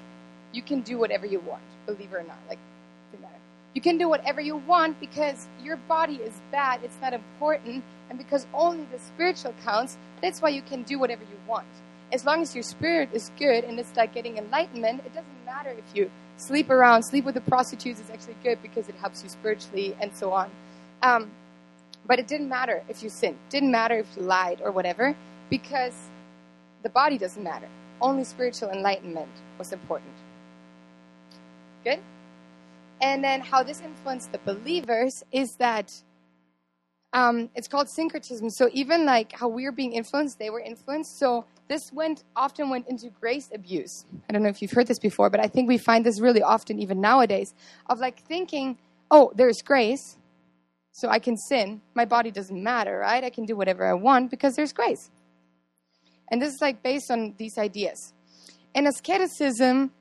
you 0.53 0.61
can 0.61 0.83
do 0.83 0.98
whatever 0.98 1.25
you 1.25 1.40
want, 1.40 1.62
believe 1.87 2.12
it 2.12 2.16
or 2.16 2.22
not. 2.22 2.37
Like. 2.51 2.59
You 3.75 3.81
can 3.81 3.96
do 3.96 4.09
whatever 4.09 4.40
you 4.40 4.57
want 4.57 5.01
because 5.01 5.46
your 5.62 5.77
body 5.77 6.16
is 6.16 6.35
bad, 6.51 6.81
it's 6.85 6.98
not 7.01 7.14
important, 7.14 7.83
and 8.11 8.18
because 8.18 8.46
only 8.53 8.87
the 8.92 8.98
spiritual 8.98 9.55
counts, 9.64 9.96
that's 10.20 10.42
why 10.42 10.51
you 10.51 10.61
can 10.61 10.83
do 10.83 10.98
whatever 10.98 11.22
you 11.22 11.38
want. 11.48 11.66
As 12.12 12.27
long 12.27 12.42
as 12.42 12.55
your 12.55 12.62
spirit 12.62 13.09
is 13.12 13.31
good 13.38 13.64
and 13.64 13.81
it's 13.81 13.96
like 13.96 14.14
getting 14.14 14.37
enlightenment, 14.37 15.01
it 15.07 15.14
doesn't 15.14 15.44
matter 15.46 15.70
if 15.70 15.96
you 15.96 16.11
sleep 16.37 16.70
around, 16.70 17.03
sleep 17.03 17.25
with 17.25 17.35
the 17.35 17.40
prostitutes 17.40 18.01
is 18.01 18.11
actually 18.11 18.37
good 18.42 18.61
because 18.62 18.88
it 18.88 18.94
helps 18.96 19.22
you 19.22 19.29
spiritually 19.29 19.96
and 20.01 20.14
so 20.14 20.33
on. 20.33 20.51
Um, 21.03 21.31
but 22.07 22.18
it 22.18 22.27
didn't 22.27 22.48
matter 22.48 22.83
if 22.88 23.03
you 23.03 23.09
sinned, 23.09 23.38
didn't 23.48 23.70
matter 23.70 23.98
if 23.98 24.07
you 24.16 24.22
lied 24.22 24.61
or 24.62 24.72
whatever, 24.72 25.16
because 25.48 25.94
the 26.83 26.88
body 26.88 27.16
doesn't 27.16 27.42
matter. 27.42 27.68
Only 28.01 28.25
spiritual 28.25 28.70
enlightenment 28.70 29.31
was 29.59 29.72
important. 29.72 30.12
Good? 31.85 32.01
And 33.01 33.22
then 33.25 33.40
how 33.40 33.62
this 33.62 33.81
influenced 33.81 34.33
the 34.33 34.38
believers 34.38 35.25
is 35.33 35.57
that 35.57 35.92
um, 37.12 37.51
it's 37.55 37.68
called 37.68 37.88
syncretism. 37.88 38.51
So 38.51 38.68
even 38.72 39.05
like 39.05 39.33
how 39.33 39.48
we're 39.48 39.72
being 39.72 39.92
influenced, 39.92 40.38
they 40.38 40.51
were 40.51 40.61
influenced. 40.61 41.18
So 41.18 41.44
this 41.72 41.90
went 41.90 42.24
often 42.37 42.68
went 42.68 42.87
into 42.87 43.08
grace 43.08 43.48
abuse. 43.54 44.04
I 44.28 44.32
don't 44.32 44.42
know 44.42 44.50
if 44.50 44.61
you've 44.61 44.72
heard 44.72 44.88
this 44.88 44.98
before, 44.98 45.30
but 45.30 45.40
I 45.40 45.46
think 45.46 45.68
we 45.68 45.78
find 45.78 46.04
this 46.04 46.20
really 46.20 46.42
often 46.42 46.78
even 46.78 47.00
nowadays 47.00 47.54
of 47.88 47.98
like 47.98 48.20
thinking, 48.20 48.76
oh, 49.11 49.32
there's 49.35 49.62
grace, 49.62 50.18
so 50.92 51.08
I 51.08 51.18
can 51.18 51.38
sin. 51.38 51.80
My 51.94 52.04
body 52.04 52.30
doesn't 52.30 52.62
matter, 52.62 52.98
right? 52.98 53.24
I 53.24 53.30
can 53.30 53.46
do 53.46 53.56
whatever 53.56 53.87
I 53.87 53.94
want 53.94 54.30
because 54.30 54.54
there's 54.54 54.74
grace. 54.74 55.11
And 56.30 56.42
this 56.42 56.52
is 56.52 56.61
like 56.61 56.82
based 56.82 57.11
on 57.11 57.35
these 57.38 57.56
ideas. 57.56 58.12
And 58.74 58.87
asceticism, 58.87 59.92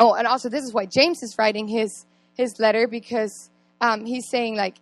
oh, 0.00 0.14
and 0.14 0.26
also 0.26 0.48
this 0.48 0.64
is 0.64 0.74
why 0.74 0.86
James 0.86 1.22
is 1.22 1.36
writing 1.38 1.68
his, 1.68 2.06
his 2.34 2.58
letter 2.58 2.88
because 2.88 3.50
um, 3.80 4.04
he's 4.04 4.28
saying, 4.28 4.56
like, 4.56 4.78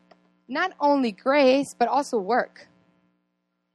not 0.49 0.73
only 0.81 1.13
grace, 1.13 1.75
but 1.79 1.89
also 1.89 2.17
work. 2.19 2.69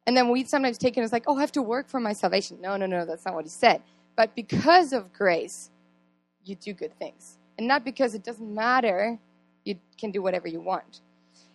And 0.08 0.18
then 0.18 0.30
we 0.30 0.44
sometimes 0.46 0.78
take 0.78 0.98
it 0.98 1.02
as 1.02 1.12
like, 1.12 1.26
oh, 1.28 1.38
I 1.38 1.42
have 1.42 1.52
to 1.54 1.62
work 1.62 1.88
for 1.88 2.00
my 2.00 2.14
salvation. 2.14 2.60
No, 2.60 2.76
no, 2.76 2.86
no, 2.86 3.06
that's 3.06 3.26
not 3.26 3.36
what 3.36 3.46
he 3.46 3.50
said. 3.50 3.82
But 4.16 4.36
because 4.36 4.94
of 4.94 5.14
grace, 5.14 5.70
you 6.44 6.56
do 6.56 6.74
good 6.74 6.98
things. 6.98 7.38
And 7.58 7.68
not 7.68 7.86
because 7.86 8.16
it 8.16 8.24
doesn't 8.24 8.54
matter, 8.54 9.20
you 9.64 9.76
can 10.00 10.12
do 10.12 10.22
whatever 10.22 10.48
you 10.48 10.60
want. 10.60 11.02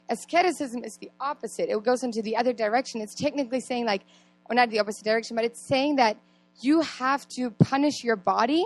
Asceticism 0.09 0.85
is 0.85 0.97
the 0.99 1.11
opposite. 1.18 1.68
It 1.68 1.83
goes 1.83 2.05
into 2.05 2.23
the 2.23 2.37
other 2.37 2.53
direction. 2.53 3.01
It's 3.01 3.14
technically 3.14 3.61
saying, 3.61 3.87
like, 3.87 4.03
or 4.49 4.55
not 4.55 4.70
the 4.70 4.79
opposite 4.79 5.05
direction, 5.05 5.35
but 5.35 5.45
it's 5.45 5.61
saying 5.61 5.97
that 5.97 6.16
you 6.61 6.81
have 6.83 7.29
to 7.31 7.51
punish 7.51 8.05
your 8.05 8.16
body 8.16 8.64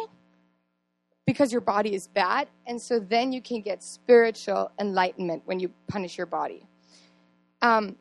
because 1.27 1.53
your 1.53 1.63
body 1.63 1.95
is 1.95 2.09
bad. 2.09 2.49
And 2.67 2.81
so 2.81 2.99
then 2.99 3.33
you 3.33 3.41
can 3.41 3.63
get 3.63 3.83
spiritual 3.83 4.71
enlightenment 4.79 5.43
when 5.47 5.61
you 5.61 5.71
punish 5.89 6.19
your 6.19 6.27
body. 6.27 6.67
Um, 7.63 7.97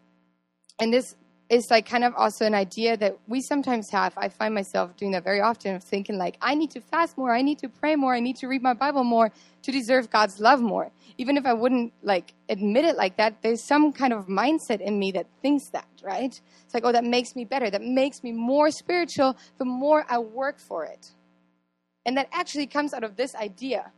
and 0.80 0.94
this 0.94 1.16
is 1.50 1.72
like 1.72 1.88
kind 1.88 2.04
of 2.04 2.14
also 2.16 2.46
an 2.46 2.54
idea 2.54 2.96
that 2.96 3.18
we 3.28 3.42
sometimes 3.42 3.90
have. 3.90 4.14
I 4.16 4.30
find 4.30 4.54
myself 4.54 4.96
doing 4.96 5.12
that 5.12 5.24
very 5.24 5.42
often 5.42 5.76
of 5.76 5.84
thinking 5.84 6.18
like, 6.18 6.38
I 6.42 6.54
need 6.54 6.70
to 6.72 6.82
fast 6.82 7.18
more, 7.18 7.34
I 7.34 7.42
need 7.42 7.58
to 7.60 7.70
pray 7.70 7.96
more, 7.96 8.14
I 8.14 8.20
need 8.20 8.36
to 8.38 8.48
read 8.48 8.62
my 8.62 8.76
Bible 8.76 9.04
more 9.04 9.32
to 9.64 9.72
deserve 9.72 10.12
God's 10.12 10.40
love 10.40 10.62
more. 10.62 10.92
Even 11.18 11.38
if 11.38 11.46
I 11.48 11.54
wouldn't 11.54 11.92
like 12.04 12.34
admit 12.50 12.86
it 12.86 12.96
like 12.96 13.18
that, 13.18 13.42
there's 13.42 13.64
some 13.64 13.92
kind 13.92 14.14
of 14.14 14.28
mindset 14.28 14.80
in 14.80 15.00
me 15.00 15.12
that 15.14 15.26
thinks 15.42 15.70
that, 15.70 15.88
right? 16.04 16.40
It's 16.66 16.74
like, 16.74 16.86
oh, 16.86 16.92
that 16.92 17.04
makes 17.04 17.36
me 17.36 17.46
better, 17.46 17.70
that 17.72 17.82
makes 17.82 18.24
me 18.24 18.32
more 18.32 18.70
spiritual 18.70 19.36
the 19.58 19.66
more 19.66 20.06
I 20.08 20.20
work 20.20 20.60
for 20.60 20.86
it. 20.86 21.12
And 22.06 22.16
that 22.18 22.30
actually 22.32 22.68
comes 22.68 22.94
out 22.94 23.04
of 23.04 23.16
this 23.16 23.34
idea, 23.34 23.92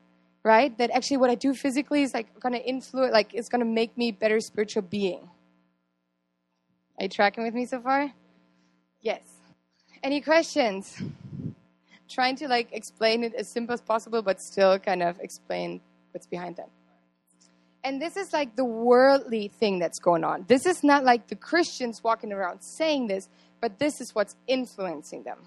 right? 0.44 0.76
That 0.78 0.90
actually 0.92 1.18
what 1.18 1.30
I 1.30 1.36
do 1.36 1.54
physically 1.54 2.04
is 2.04 2.14
like 2.14 2.40
gonna 2.40 2.58
influence 2.58 3.12
like 3.12 3.34
it's 3.34 3.50
gonna 3.50 3.66
make 3.66 3.98
me 3.98 4.14
better 4.14 4.40
spiritual 4.40 4.84
being. 4.84 5.30
Are 7.00 7.04
you 7.04 7.10
tracking 7.10 7.44
with 7.44 7.54
me 7.54 7.66
so 7.66 7.82
far? 7.82 8.12
Yes. 9.02 9.22
Any 10.04 10.22
questions? 10.22 11.02
Trying 12.10 12.36
to 12.38 12.48
like 12.48 12.70
explain 12.72 13.24
it 13.24 13.34
as 13.34 13.48
simple 13.48 13.74
as 13.74 13.82
possible, 13.82 14.22
but 14.22 14.42
still 14.42 14.78
kind 14.80 15.02
of 15.02 15.20
explain 15.20 15.82
what's 16.12 16.28
behind 16.28 16.58
that. 16.58 16.70
And 17.84 18.02
this 18.02 18.16
is 18.16 18.32
like 18.32 18.56
the 18.56 18.66
worldly 18.66 19.48
thing 19.48 19.80
that's 19.80 20.00
going 20.00 20.24
on. 20.24 20.46
This 20.48 20.66
is 20.66 20.84
not 20.84 21.04
like 21.04 21.28
the 21.28 21.36
Christians 21.36 22.04
walking 22.04 22.32
around 22.32 22.62
saying 22.62 23.08
this, 23.08 23.28
but 23.60 23.80
this 23.80 24.02
is 24.02 24.14
what's 24.14 24.36
influencing 24.48 25.24
them 25.24 25.40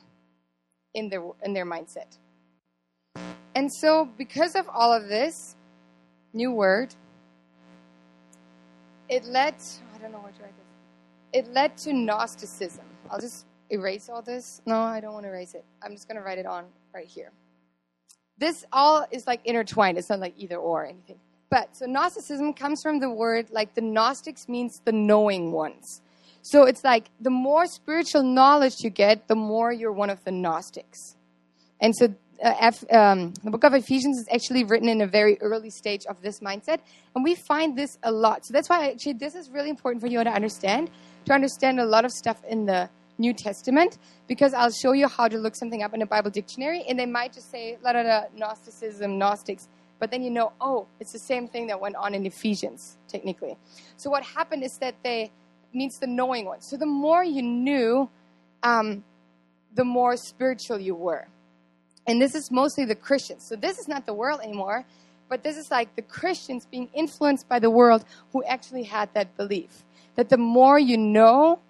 in 0.94 1.08
their 1.10 1.22
in 1.44 1.52
their 1.52 1.66
mindset. 1.66 2.18
And 3.54 3.72
so, 3.72 4.08
because 4.18 4.56
of 4.56 4.68
all 4.68 4.92
of 4.92 5.08
this, 5.08 5.54
new 6.32 6.50
word, 6.50 6.94
it 9.08 9.24
led. 9.26 9.54
I 9.94 9.98
don't 9.98 10.10
know 10.10 10.18
what 10.18 10.34
to 10.36 10.42
write 10.42 10.56
this 10.56 10.64
it 11.34 11.52
led 11.52 11.76
to 11.78 11.92
Gnosticism. 11.92 12.84
I'll 13.10 13.20
just 13.20 13.44
erase 13.68 14.08
all 14.08 14.22
this. 14.22 14.62
No, 14.64 14.80
I 14.80 15.00
don't 15.00 15.12
want 15.12 15.24
to 15.24 15.30
erase 15.30 15.54
it. 15.54 15.64
I'm 15.82 15.92
just 15.92 16.08
going 16.08 16.16
to 16.16 16.22
write 16.22 16.38
it 16.38 16.46
on 16.46 16.64
right 16.94 17.06
here. 17.06 17.32
This 18.38 18.64
all 18.72 19.06
is 19.10 19.26
like 19.26 19.40
intertwined. 19.44 19.98
It's 19.98 20.08
not 20.08 20.20
like 20.20 20.34
either 20.38 20.56
or 20.56 20.86
anything. 20.86 21.18
But 21.50 21.76
so 21.76 21.86
Gnosticism 21.86 22.54
comes 22.54 22.80
from 22.82 23.00
the 23.00 23.10
word 23.10 23.50
like 23.50 23.74
the 23.74 23.80
Gnostics 23.80 24.48
means 24.48 24.80
the 24.84 24.92
knowing 24.92 25.52
ones. 25.52 26.00
So 26.42 26.64
it's 26.64 26.84
like 26.84 27.10
the 27.20 27.30
more 27.30 27.66
spiritual 27.66 28.22
knowledge 28.22 28.74
you 28.80 28.90
get, 28.90 29.28
the 29.28 29.34
more 29.34 29.72
you're 29.72 29.92
one 29.92 30.10
of 30.10 30.22
the 30.24 30.32
Gnostics. 30.32 31.16
And 31.80 31.94
so 31.96 32.14
uh, 32.42 32.54
F, 32.60 32.84
um, 32.92 33.32
the 33.42 33.50
book 33.50 33.64
of 33.64 33.74
Ephesians 33.74 34.18
is 34.18 34.28
actually 34.32 34.64
written 34.64 34.88
in 34.88 35.00
a 35.00 35.06
very 35.06 35.40
early 35.40 35.70
stage 35.70 36.04
of 36.06 36.20
this 36.20 36.40
mindset, 36.40 36.80
and 37.14 37.22
we 37.22 37.34
find 37.34 37.78
this 37.78 37.96
a 38.02 38.10
lot. 38.10 38.44
So 38.44 38.52
that's 38.52 38.68
why 38.68 38.90
actually 38.90 39.14
this 39.14 39.34
is 39.34 39.50
really 39.50 39.70
important 39.70 40.02
for 40.02 40.08
you 40.08 40.22
to 40.22 40.30
understand 40.30 40.90
to 41.26 41.32
understand 41.32 41.80
a 41.80 41.84
lot 41.84 42.04
of 42.04 42.12
stuff 42.12 42.42
in 42.48 42.66
the 42.66 42.88
New 43.18 43.32
Testament 43.32 43.98
because 44.26 44.54
I'll 44.54 44.72
show 44.72 44.92
you 44.92 45.08
how 45.08 45.28
to 45.28 45.38
look 45.38 45.54
something 45.56 45.82
up 45.82 45.94
in 45.94 46.02
a 46.02 46.06
Bible 46.06 46.30
dictionary, 46.30 46.84
and 46.88 46.98
they 46.98 47.06
might 47.06 47.32
just 47.32 47.50
say 47.50 47.78
la 47.82 47.92
da 47.92 48.02
da 48.02 48.22
Gnosticism, 48.36 49.18
Gnostics, 49.18 49.68
but 49.98 50.10
then 50.10 50.22
you 50.22 50.30
know, 50.30 50.52
oh, 50.60 50.86
it's 51.00 51.12
the 51.12 51.18
same 51.18 51.48
thing 51.48 51.68
that 51.68 51.80
went 51.80 51.96
on 51.96 52.14
in 52.14 52.26
Ephesians, 52.26 52.96
technically. 53.08 53.56
So 53.96 54.10
what 54.10 54.24
happened 54.24 54.64
is 54.64 54.76
that 54.80 54.96
they 55.02 55.30
means 55.72 55.98
the 55.98 56.06
knowing 56.06 56.46
one. 56.46 56.60
So 56.60 56.76
the 56.76 56.86
more 56.86 57.24
you 57.24 57.42
knew, 57.42 58.08
um, 58.62 59.04
the 59.74 59.84
more 59.84 60.16
spiritual 60.16 60.78
you 60.78 60.94
were. 60.94 61.26
And 62.06 62.20
this 62.20 62.34
is 62.34 62.50
mostly 62.50 62.84
the 62.84 62.94
Christians. 62.94 63.46
So 63.48 63.56
this 63.56 63.78
is 63.78 63.88
not 63.88 64.06
the 64.06 64.14
world 64.14 64.40
anymore, 64.40 64.84
but 65.28 65.42
this 65.42 65.56
is 65.56 65.70
like 65.70 65.96
the 65.96 66.02
Christians 66.02 66.66
being 66.66 66.88
influenced 66.94 67.48
by 67.48 67.58
the 67.58 67.70
world 67.70 68.04
who 68.32 68.44
actually 68.44 68.84
had 68.84 69.12
that 69.14 69.36
belief. 69.36 69.84
That 70.16 70.28
the 70.28 70.36
more 70.36 70.78
you 70.78 70.96
know, 70.96 71.60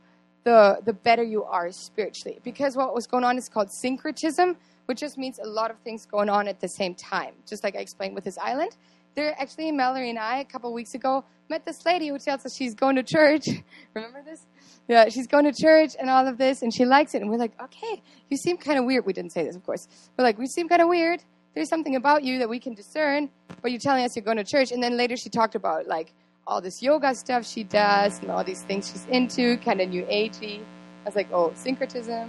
the, 0.45 0.81
the 0.85 0.93
better 0.93 1.23
you 1.23 1.45
are 1.45 1.71
spiritually. 1.73 2.41
Because 2.45 2.77
what 2.77 2.95
was 2.95 3.07
going 3.07 3.25
on 3.25 3.39
is 3.39 3.49
called 3.49 3.71
syncretism, 3.73 4.57
which 4.87 5.01
just 5.01 5.17
means 5.17 5.39
a 5.39 5.47
lot 5.47 5.71
of 5.71 5.79
things 5.79 6.07
going 6.07 6.29
on 6.29 6.47
at 6.49 6.61
the 6.61 6.69
same 6.69 6.95
time. 6.95 7.35
Just 7.47 7.65
like 7.65 7.77
I 7.77 7.81
explained 7.81 8.15
with 8.15 8.25
this 8.25 8.39
island. 8.39 8.77
There, 9.15 9.35
actually, 9.41 9.71
Mallory 9.73 10.11
and 10.11 10.19
I, 10.19 10.39
a 10.41 10.45
couple 10.45 10.73
weeks 10.73 10.95
ago, 10.95 11.25
met 11.49 11.65
this 11.65 11.87
lady 11.87 12.09
who 12.09 12.19
tells 12.19 12.45
us 12.45 12.55
she's 12.57 12.75
going 12.75 12.97
to 12.97 13.03
church. 13.03 13.47
Remember 13.95 14.23
this? 14.25 14.45
yeah, 14.89 15.09
she's 15.09 15.27
going 15.27 15.45
to 15.45 15.53
church 15.53 15.97
and 15.99 16.11
all 16.11 16.27
of 16.27 16.37
this, 16.37 16.63
and 16.63 16.73
she 16.73 16.85
likes 16.85 17.15
it. 17.15 17.23
And 17.23 17.31
we're 17.31 17.39
like, 17.39 17.61
okay, 17.63 18.03
you 18.29 18.37
seem 18.37 18.57
kind 18.57 18.79
of 18.79 18.85
weird. 18.85 19.07
We 19.07 19.13
didn't 19.13 19.33
say 19.33 19.45
this, 19.45 19.57
of 19.57 19.65
course. 19.65 19.89
We're 20.17 20.25
like, 20.25 20.39
we 20.39 20.47
seem 20.47 20.69
kind 20.69 20.83
of 20.83 20.89
weird. 20.89 21.23
There's 21.55 21.69
something 21.69 21.97
about 21.97 22.25
you 22.25 22.41
that 22.41 22.49
we 22.49 22.59
can 22.59 22.75
discern, 22.75 23.31
but 23.63 23.71
you're 23.71 23.81
telling 23.81 24.05
us 24.05 24.17
you're 24.17 24.25
going 24.25 24.37
to 24.37 24.45
church. 24.45 24.73
And 24.73 24.83
then 24.83 24.97
later 24.97 25.17
she 25.17 25.29
talked 25.29 25.55
about 25.55 25.87
like 25.87 26.13
all 26.47 26.61
this 26.61 26.83
yoga 26.83 27.15
stuff 27.15 27.47
she 27.47 27.65
does 27.65 28.21
and 28.21 28.31
all 28.31 28.45
these 28.45 28.63
things 28.63 28.91
she's 28.91 29.07
into, 29.07 29.57
kind 29.59 29.81
of 29.81 29.89
new 29.89 30.03
agey. 30.05 30.61
I 30.61 31.07
was 31.07 31.17
like, 31.17 31.29
oh, 31.33 31.53
syncretism 31.55 32.13
right 32.13 32.29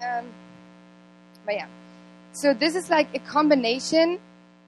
there. 0.00 0.18
Um, 0.18 0.26
but 1.44 1.54
yeah, 1.54 1.66
so 2.32 2.54
this 2.54 2.74
is 2.74 2.90
like 2.90 3.14
a 3.14 3.18
combination 3.18 4.18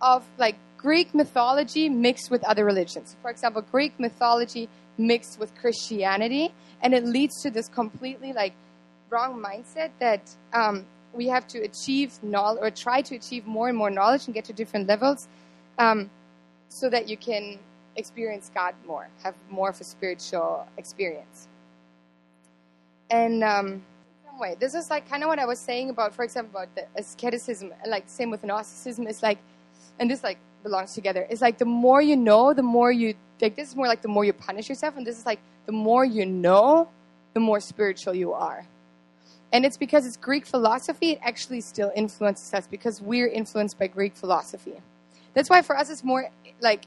of 0.01 0.25
like 0.39 0.57
Greek 0.77 1.15
mythology 1.15 1.89
mixed 1.89 2.31
with 2.31 2.43
other 2.45 2.65
religions. 2.65 3.17
For 3.23 3.31
example, 3.31 3.63
Greek 3.63 3.99
mythology 4.01 4.69
mixed 4.99 5.39
with 5.39 5.55
Christianity, 5.55 6.53
and 6.83 6.93
it 6.93 7.05
leads 7.05 7.41
to 7.43 7.51
this 7.51 7.69
completely 7.69 8.33
like 8.33 8.53
wrong 9.11 9.41
mindset 9.41 9.91
that 10.01 10.23
um, 10.53 10.85
we 11.13 11.29
have 11.29 11.47
to 11.49 11.61
achieve 11.61 12.23
knowledge 12.23 12.63
or 12.63 12.71
try 12.71 13.03
to 13.03 13.15
achieve 13.15 13.47
more 13.47 13.69
and 13.69 13.77
more 13.77 13.91
knowledge 13.91 14.27
and 14.27 14.35
get 14.35 14.45
to 14.47 14.53
different 14.53 14.89
levels, 14.89 15.29
um, 15.79 16.11
so 16.73 16.89
that 16.89 17.09
you 17.09 17.17
can 17.17 17.59
experience 17.97 18.51
God 18.55 18.75
more, 18.87 19.09
have 19.23 19.35
more 19.51 19.69
of 19.69 19.81
a 19.81 19.85
spiritual 19.85 20.67
experience. 20.79 21.49
And 23.11 23.45
um, 23.45 23.83
some 24.25 24.39
way, 24.41 24.57
this 24.59 24.75
is 24.75 24.89
like 24.89 25.09
kind 25.09 25.23
of 25.23 25.29
what 25.29 25.39
I 25.39 25.45
was 25.45 25.59
saying 25.59 25.91
about, 25.91 26.15
for 26.15 26.25
example, 26.25 26.61
about 26.61 26.75
the 26.75 26.87
asceticism, 26.97 27.73
like 27.87 28.05
same 28.07 28.31
with 28.31 28.43
Gnosticism. 28.43 29.07
It's 29.07 29.23
like, 29.23 29.39
and 30.01 30.11
this 30.11 30.23
like 30.23 30.39
belongs 30.63 30.95
together. 30.95 31.27
It's 31.29 31.43
like 31.43 31.59
the 31.59 31.67
more 31.67 32.01
you 32.01 32.17
know, 32.17 32.55
the 32.55 32.63
more 32.63 32.91
you 32.91 33.15
like. 33.41 33.55
This 33.55 33.69
is 33.69 33.77
more 33.77 33.87
like 33.87 34.01
the 34.01 34.09
more 34.09 34.25
you 34.25 34.33
punish 34.33 34.69
yourself, 34.69 34.97
and 34.97 35.07
this 35.07 35.19
is 35.19 35.27
like 35.27 35.41
the 35.67 35.73
more 35.73 36.05
you 36.07 36.25
know, 36.25 36.89
the 37.35 37.41
more 37.41 37.61
spiritual 37.61 38.15
you 38.15 38.33
are. 38.33 38.67
And 39.53 39.67
it's 39.67 39.77
because 39.77 40.07
it's 40.07 40.17
Greek 40.17 40.47
philosophy, 40.47 41.11
it 41.11 41.19
actually 41.23 41.61
still 41.61 41.93
influences 41.95 42.55
us 42.55 42.67
because 42.67 43.03
we're 43.03 43.29
influenced 43.29 43.79
by 43.79 43.89
Greek 43.89 44.17
philosophy. 44.17 44.81
That's 45.35 45.51
why 45.51 45.63
for 45.63 45.77
us 45.77 45.91
it's 45.91 46.05
more 46.05 46.31
like 46.63 46.87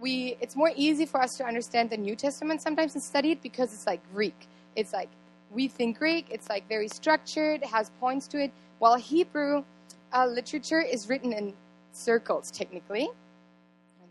we 0.00 0.36
it's 0.40 0.56
more 0.56 0.70
easy 0.76 1.06
for 1.06 1.20
us 1.20 1.36
to 1.38 1.44
understand 1.44 1.90
the 1.90 1.96
New 1.96 2.16
Testament 2.16 2.62
sometimes 2.62 2.94
and 2.94 3.02
study 3.02 3.32
it 3.32 3.42
because 3.42 3.72
it's 3.74 3.86
like 3.86 4.00
Greek. 4.14 4.46
It's 4.76 4.92
like 4.92 5.08
we 5.50 5.68
think 5.68 5.98
Greek, 5.98 6.26
it's 6.30 6.48
like 6.48 6.68
very 6.68 6.88
structured, 6.88 7.64
has 7.64 7.90
points 8.00 8.28
to 8.28 8.42
it, 8.44 8.52
while 8.78 8.96
Hebrew 8.96 9.64
uh, 10.12 10.26
literature 10.26 10.80
is 10.80 11.08
written 11.08 11.32
in 11.32 11.54
circles 11.92 12.50
technically. 12.50 13.08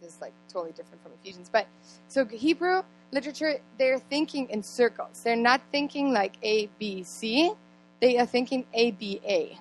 This 0.01 0.13
is 0.13 0.21
like 0.21 0.33
totally 0.47 0.73
different 0.73 1.01
from 1.01 1.11
Ephesians, 1.21 1.49
but 1.51 1.67
so 2.07 2.23
Hebrew 2.25 2.83
literature, 3.11 3.57
they're 3.77 3.99
thinking 3.99 4.49
in 4.49 4.61
circles. 4.61 5.21
They're 5.23 5.35
not 5.35 5.61
thinking 5.71 6.13
like 6.13 6.35
A, 6.43 6.67
B, 6.77 7.03
C. 7.03 7.51
They 7.99 8.17
are 8.19 8.25
thinking 8.25 8.65
A, 8.73 8.91
B, 8.91 9.19
A. 9.25 9.57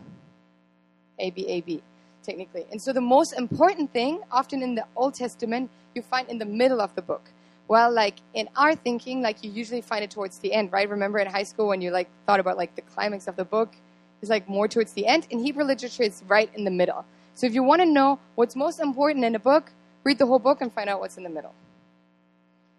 A, 1.18 1.30
B, 1.30 1.46
A, 1.48 1.60
B, 1.62 1.82
technically. 2.26 2.66
And 2.70 2.82
so 2.82 2.92
the 2.92 3.00
most 3.00 3.32
important 3.32 3.92
thing, 3.92 4.20
often 4.30 4.62
in 4.62 4.74
the 4.74 4.84
Old 4.96 5.14
Testament, 5.14 5.70
you 5.94 6.02
find 6.02 6.28
in 6.28 6.38
the 6.38 6.44
middle 6.44 6.80
of 6.80 6.94
the 6.94 7.02
book. 7.02 7.22
Well, 7.68 7.90
like 7.90 8.16
in 8.34 8.48
our 8.56 8.74
thinking, 8.74 9.22
like 9.22 9.42
you 9.42 9.50
usually 9.50 9.80
find 9.80 10.04
it 10.04 10.10
towards 10.10 10.38
the 10.38 10.52
end, 10.52 10.72
right? 10.72 10.88
Remember 10.88 11.18
in 11.18 11.26
high 11.26 11.42
school 11.44 11.68
when 11.68 11.80
you 11.80 11.90
like 11.90 12.08
thought 12.26 12.40
about 12.40 12.56
like 12.56 12.76
the 12.76 12.82
climax 12.82 13.26
of 13.26 13.36
the 13.36 13.44
book, 13.44 13.74
is 14.22 14.28
like 14.28 14.48
more 14.48 14.68
towards 14.68 14.92
the 14.92 15.06
end. 15.06 15.26
In 15.30 15.38
Hebrew 15.38 15.64
literature, 15.64 16.02
it's 16.02 16.22
right 16.26 16.50
in 16.54 16.64
the 16.64 16.70
middle. 16.70 17.04
So 17.34 17.46
if 17.46 17.54
you 17.54 17.62
want 17.62 17.82
to 17.82 17.86
know 17.86 18.18
what's 18.34 18.56
most 18.56 18.80
important 18.80 19.24
in 19.24 19.34
a 19.34 19.38
book, 19.38 19.72
read 20.04 20.18
the 20.18 20.26
whole 20.26 20.38
book 20.38 20.60
and 20.60 20.72
find 20.72 20.88
out 20.88 21.00
what's 21.00 21.16
in 21.16 21.24
the 21.24 21.30
middle. 21.30 21.54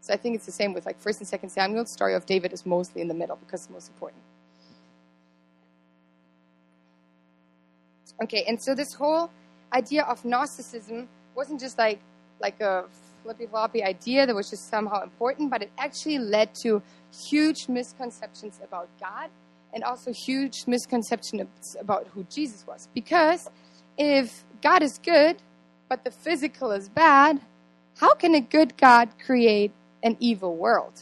So 0.01 0.13
I 0.13 0.17
think 0.17 0.35
it's 0.35 0.45
the 0.45 0.51
same 0.51 0.73
with 0.73 0.85
like 0.85 0.99
First 0.99 1.19
and 1.19 1.27
Second 1.27 1.49
Samuel. 1.49 1.83
The 1.83 1.89
story 1.89 2.13
of 2.13 2.25
David 2.25 2.53
is 2.53 2.65
mostly 2.65 3.01
in 3.01 3.07
the 3.07 3.13
middle 3.13 3.35
because 3.35 3.61
it's 3.61 3.69
most 3.69 3.89
important. 3.89 4.21
Okay, 8.23 8.43
and 8.47 8.61
so 8.61 8.73
this 8.73 8.93
whole 8.93 9.29
idea 9.73 10.03
of 10.03 10.23
Gnosticism 10.25 11.07
wasn't 11.35 11.59
just 11.59 11.77
like 11.77 11.99
like 12.39 12.59
a 12.61 12.85
flippy 13.23 13.45
floppy 13.45 13.83
idea 13.83 14.25
that 14.25 14.35
was 14.35 14.49
just 14.49 14.69
somehow 14.69 15.03
important, 15.03 15.49
but 15.49 15.61
it 15.61 15.71
actually 15.77 16.19
led 16.19 16.53
to 16.63 16.81
huge 17.29 17.67
misconceptions 17.67 18.59
about 18.63 18.87
God 18.99 19.29
and 19.73 19.83
also 19.83 20.11
huge 20.13 20.65
misconceptions 20.65 21.75
about 21.79 22.07
who 22.13 22.25
Jesus 22.29 22.65
was. 22.65 22.87
Because 22.93 23.49
if 23.97 24.45
God 24.61 24.81
is 24.81 24.97
good, 24.99 25.37
but 25.89 26.03
the 26.03 26.11
physical 26.11 26.71
is 26.71 26.89
bad, 26.89 27.41
how 27.99 28.13
can 28.13 28.35
a 28.35 28.41
good 28.41 28.77
God 28.77 29.09
create 29.25 29.71
an 30.03 30.15
evil 30.19 30.55
world? 30.55 31.01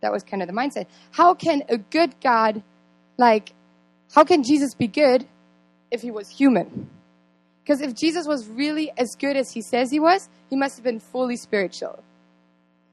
That 0.00 0.12
was 0.12 0.22
kind 0.22 0.42
of 0.42 0.48
the 0.48 0.54
mindset. 0.54 0.86
How 1.12 1.34
can 1.34 1.62
a 1.68 1.78
good 1.78 2.14
God, 2.20 2.62
like, 3.16 3.52
how 4.14 4.24
can 4.24 4.42
Jesus 4.42 4.74
be 4.74 4.86
good 4.86 5.26
if 5.90 6.02
he 6.02 6.10
was 6.10 6.28
human? 6.28 6.88
Because 7.62 7.80
if 7.80 7.94
Jesus 7.94 8.26
was 8.26 8.46
really 8.46 8.92
as 8.98 9.14
good 9.14 9.36
as 9.36 9.52
he 9.52 9.62
says 9.62 9.90
he 9.90 10.00
was, 10.00 10.28
he 10.50 10.56
must 10.56 10.76
have 10.76 10.84
been 10.84 11.00
fully 11.00 11.36
spiritual. 11.36 12.02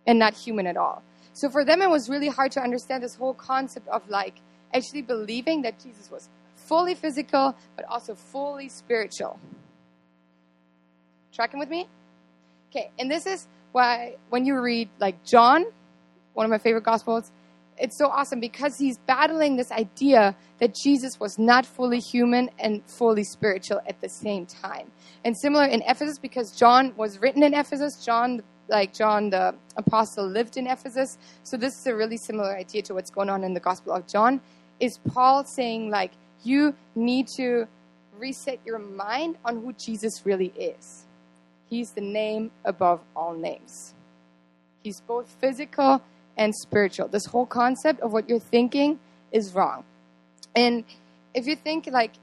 and 0.08 0.18
not 0.18 0.34
human 0.34 0.66
at 0.66 0.78
all. 0.78 1.04
So 1.34 1.50
for 1.50 1.64
them, 1.64 1.82
it 1.82 1.90
was 1.90 2.10
really 2.10 2.30
hard 2.30 2.52
to 2.54 2.62
understand 2.62 3.04
this 3.04 3.16
whole 3.16 3.36
concept 3.36 3.88
of 3.90 4.10
like 4.10 4.36
actually 4.74 5.04
believing 5.04 5.62
that 5.62 5.80
Jesus 5.80 6.10
was 6.10 6.30
fully 6.56 6.96
physical, 6.96 7.56
but 7.76 7.86
also 7.86 8.16
fully 8.16 8.70
spiritual. 8.70 9.40
Tracking 11.34 11.60
with 11.60 11.70
me? 11.70 11.88
Okay, 12.72 12.90
and 12.98 13.10
this 13.10 13.26
is 13.26 13.48
why 13.72 14.16
when 14.30 14.46
you 14.46 14.60
read 14.60 14.90
like 15.00 15.24
John, 15.24 15.66
one 16.34 16.46
of 16.46 16.50
my 16.50 16.58
favorite 16.58 16.84
gospels, 16.84 17.32
it's 17.80 17.98
so 17.98 18.08
awesome 18.10 18.40
because 18.42 18.78
he's 18.78 18.98
battling 18.98 19.56
this 19.56 19.72
idea 19.72 20.36
that 20.60 20.76
Jesus 20.76 21.20
was 21.20 21.40
not 21.40 21.66
fully 21.66 22.00
human 22.00 22.50
and 22.60 22.84
fully 22.86 23.24
spiritual 23.24 23.80
at 23.88 24.00
the 24.02 24.10
same 24.10 24.46
time. 24.46 24.92
And 25.24 25.36
similar 25.38 25.66
in 25.66 25.82
Ephesus 25.84 26.20
because 26.20 26.52
John 26.52 26.94
was 26.98 27.20
written 27.20 27.42
in 27.42 27.54
Ephesus, 27.54 28.04
John 28.06 28.44
like 28.68 28.94
John 28.94 29.30
the 29.32 29.56
apostle 29.78 30.28
lived 30.28 30.58
in 30.58 30.68
Ephesus. 30.68 31.18
So 31.44 31.58
this 31.58 31.80
is 31.80 31.88
a 31.88 31.96
really 31.96 32.18
similar 32.18 32.56
idea 32.56 32.82
to 32.84 32.94
what's 32.94 33.10
going 33.10 33.30
on 33.30 33.44
in 33.44 33.54
the 33.54 33.60
Gospel 33.60 33.94
of 33.94 34.06
John. 34.08 34.42
Is 34.80 35.00
Paul 35.14 35.46
saying 35.46 35.90
like 35.90 36.12
you 36.44 36.76
need 36.96 37.28
to 37.38 37.66
reset 38.18 38.60
your 38.66 38.80
mind 38.80 39.38
on 39.46 39.62
who 39.62 39.74
Jesus 39.74 40.26
really 40.26 40.54
is? 40.58 41.06
He's 41.70 41.92
the 41.92 42.02
name 42.02 42.52
above 42.66 43.00
all 43.16 43.34
names. 43.34 43.94
He's 44.84 45.02
both 45.02 45.28
physical 45.40 46.02
and 46.40 46.56
spiritual. 46.56 47.08
This 47.10 47.26
whole 47.26 47.46
concept 47.46 48.00
of 48.00 48.14
what 48.14 48.28
you're 48.28 48.40
thinking 48.40 48.98
is 49.32 49.54
wrong. 49.54 49.84
And 50.56 50.86
if 51.36 51.46
you 51.46 51.56
think 51.56 51.86
like 51.92 52.14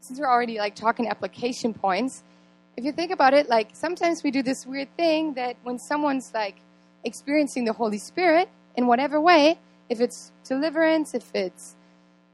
since 0.00 0.18
we're 0.18 0.28
already 0.28 0.58
like 0.58 0.74
talking 0.74 1.08
application 1.08 1.72
points, 1.72 2.24
if 2.76 2.84
you 2.84 2.92
think 2.92 3.12
about 3.12 3.32
it, 3.32 3.48
like 3.48 3.68
sometimes 3.72 4.22
we 4.24 4.30
do 4.32 4.42
this 4.42 4.66
weird 4.66 4.94
thing 4.96 5.34
that 5.34 5.56
when 5.62 5.78
someone's 5.78 6.32
like 6.34 6.56
experiencing 7.04 7.64
the 7.64 7.72
Holy 7.72 7.98
Spirit 7.98 8.48
in 8.76 8.86
whatever 8.88 9.20
way, 9.20 9.58
if 9.88 10.00
it's 10.00 10.32
deliverance, 10.44 11.14
if 11.14 11.30
it's 11.34 11.76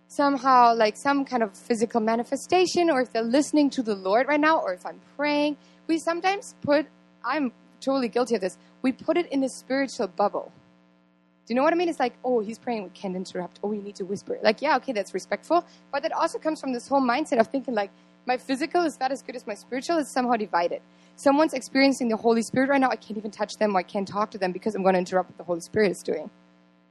somehow 0.09 0.75
like 0.75 0.97
some 0.97 1.27
kind 1.27 1.43
of 1.43 1.55
physical 1.55 2.01
manifestation, 2.01 2.89
or 2.89 3.03
if 3.03 3.13
they're 3.13 3.23
listening 3.23 3.69
to 3.69 3.83
the 3.83 3.95
Lord 3.95 4.29
right 4.29 4.41
now, 4.41 4.59
or 4.61 4.73
if 4.73 4.87
I'm 4.87 5.01
praying, 5.17 5.59
we 5.87 5.99
sometimes 5.99 6.55
put, 6.63 6.87
I'm 7.23 7.53
totally 7.81 8.09
guilty 8.09 8.37
of 8.37 8.41
this, 8.41 8.57
we 8.81 8.93
put 8.93 9.19
it 9.19 9.31
in 9.31 9.45
a 9.45 9.49
spiritual 9.51 10.07
bubble. 10.07 10.53
Do 11.49 11.55
you 11.55 11.57
know 11.57 11.63
what 11.63 11.73
I 11.73 11.77
mean? 11.77 11.89
It's 11.89 11.99
like, 11.99 12.13
oh, 12.27 12.41
he's 12.41 12.59
praying, 12.59 12.83
we 12.83 12.91
can't 12.91 13.17
interrupt. 13.17 13.59
Oh, 13.63 13.69
we 13.69 13.79
need 13.79 13.97
to 13.97 14.05
whisper. 14.05 14.39
Like, 14.43 14.61
yeah, 14.61 14.77
okay, 14.77 14.93
that's 14.93 15.15
respectful. 15.15 15.65
But 15.91 16.03
that 16.03 16.13
also 16.13 16.39
comes 16.39 16.61
from 16.61 16.75
this 16.75 16.87
whole 16.87 17.01
mindset 17.01 17.41
of 17.41 17.47
thinking, 17.47 17.75
like, 17.75 17.91
my 18.27 18.37
physical 18.37 18.83
is 18.83 19.01
not 19.01 19.13
as 19.13 19.23
good 19.23 19.35
as 19.35 19.47
my 19.47 19.55
spiritual, 19.55 19.97
is 19.97 20.13
somehow 20.13 20.37
divided. 20.37 20.83
Someone's 21.17 21.55
experiencing 21.55 22.11
the 22.11 22.19
Holy 22.19 22.43
Spirit 22.43 22.69
right 22.69 22.79
now, 22.79 22.91
I 22.91 22.97
can't 22.97 23.17
even 23.17 23.31
touch 23.31 23.57
them, 23.57 23.75
or 23.75 23.79
I 23.79 23.83
can't 23.83 24.07
talk 24.07 24.31
to 24.33 24.39
them 24.39 24.53
because 24.53 24.75
I'm 24.75 24.83
going 24.83 24.93
to 24.93 24.99
interrupt 24.99 25.31
what 25.31 25.39
the 25.39 25.45
Holy 25.45 25.61
Spirit 25.61 25.91
is 25.91 26.03
doing. 26.03 26.29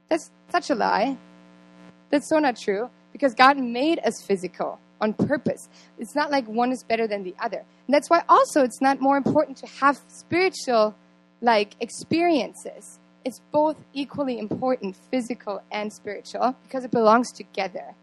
That's 0.08 0.32
such 0.50 0.70
a 0.70 0.74
lie. 0.74 1.16
That's 2.10 2.28
so 2.28 2.40
not 2.40 2.56
true 2.56 2.90
because 3.12 3.34
God 3.34 3.58
made 3.58 4.00
us 4.00 4.20
physical 4.22 4.80
on 5.00 5.12
purpose. 5.12 5.68
It's 6.00 6.16
not 6.16 6.32
like 6.32 6.48
one 6.48 6.72
is 6.72 6.82
better 6.82 7.06
than 7.06 7.22
the 7.22 7.36
other. 7.38 7.58
And 7.58 7.94
that's 7.94 8.10
why 8.10 8.24
also 8.28 8.64
it's 8.64 8.80
not 8.80 9.00
more 9.00 9.16
important 9.16 9.56
to 9.58 9.68
have 9.80 10.00
spiritual 10.08 10.96
like 11.40 11.76
experiences. 11.78 12.98
It's 13.24 13.40
both 13.52 13.76
equally 13.92 14.38
important, 14.38 14.96
physical 15.10 15.62
and 15.70 15.92
spiritual, 15.92 16.56
because 16.62 16.84
it 16.84 16.90
belongs 16.90 17.32
together. 17.32 17.94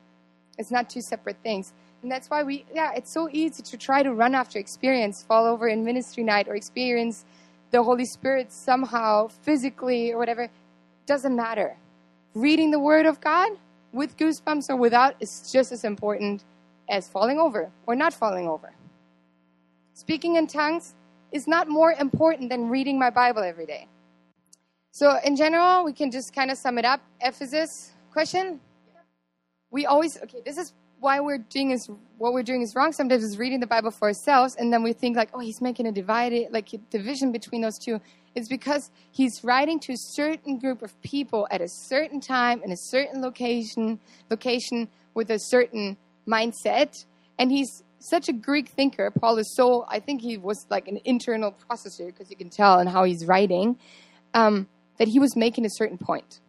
It's 0.58 0.72
not 0.72 0.90
two 0.90 1.02
separate 1.02 1.38
things. 1.44 1.74
And 2.02 2.12
that's 2.12 2.30
why 2.30 2.44
we, 2.44 2.66
yeah, 2.74 2.92
it's 2.96 3.12
so 3.12 3.30
easy 3.32 3.64
to 3.64 3.78
try 3.78 4.04
to 4.04 4.14
run 4.14 4.36
after 4.36 4.60
experience, 4.60 5.24
fall 5.24 5.46
over 5.46 5.68
in 5.68 5.84
ministry 5.84 6.24
night, 6.24 6.48
or 6.48 6.56
experience 6.56 7.26
the 7.72 7.82
Holy 7.82 8.06
Spirit 8.06 8.52
somehow 8.52 9.28
physically 9.28 10.12
or 10.12 10.18
whatever. 10.18 10.50
Doesn't 11.08 11.36
matter. 11.36 11.78
Reading 12.34 12.72
the 12.72 12.80
Word 12.80 13.06
of 13.06 13.20
God 13.22 13.54
with 13.92 14.18
goosebumps 14.18 14.70
or 14.70 14.76
without 14.76 15.16
is 15.20 15.50
just 15.52 15.72
as 15.72 15.84
important 15.84 16.44
as 16.90 17.08
falling 17.08 17.40
over 17.40 17.72
or 17.88 17.96
not 17.96 18.14
falling 18.14 18.48
over. 18.48 18.72
Speaking 19.94 20.36
in 20.36 20.46
tongues 20.46 20.94
is 21.32 21.48
not 21.48 21.68
more 21.68 21.94
important 21.94 22.50
than 22.50 22.70
reading 22.70 23.00
my 23.00 23.10
Bible 23.10 23.42
every 23.42 23.66
day. 23.66 23.88
So, 24.96 25.18
in 25.26 25.36
general, 25.36 25.84
we 25.84 25.92
can 25.92 26.10
just 26.10 26.34
kind 26.34 26.50
of 26.50 26.58
sum 26.58 26.78
it 26.78 26.86
up. 26.86 27.02
Ephesus 27.20 27.92
question? 28.14 28.62
We 29.70 29.86
always, 29.86 30.18
okay, 30.24 30.40
this 30.46 30.58
is 30.58 30.72
why 31.02 31.20
we're 31.20 31.38
doing 31.38 31.72
is 31.72 31.90
what 32.18 32.32
we're 32.32 32.44
doing 32.44 32.62
is 32.62 32.76
wrong 32.76 32.94
sometimes 32.94 33.22
is 33.22 33.38
reading 33.38 33.60
the 33.60 33.68
Bible 33.68 33.92
for 33.92 34.08
ourselves 34.08 34.56
and 34.56 34.72
then 34.72 34.84
we 34.84 34.94
think 34.94 35.18
like, 35.18 35.32
oh, 35.34 35.40
he's 35.40 35.60
making 35.60 35.86
a 35.86 35.92
divided 35.92 36.54
like 36.54 36.72
a 36.72 36.78
division 36.78 37.34
between 37.34 37.62
those 37.62 37.78
two. 37.78 38.00
It's 38.36 38.48
because 38.48 38.90
he's 39.12 39.44
writing 39.44 39.82
to 39.82 39.92
a 39.92 39.98
certain 39.98 40.60
group 40.60 40.82
of 40.82 40.98
people 41.02 41.46
at 41.52 41.60
a 41.60 41.68
certain 41.68 42.22
time 42.22 42.64
in 42.64 42.72
a 42.72 42.78
certain 42.78 43.22
location 43.22 44.00
location 44.30 44.88
with 45.14 45.30
a 45.30 45.40
certain 45.40 45.98
mindset. 46.26 47.04
And 47.38 47.52
he's 47.52 47.84
such 48.00 48.30
a 48.30 48.34
Greek 48.34 48.70
thinker. 48.70 49.12
Paul 49.12 49.40
is 49.40 49.54
so 49.58 49.86
I 49.90 50.00
think 50.00 50.22
he 50.22 50.38
was 50.38 50.66
like 50.70 50.88
an 50.88 51.02
internal 51.04 51.54
processor 51.70 52.06
because 52.06 52.30
you 52.30 52.38
can 52.38 52.50
tell 52.50 52.80
in 52.80 52.88
how 52.88 53.04
he's 53.04 53.26
writing. 53.26 53.78
Um, 54.34 54.68
that 54.98 55.08
he 55.08 55.20
was 55.20 55.36
making 55.36 55.66
a 55.66 55.70
certain 55.70 55.98
point. 55.98 56.42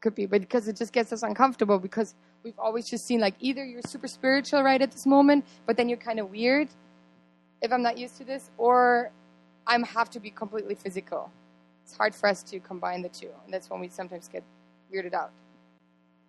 Could 0.00 0.14
be, 0.14 0.26
but 0.26 0.40
because 0.40 0.68
it 0.68 0.76
just 0.76 0.92
gets 0.92 1.12
us 1.12 1.22
uncomfortable 1.22 1.78
because 1.78 2.14
we've 2.42 2.58
always 2.58 2.88
just 2.88 3.06
seen 3.06 3.20
like 3.20 3.34
either 3.40 3.64
you're 3.64 3.82
super 3.86 4.06
spiritual 4.06 4.62
right 4.62 4.82
at 4.82 4.92
this 4.92 5.06
moment, 5.06 5.46
but 5.66 5.76
then 5.76 5.88
you're 5.88 5.98
kind 5.98 6.20
of 6.20 6.30
weird 6.30 6.68
if 7.62 7.72
I'm 7.72 7.82
not 7.82 7.96
used 7.96 8.18
to 8.18 8.24
this, 8.24 8.50
or 8.58 9.10
I 9.66 9.78
have 9.78 10.10
to 10.10 10.20
be 10.20 10.30
completely 10.30 10.74
physical. 10.74 11.32
It's 11.82 11.96
hard 11.96 12.14
for 12.14 12.28
us 12.28 12.42
to 12.44 12.60
combine 12.60 13.00
the 13.00 13.08
two, 13.08 13.30
and 13.44 13.52
that's 13.52 13.70
when 13.70 13.80
we 13.80 13.88
sometimes 13.88 14.28
get 14.28 14.42
weirded 14.92 15.14
out. 15.14 15.30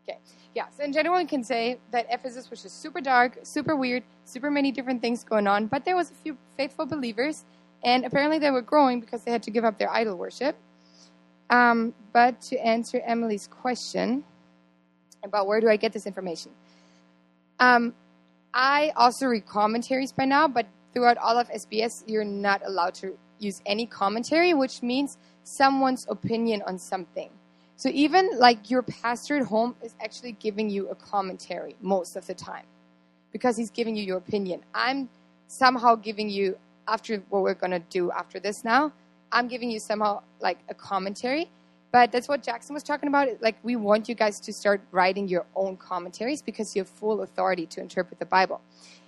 Okay, 0.07 0.19
yeah. 0.53 0.65
So 0.69 0.83
in 0.83 0.93
general, 0.93 1.17
we 1.17 1.25
can 1.25 1.43
say 1.43 1.77
that 1.91 2.05
Ephesus 2.09 2.49
was 2.49 2.61
just 2.63 2.81
super 2.81 3.01
dark, 3.01 3.39
super 3.43 3.75
weird, 3.75 4.03
super 4.23 4.49
many 4.49 4.71
different 4.71 5.01
things 5.01 5.23
going 5.23 5.47
on. 5.47 5.67
But 5.67 5.83
there 5.83 5.95
was 5.95 6.11
a 6.11 6.13
few 6.13 6.37
faithful 6.55 6.85
believers, 6.85 7.43
and 7.83 8.05
apparently 8.05 8.39
they 8.39 8.51
were 8.51 8.61
growing 8.61 8.99
because 9.01 9.23
they 9.23 9.31
had 9.31 9.43
to 9.43 9.51
give 9.51 9.65
up 9.65 9.77
their 9.77 9.91
idol 9.91 10.15
worship. 10.15 10.55
Um, 11.49 11.93
but 12.13 12.41
to 12.41 12.57
answer 12.57 13.01
Emily's 13.05 13.47
question 13.47 14.23
about 15.23 15.47
where 15.47 15.61
do 15.61 15.69
I 15.69 15.75
get 15.75 15.93
this 15.93 16.05
information, 16.05 16.51
um, 17.59 17.93
I 18.53 18.91
also 18.95 19.27
read 19.27 19.45
commentaries 19.45 20.11
by 20.11 20.25
now, 20.25 20.47
but 20.47 20.65
throughout 20.93 21.17
all 21.17 21.37
of 21.37 21.49
SBS, 21.49 22.03
you're 22.07 22.23
not 22.23 22.61
allowed 22.65 22.95
to 22.95 23.17
use 23.39 23.61
any 23.65 23.85
commentary, 23.85 24.53
which 24.53 24.81
means 24.81 25.17
someone's 25.43 26.07
opinion 26.09 26.63
on 26.65 26.79
something. 26.79 27.29
So 27.75 27.89
even 27.89 28.39
like 28.39 28.71
your 28.71 28.81
pastor 28.81 29.37
at 29.37 29.47
home 29.47 29.75
is 29.83 29.93
actually 30.01 30.31
giving 30.33 30.69
you 30.69 30.89
a 30.89 30.95
commentary 30.95 31.75
most 31.81 32.15
of 32.15 32.25
the 32.25 32.33
time 32.33 32.65
because 33.33 33.57
he's 33.57 33.69
giving 33.69 33.97
you 33.97 34.03
your 34.03 34.17
opinion. 34.17 34.61
I'm 34.73 35.09
somehow 35.47 35.95
giving 35.95 36.29
you 36.29 36.57
after 36.87 37.17
what 37.29 37.43
we're 37.43 37.53
going 37.53 37.71
to 37.71 37.79
do 37.79 38.11
after 38.11 38.39
this 38.39 38.63
now 38.63 38.93
I'm 39.31 39.47
giving 39.47 39.69
you 39.69 39.79
somehow 39.79 40.21
like 40.39 40.59
a 40.69 40.73
commentary. 40.73 41.49
But 41.91 42.11
that's 42.11 42.27
what 42.27 42.43
Jackson 42.43 42.73
was 42.73 42.83
talking 42.83 43.07
about. 43.07 43.29
Like, 43.41 43.55
we 43.63 43.77
want 43.77 44.09
you 44.09 44.15
guys 44.15 44.41
to 44.41 44.51
start 44.51 44.81
writing 44.91 45.29
your 45.29 45.45
own 45.55 45.77
commentaries 45.77 46.41
because 46.41 46.75
you 46.75 46.81
have 46.81 46.89
full 46.89 47.21
authority 47.21 47.65
to 47.67 47.79
interpret 47.79 48.19
the 48.19 48.25
Bible. 48.25 48.59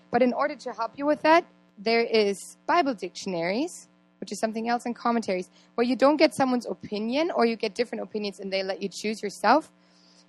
But 0.09 0.22
in 0.22 0.32
order 0.32 0.55
to 0.55 0.72
help 0.72 0.93
you 0.95 1.05
with 1.05 1.22
that, 1.24 1.43
there 1.78 2.01
is 2.01 2.55
Bible 2.65 2.93
dictionaries, 2.93 3.89
which 4.22 4.32
is 4.32 4.39
something 4.39 4.70
else, 4.70 4.86
and 4.86 4.95
commentaries, 4.95 5.49
where 5.76 5.86
you 5.86 5.97
don't 5.97 6.15
get 6.15 6.34
someone's 6.34 6.65
opinion 6.65 7.30
or 7.32 7.45
you 7.45 7.57
get 7.57 7.76
different 7.76 8.03
opinions 8.03 8.39
and 8.39 8.53
they 8.53 8.63
let 8.63 8.82
you 8.82 8.88
choose 8.88 9.22
yourself. 9.22 9.70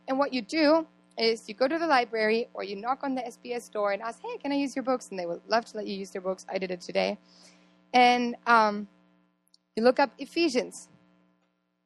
And 0.08 0.18
what 0.18 0.32
you 0.32 0.42
do 0.42 0.84
is 1.16 1.48
you 1.48 1.54
go 1.54 1.68
to 1.68 1.78
the 1.78 1.86
library 1.86 2.48
or 2.54 2.64
you 2.64 2.76
knock 2.76 3.00
on 3.04 3.14
the 3.14 3.22
SBS 3.22 3.70
door 3.70 3.92
and 3.92 4.02
ask, 4.02 4.20
hey, 4.20 4.36
can 4.38 4.50
I 4.50 4.56
use 4.56 4.74
your 4.74 4.82
books? 4.82 5.10
And 5.10 5.18
they 5.18 5.26
would 5.26 5.42
love 5.46 5.64
to 5.66 5.76
let 5.76 5.86
you 5.86 5.94
use 5.96 6.10
their 6.10 6.22
books. 6.22 6.44
I 6.48 6.58
did 6.58 6.70
it 6.70 6.80
today. 6.80 7.18
And 7.94 8.36
um, 8.46 8.88
you 9.78 9.84
look 9.84 10.00
up 10.00 10.10
Ephesians. 10.18 10.88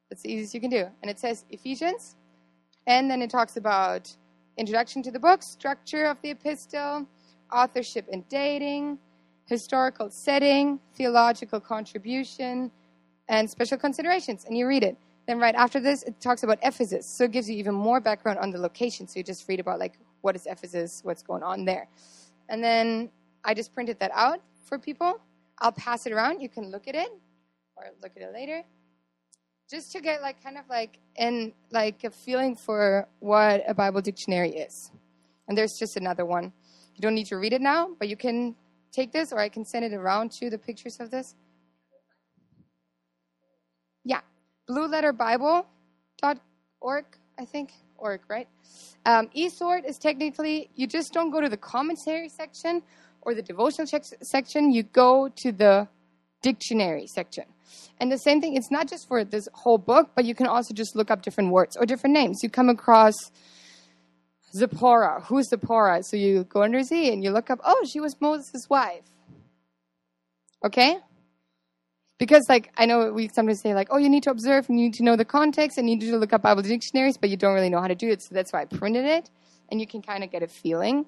That's 0.09 0.23
the 0.23 0.31
easiest 0.33 0.55
you 0.55 0.61
can 0.61 0.71
do. 0.71 0.87
And 1.03 1.11
it 1.11 1.19
says 1.19 1.45
Ephesians, 1.51 2.15
and 2.87 3.09
then 3.09 3.21
it 3.21 3.29
talks 3.29 3.55
about 3.55 4.11
introduction 4.57 5.03
to 5.03 5.11
the 5.11 5.19
book, 5.19 5.43
structure 5.43 6.05
of 6.05 6.17
the 6.23 6.31
epistle, 6.31 7.07
authorship 7.51 8.07
and 8.11 8.27
dating, 8.29 8.97
historical 9.45 10.09
setting, 10.09 10.79
theological 10.95 11.59
contribution, 11.59 12.71
and 13.29 13.47
special 13.47 13.77
considerations. 13.77 14.45
And 14.45 14.57
you 14.57 14.65
read 14.67 14.83
it. 14.83 14.97
Then 15.27 15.37
right 15.37 15.53
after 15.53 15.79
this, 15.79 16.01
it 16.01 16.19
talks 16.19 16.41
about 16.41 16.57
Ephesus. 16.63 17.05
So 17.05 17.25
it 17.25 17.31
gives 17.31 17.47
you 17.47 17.55
even 17.57 17.75
more 17.75 17.99
background 17.99 18.39
on 18.39 18.49
the 18.49 18.57
location. 18.57 19.07
So 19.07 19.19
you 19.19 19.23
just 19.23 19.47
read 19.47 19.59
about 19.59 19.77
like 19.77 19.99
what 20.21 20.35
is 20.35 20.47
Ephesus, 20.47 21.01
what's 21.03 21.21
going 21.21 21.43
on 21.43 21.63
there. 21.63 21.87
And 22.49 22.63
then 22.63 23.11
I 23.45 23.53
just 23.53 23.71
printed 23.71 23.99
that 23.99 24.09
out 24.15 24.39
for 24.65 24.79
people. 24.79 25.21
I'll 25.59 25.71
pass 25.71 26.07
it 26.07 26.11
around. 26.11 26.41
You 26.41 26.49
can 26.49 26.71
look 26.71 26.87
at 26.87 26.95
it 26.95 27.09
or 27.83 27.91
look 28.01 28.11
at 28.15 28.23
it 28.23 28.33
later 28.33 28.63
just 29.69 29.91
to 29.91 30.01
get 30.01 30.21
like 30.21 30.41
kind 30.43 30.57
of 30.57 30.63
like 30.69 30.99
in 31.17 31.53
like 31.71 32.03
a 32.03 32.09
feeling 32.09 32.55
for 32.55 33.07
what 33.19 33.63
a 33.67 33.73
bible 33.73 34.01
dictionary 34.01 34.51
is 34.51 34.91
and 35.47 35.57
there's 35.57 35.75
just 35.77 35.97
another 35.97 36.25
one 36.25 36.53
you 36.95 37.01
don't 37.01 37.15
need 37.15 37.27
to 37.27 37.37
read 37.37 37.53
it 37.53 37.61
now 37.61 37.89
but 37.99 38.07
you 38.07 38.15
can 38.15 38.55
take 38.91 39.11
this 39.11 39.33
or 39.33 39.39
i 39.39 39.49
can 39.49 39.65
send 39.65 39.83
it 39.83 39.93
around 39.93 40.31
to 40.31 40.49
the 40.49 40.57
pictures 40.57 40.99
of 40.99 41.11
this 41.11 41.35
yeah 44.03 44.21
blueletterbible.org, 44.69 47.05
I 47.39 47.45
think. 47.45 47.71
Org, 47.97 48.21
right? 48.27 48.47
Um, 49.05 49.29
eSword 49.35 49.87
is 49.87 49.97
technically, 49.97 50.69
you 50.75 50.87
just 50.87 51.13
don't 51.13 51.31
go 51.31 51.39
to 51.39 51.47
the 51.47 51.57
commentary 51.57 52.29
section 52.29 52.81
or 53.21 53.33
the 53.33 53.41
devotional 53.41 53.87
section, 54.21 54.73
you 54.73 54.83
go 54.83 55.29
to 55.37 55.53
the 55.53 55.87
dictionary 56.41 57.07
section. 57.07 57.45
And 57.99 58.11
the 58.11 58.17
same 58.17 58.41
thing, 58.41 58.55
it's 58.55 58.71
not 58.71 58.87
just 58.87 59.07
for 59.07 59.23
this 59.23 59.47
whole 59.53 59.77
book, 59.77 60.11
but 60.15 60.25
you 60.25 60.35
can 60.35 60.47
also 60.47 60.73
just 60.73 60.95
look 60.95 61.11
up 61.11 61.21
different 61.21 61.51
words 61.51 61.77
or 61.77 61.85
different 61.85 62.13
names. 62.13 62.39
You 62.43 62.49
come 62.49 62.69
across 62.69 63.15
Zipporah. 64.55 65.21
Who's 65.25 65.49
Zipporah? 65.49 66.03
So 66.03 66.17
you 66.17 66.43
go 66.43 66.63
under 66.63 66.83
Z 66.83 67.11
and 67.11 67.23
you 67.23 67.31
look 67.31 67.49
up, 67.49 67.59
oh, 67.63 67.85
she 67.89 67.99
was 67.99 68.15
Moses' 68.19 68.69
wife. 68.69 69.05
Okay? 70.65 70.97
Because, 72.19 72.45
like, 72.47 72.71
I 72.77 72.85
know 72.85 73.11
we 73.11 73.29
sometimes 73.33 73.61
say, 73.61 73.73
like, 73.73 73.87
oh, 73.91 73.97
you 73.97 74.09
need 74.09 74.23
to 74.23 74.29
observe, 74.29 74.67
you 74.69 74.75
need 74.75 74.93
to 74.93 75.03
know 75.03 75.15
the 75.15 75.25
context, 75.25 75.77
and 75.77 75.89
you 75.89 75.97
need 75.97 76.09
to 76.11 76.17
look 76.17 76.31
up 76.31 76.43
Bible 76.43 76.61
dictionaries, 76.61 77.17
but 77.17 77.29
you 77.29 77.35
don't 77.35 77.53
really 77.53 77.69
know 77.69 77.81
how 77.81 77.87
to 77.87 77.95
do 77.95 78.09
it. 78.09 78.21
So 78.21 78.33
that's 78.33 78.53
why 78.53 78.61
I 78.61 78.65
printed 78.65 79.03
it, 79.03 79.29
and 79.69 79.81
you 79.81 79.87
can 79.87 80.01
kind 80.01 80.23
of 80.23 80.31
get 80.31 80.43
a 80.43 80.47
feeling. 80.47 81.05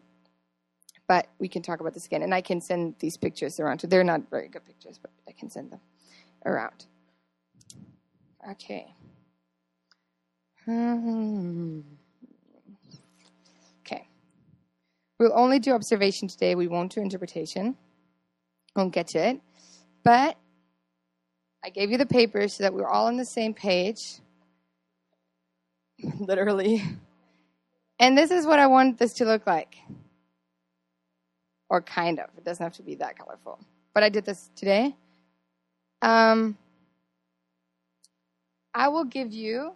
But 1.07 1.27
we 1.39 1.47
can 1.47 1.61
talk 1.61 1.79
about 1.79 1.93
this 1.93 2.05
again, 2.05 2.23
and 2.23 2.33
I 2.33 2.41
can 2.41 2.59
send 2.59 2.95
these 2.99 3.15
pictures 3.15 3.59
around. 3.59 3.81
They're 3.81 4.03
not 4.03 4.29
very 4.29 4.49
good 4.49 4.65
pictures, 4.65 4.97
but 5.01 5.11
I 5.27 5.31
can 5.31 5.49
send 5.49 5.71
them 5.71 5.79
around. 6.45 6.85
Okay. 8.51 8.93
Okay. 10.67 11.83
We'll 15.19 15.31
only 15.33 15.59
do 15.59 15.71
observation 15.71 16.27
today. 16.27 16.55
We 16.55 16.67
won't 16.67 16.93
do 16.93 17.01
interpretation. 17.01 17.75
Won't 18.75 18.93
get 18.93 19.07
to 19.09 19.19
it. 19.19 19.41
But 20.03 20.37
I 21.63 21.69
gave 21.69 21.91
you 21.91 21.97
the 21.97 22.05
paper 22.05 22.47
so 22.47 22.63
that 22.63 22.73
we're 22.73 22.87
all 22.87 23.07
on 23.07 23.17
the 23.17 23.25
same 23.25 23.53
page. 23.53 24.19
Literally. 26.19 26.83
And 27.99 28.17
this 28.17 28.31
is 28.31 28.45
what 28.45 28.59
I 28.59 28.67
want 28.67 28.99
this 28.99 29.13
to 29.13 29.25
look 29.25 29.47
like. 29.47 29.75
Or 31.69 31.81
kind 31.81 32.19
of. 32.19 32.29
It 32.37 32.43
doesn't 32.43 32.63
have 32.63 32.73
to 32.73 32.83
be 32.83 32.95
that 32.95 33.17
colorful. 33.17 33.59
But 33.93 34.03
I 34.03 34.09
did 34.09 34.25
this 34.25 34.49
today. 34.55 34.95
Um, 36.05 36.55
I 38.75 38.89
will 38.89 39.05
give 39.05 39.33
you 39.33 39.73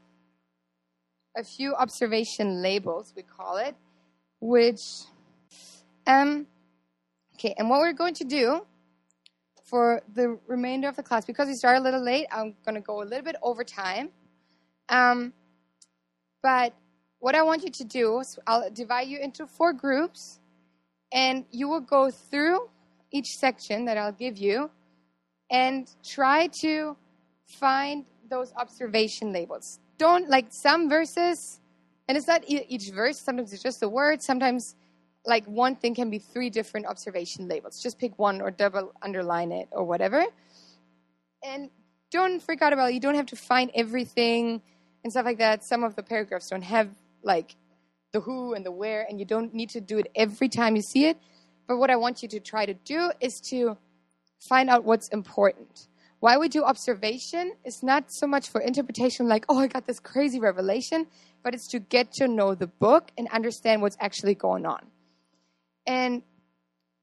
a 1.35 1.43
few 1.43 1.73
observation 1.73 2.61
labels, 2.61 3.13
we 3.15 3.23
call 3.23 3.57
it, 3.57 3.75
which, 4.39 4.79
um, 6.05 6.45
okay, 7.33 7.55
and 7.57 7.67
what 7.67 7.79
we're 7.79 7.93
going 7.93 8.13
to 8.13 8.25
do 8.25 8.63
for 9.63 10.03
the 10.13 10.37
remainder 10.45 10.87
of 10.87 10.95
the 10.97 11.01
class, 11.01 11.25
because 11.25 11.47
we 11.47 11.55
started 11.55 11.79
a 11.79 11.83
little 11.83 12.03
late, 12.03 12.27
I'm 12.31 12.53
going 12.63 12.75
to 12.75 12.81
go 12.81 13.01
a 13.01 13.05
little 13.05 13.25
bit 13.25 13.35
over 13.41 13.63
time. 13.63 14.09
Um, 14.87 15.33
but 16.43 16.75
what 17.17 17.33
I 17.33 17.41
want 17.41 17.63
you 17.63 17.71
to 17.71 17.83
do 17.83 18.19
is 18.19 18.37
I'll 18.45 18.69
divide 18.69 19.07
you 19.07 19.17
into 19.17 19.47
four 19.47 19.73
groups, 19.73 20.39
and 21.11 21.45
you 21.49 21.67
will 21.67 21.81
go 21.81 22.11
through 22.11 22.69
each 23.11 23.29
section 23.39 23.85
that 23.85 23.97
I'll 23.97 24.11
give 24.11 24.37
you 24.37 24.69
and 25.51 25.89
try 26.03 26.47
to 26.47 26.95
find 27.45 28.05
those 28.29 28.53
observation 28.55 29.33
labels. 29.33 29.79
Don't 29.97 30.29
like 30.29 30.47
some 30.49 30.89
verses, 30.89 31.59
and 32.07 32.17
it's 32.17 32.27
not 32.27 32.43
each 32.47 32.89
verse, 32.91 33.19
sometimes 33.19 33.51
it's 33.53 33.63
just 33.63 33.83
a 33.83 33.89
word, 33.89 34.21
sometimes 34.21 34.75
like 35.25 35.45
one 35.45 35.75
thing 35.75 35.93
can 35.93 36.09
be 36.09 36.19
three 36.19 36.49
different 36.49 36.85
observation 36.85 37.47
labels. 37.47 37.81
Just 37.81 37.99
pick 37.99 38.17
one 38.17 38.41
or 38.41 38.51
double 38.51 38.93
underline 39.01 39.51
it 39.51 39.67
or 39.71 39.83
whatever. 39.83 40.25
And 41.43 41.69
don't 42.11 42.41
freak 42.41 42.61
out 42.61 42.73
about 42.73 42.89
it. 42.89 42.93
You 42.93 42.99
don't 42.99 43.15
have 43.15 43.27
to 43.27 43.35
find 43.35 43.69
everything 43.75 44.61
and 45.03 45.11
stuff 45.11 45.25
like 45.25 45.37
that. 45.37 45.63
Some 45.63 45.83
of 45.83 45.95
the 45.95 46.03
paragraphs 46.03 46.49
don't 46.49 46.63
have 46.63 46.89
like 47.21 47.55
the 48.11 48.21
who 48.21 48.53
and 48.53 48.65
the 48.65 48.71
where, 48.71 49.05
and 49.07 49.19
you 49.19 49.25
don't 49.25 49.53
need 49.53 49.69
to 49.69 49.81
do 49.81 49.97
it 49.99 50.09
every 50.15 50.49
time 50.49 50.75
you 50.75 50.81
see 50.81 51.05
it. 51.05 51.17
But 51.67 51.77
what 51.77 51.91
I 51.91 51.95
want 51.95 52.23
you 52.23 52.29
to 52.29 52.39
try 52.39 52.65
to 52.65 52.73
do 52.73 53.11
is 53.19 53.39
to 53.41 53.77
find 54.47 54.69
out 54.69 54.83
what's 54.83 55.07
important. 55.09 55.87
Why 56.19 56.37
we 56.37 56.49
do 56.49 56.63
observation 56.63 57.53
is 57.65 57.81
not 57.81 58.05
so 58.09 58.27
much 58.27 58.49
for 58.49 58.59
interpretation, 58.59 59.27
like, 59.27 59.45
oh, 59.47 59.59
I 59.59 59.67
got 59.67 59.87
this 59.87 59.99
crazy 59.99 60.39
revelation, 60.39 61.07
but 61.43 61.53
it's 61.53 61.67
to 61.69 61.79
get 61.79 62.11
to 62.13 62.27
know 62.27 62.55
the 62.55 62.67
book 62.67 63.11
and 63.17 63.27
understand 63.29 63.81
what's 63.81 63.95
actually 63.99 64.35
going 64.35 64.65
on. 64.65 64.85
And 65.87 66.23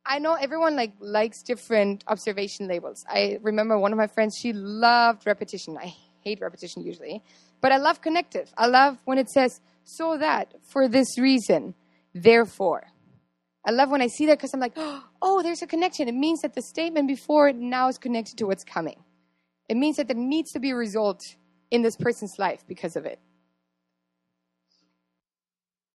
I 0.05 0.19
know 0.19 0.35
everyone 0.35 0.77
like 0.77 0.93
likes 1.01 1.43
different 1.43 2.05
observation 2.07 2.69
labels. 2.69 3.05
I 3.09 3.39
remember 3.43 3.79
one 3.79 3.93
of 3.93 3.99
my 3.99 4.07
friends, 4.07 4.37
she 4.39 4.53
loved 4.53 5.27
repetition. 5.27 5.77
I 5.77 5.95
hate 6.23 6.41
repetition 6.41 6.83
usually, 6.83 7.23
but 7.61 7.73
I 7.73 7.79
love 7.79 8.03
connective. 8.03 8.53
I 8.57 8.67
love 8.67 8.99
when 9.05 9.19
it 9.19 9.31
says, 9.31 9.61
so 9.85 10.19
that, 10.19 10.55
for 10.63 10.89
this 10.89 11.19
reason, 11.19 11.75
therefore. 12.15 12.87
I 13.67 13.73
love 13.73 13.91
when 13.91 14.01
I 14.01 14.07
see 14.07 14.27
that 14.27 14.39
because 14.39 14.55
I'm 14.55 14.61
like, 14.61 14.75
oh, 15.23 15.43
there's 15.43 15.63
a 15.63 15.67
connection. 15.67 16.09
It 16.09 16.15
means 16.15 16.43
that 16.43 16.55
the 16.55 16.63
statement 16.63 17.09
before 17.09 17.49
it 17.49 17.57
now 17.57 17.89
is 17.89 17.99
connected 17.99 18.39
to 18.39 18.47
what's 18.47 18.65
coming. 18.65 19.03
It 19.69 19.77
means 19.77 19.97
that 19.97 20.07
there 20.07 20.17
needs 20.17 20.53
to 20.53 20.61
be 20.61 20.71
a 20.71 20.77
result 20.77 21.35
in 21.73 21.83
this 21.83 21.97
person's 21.97 22.39
life 22.39 22.65
because 22.69 22.95
of 22.95 23.05
it. 23.05 23.19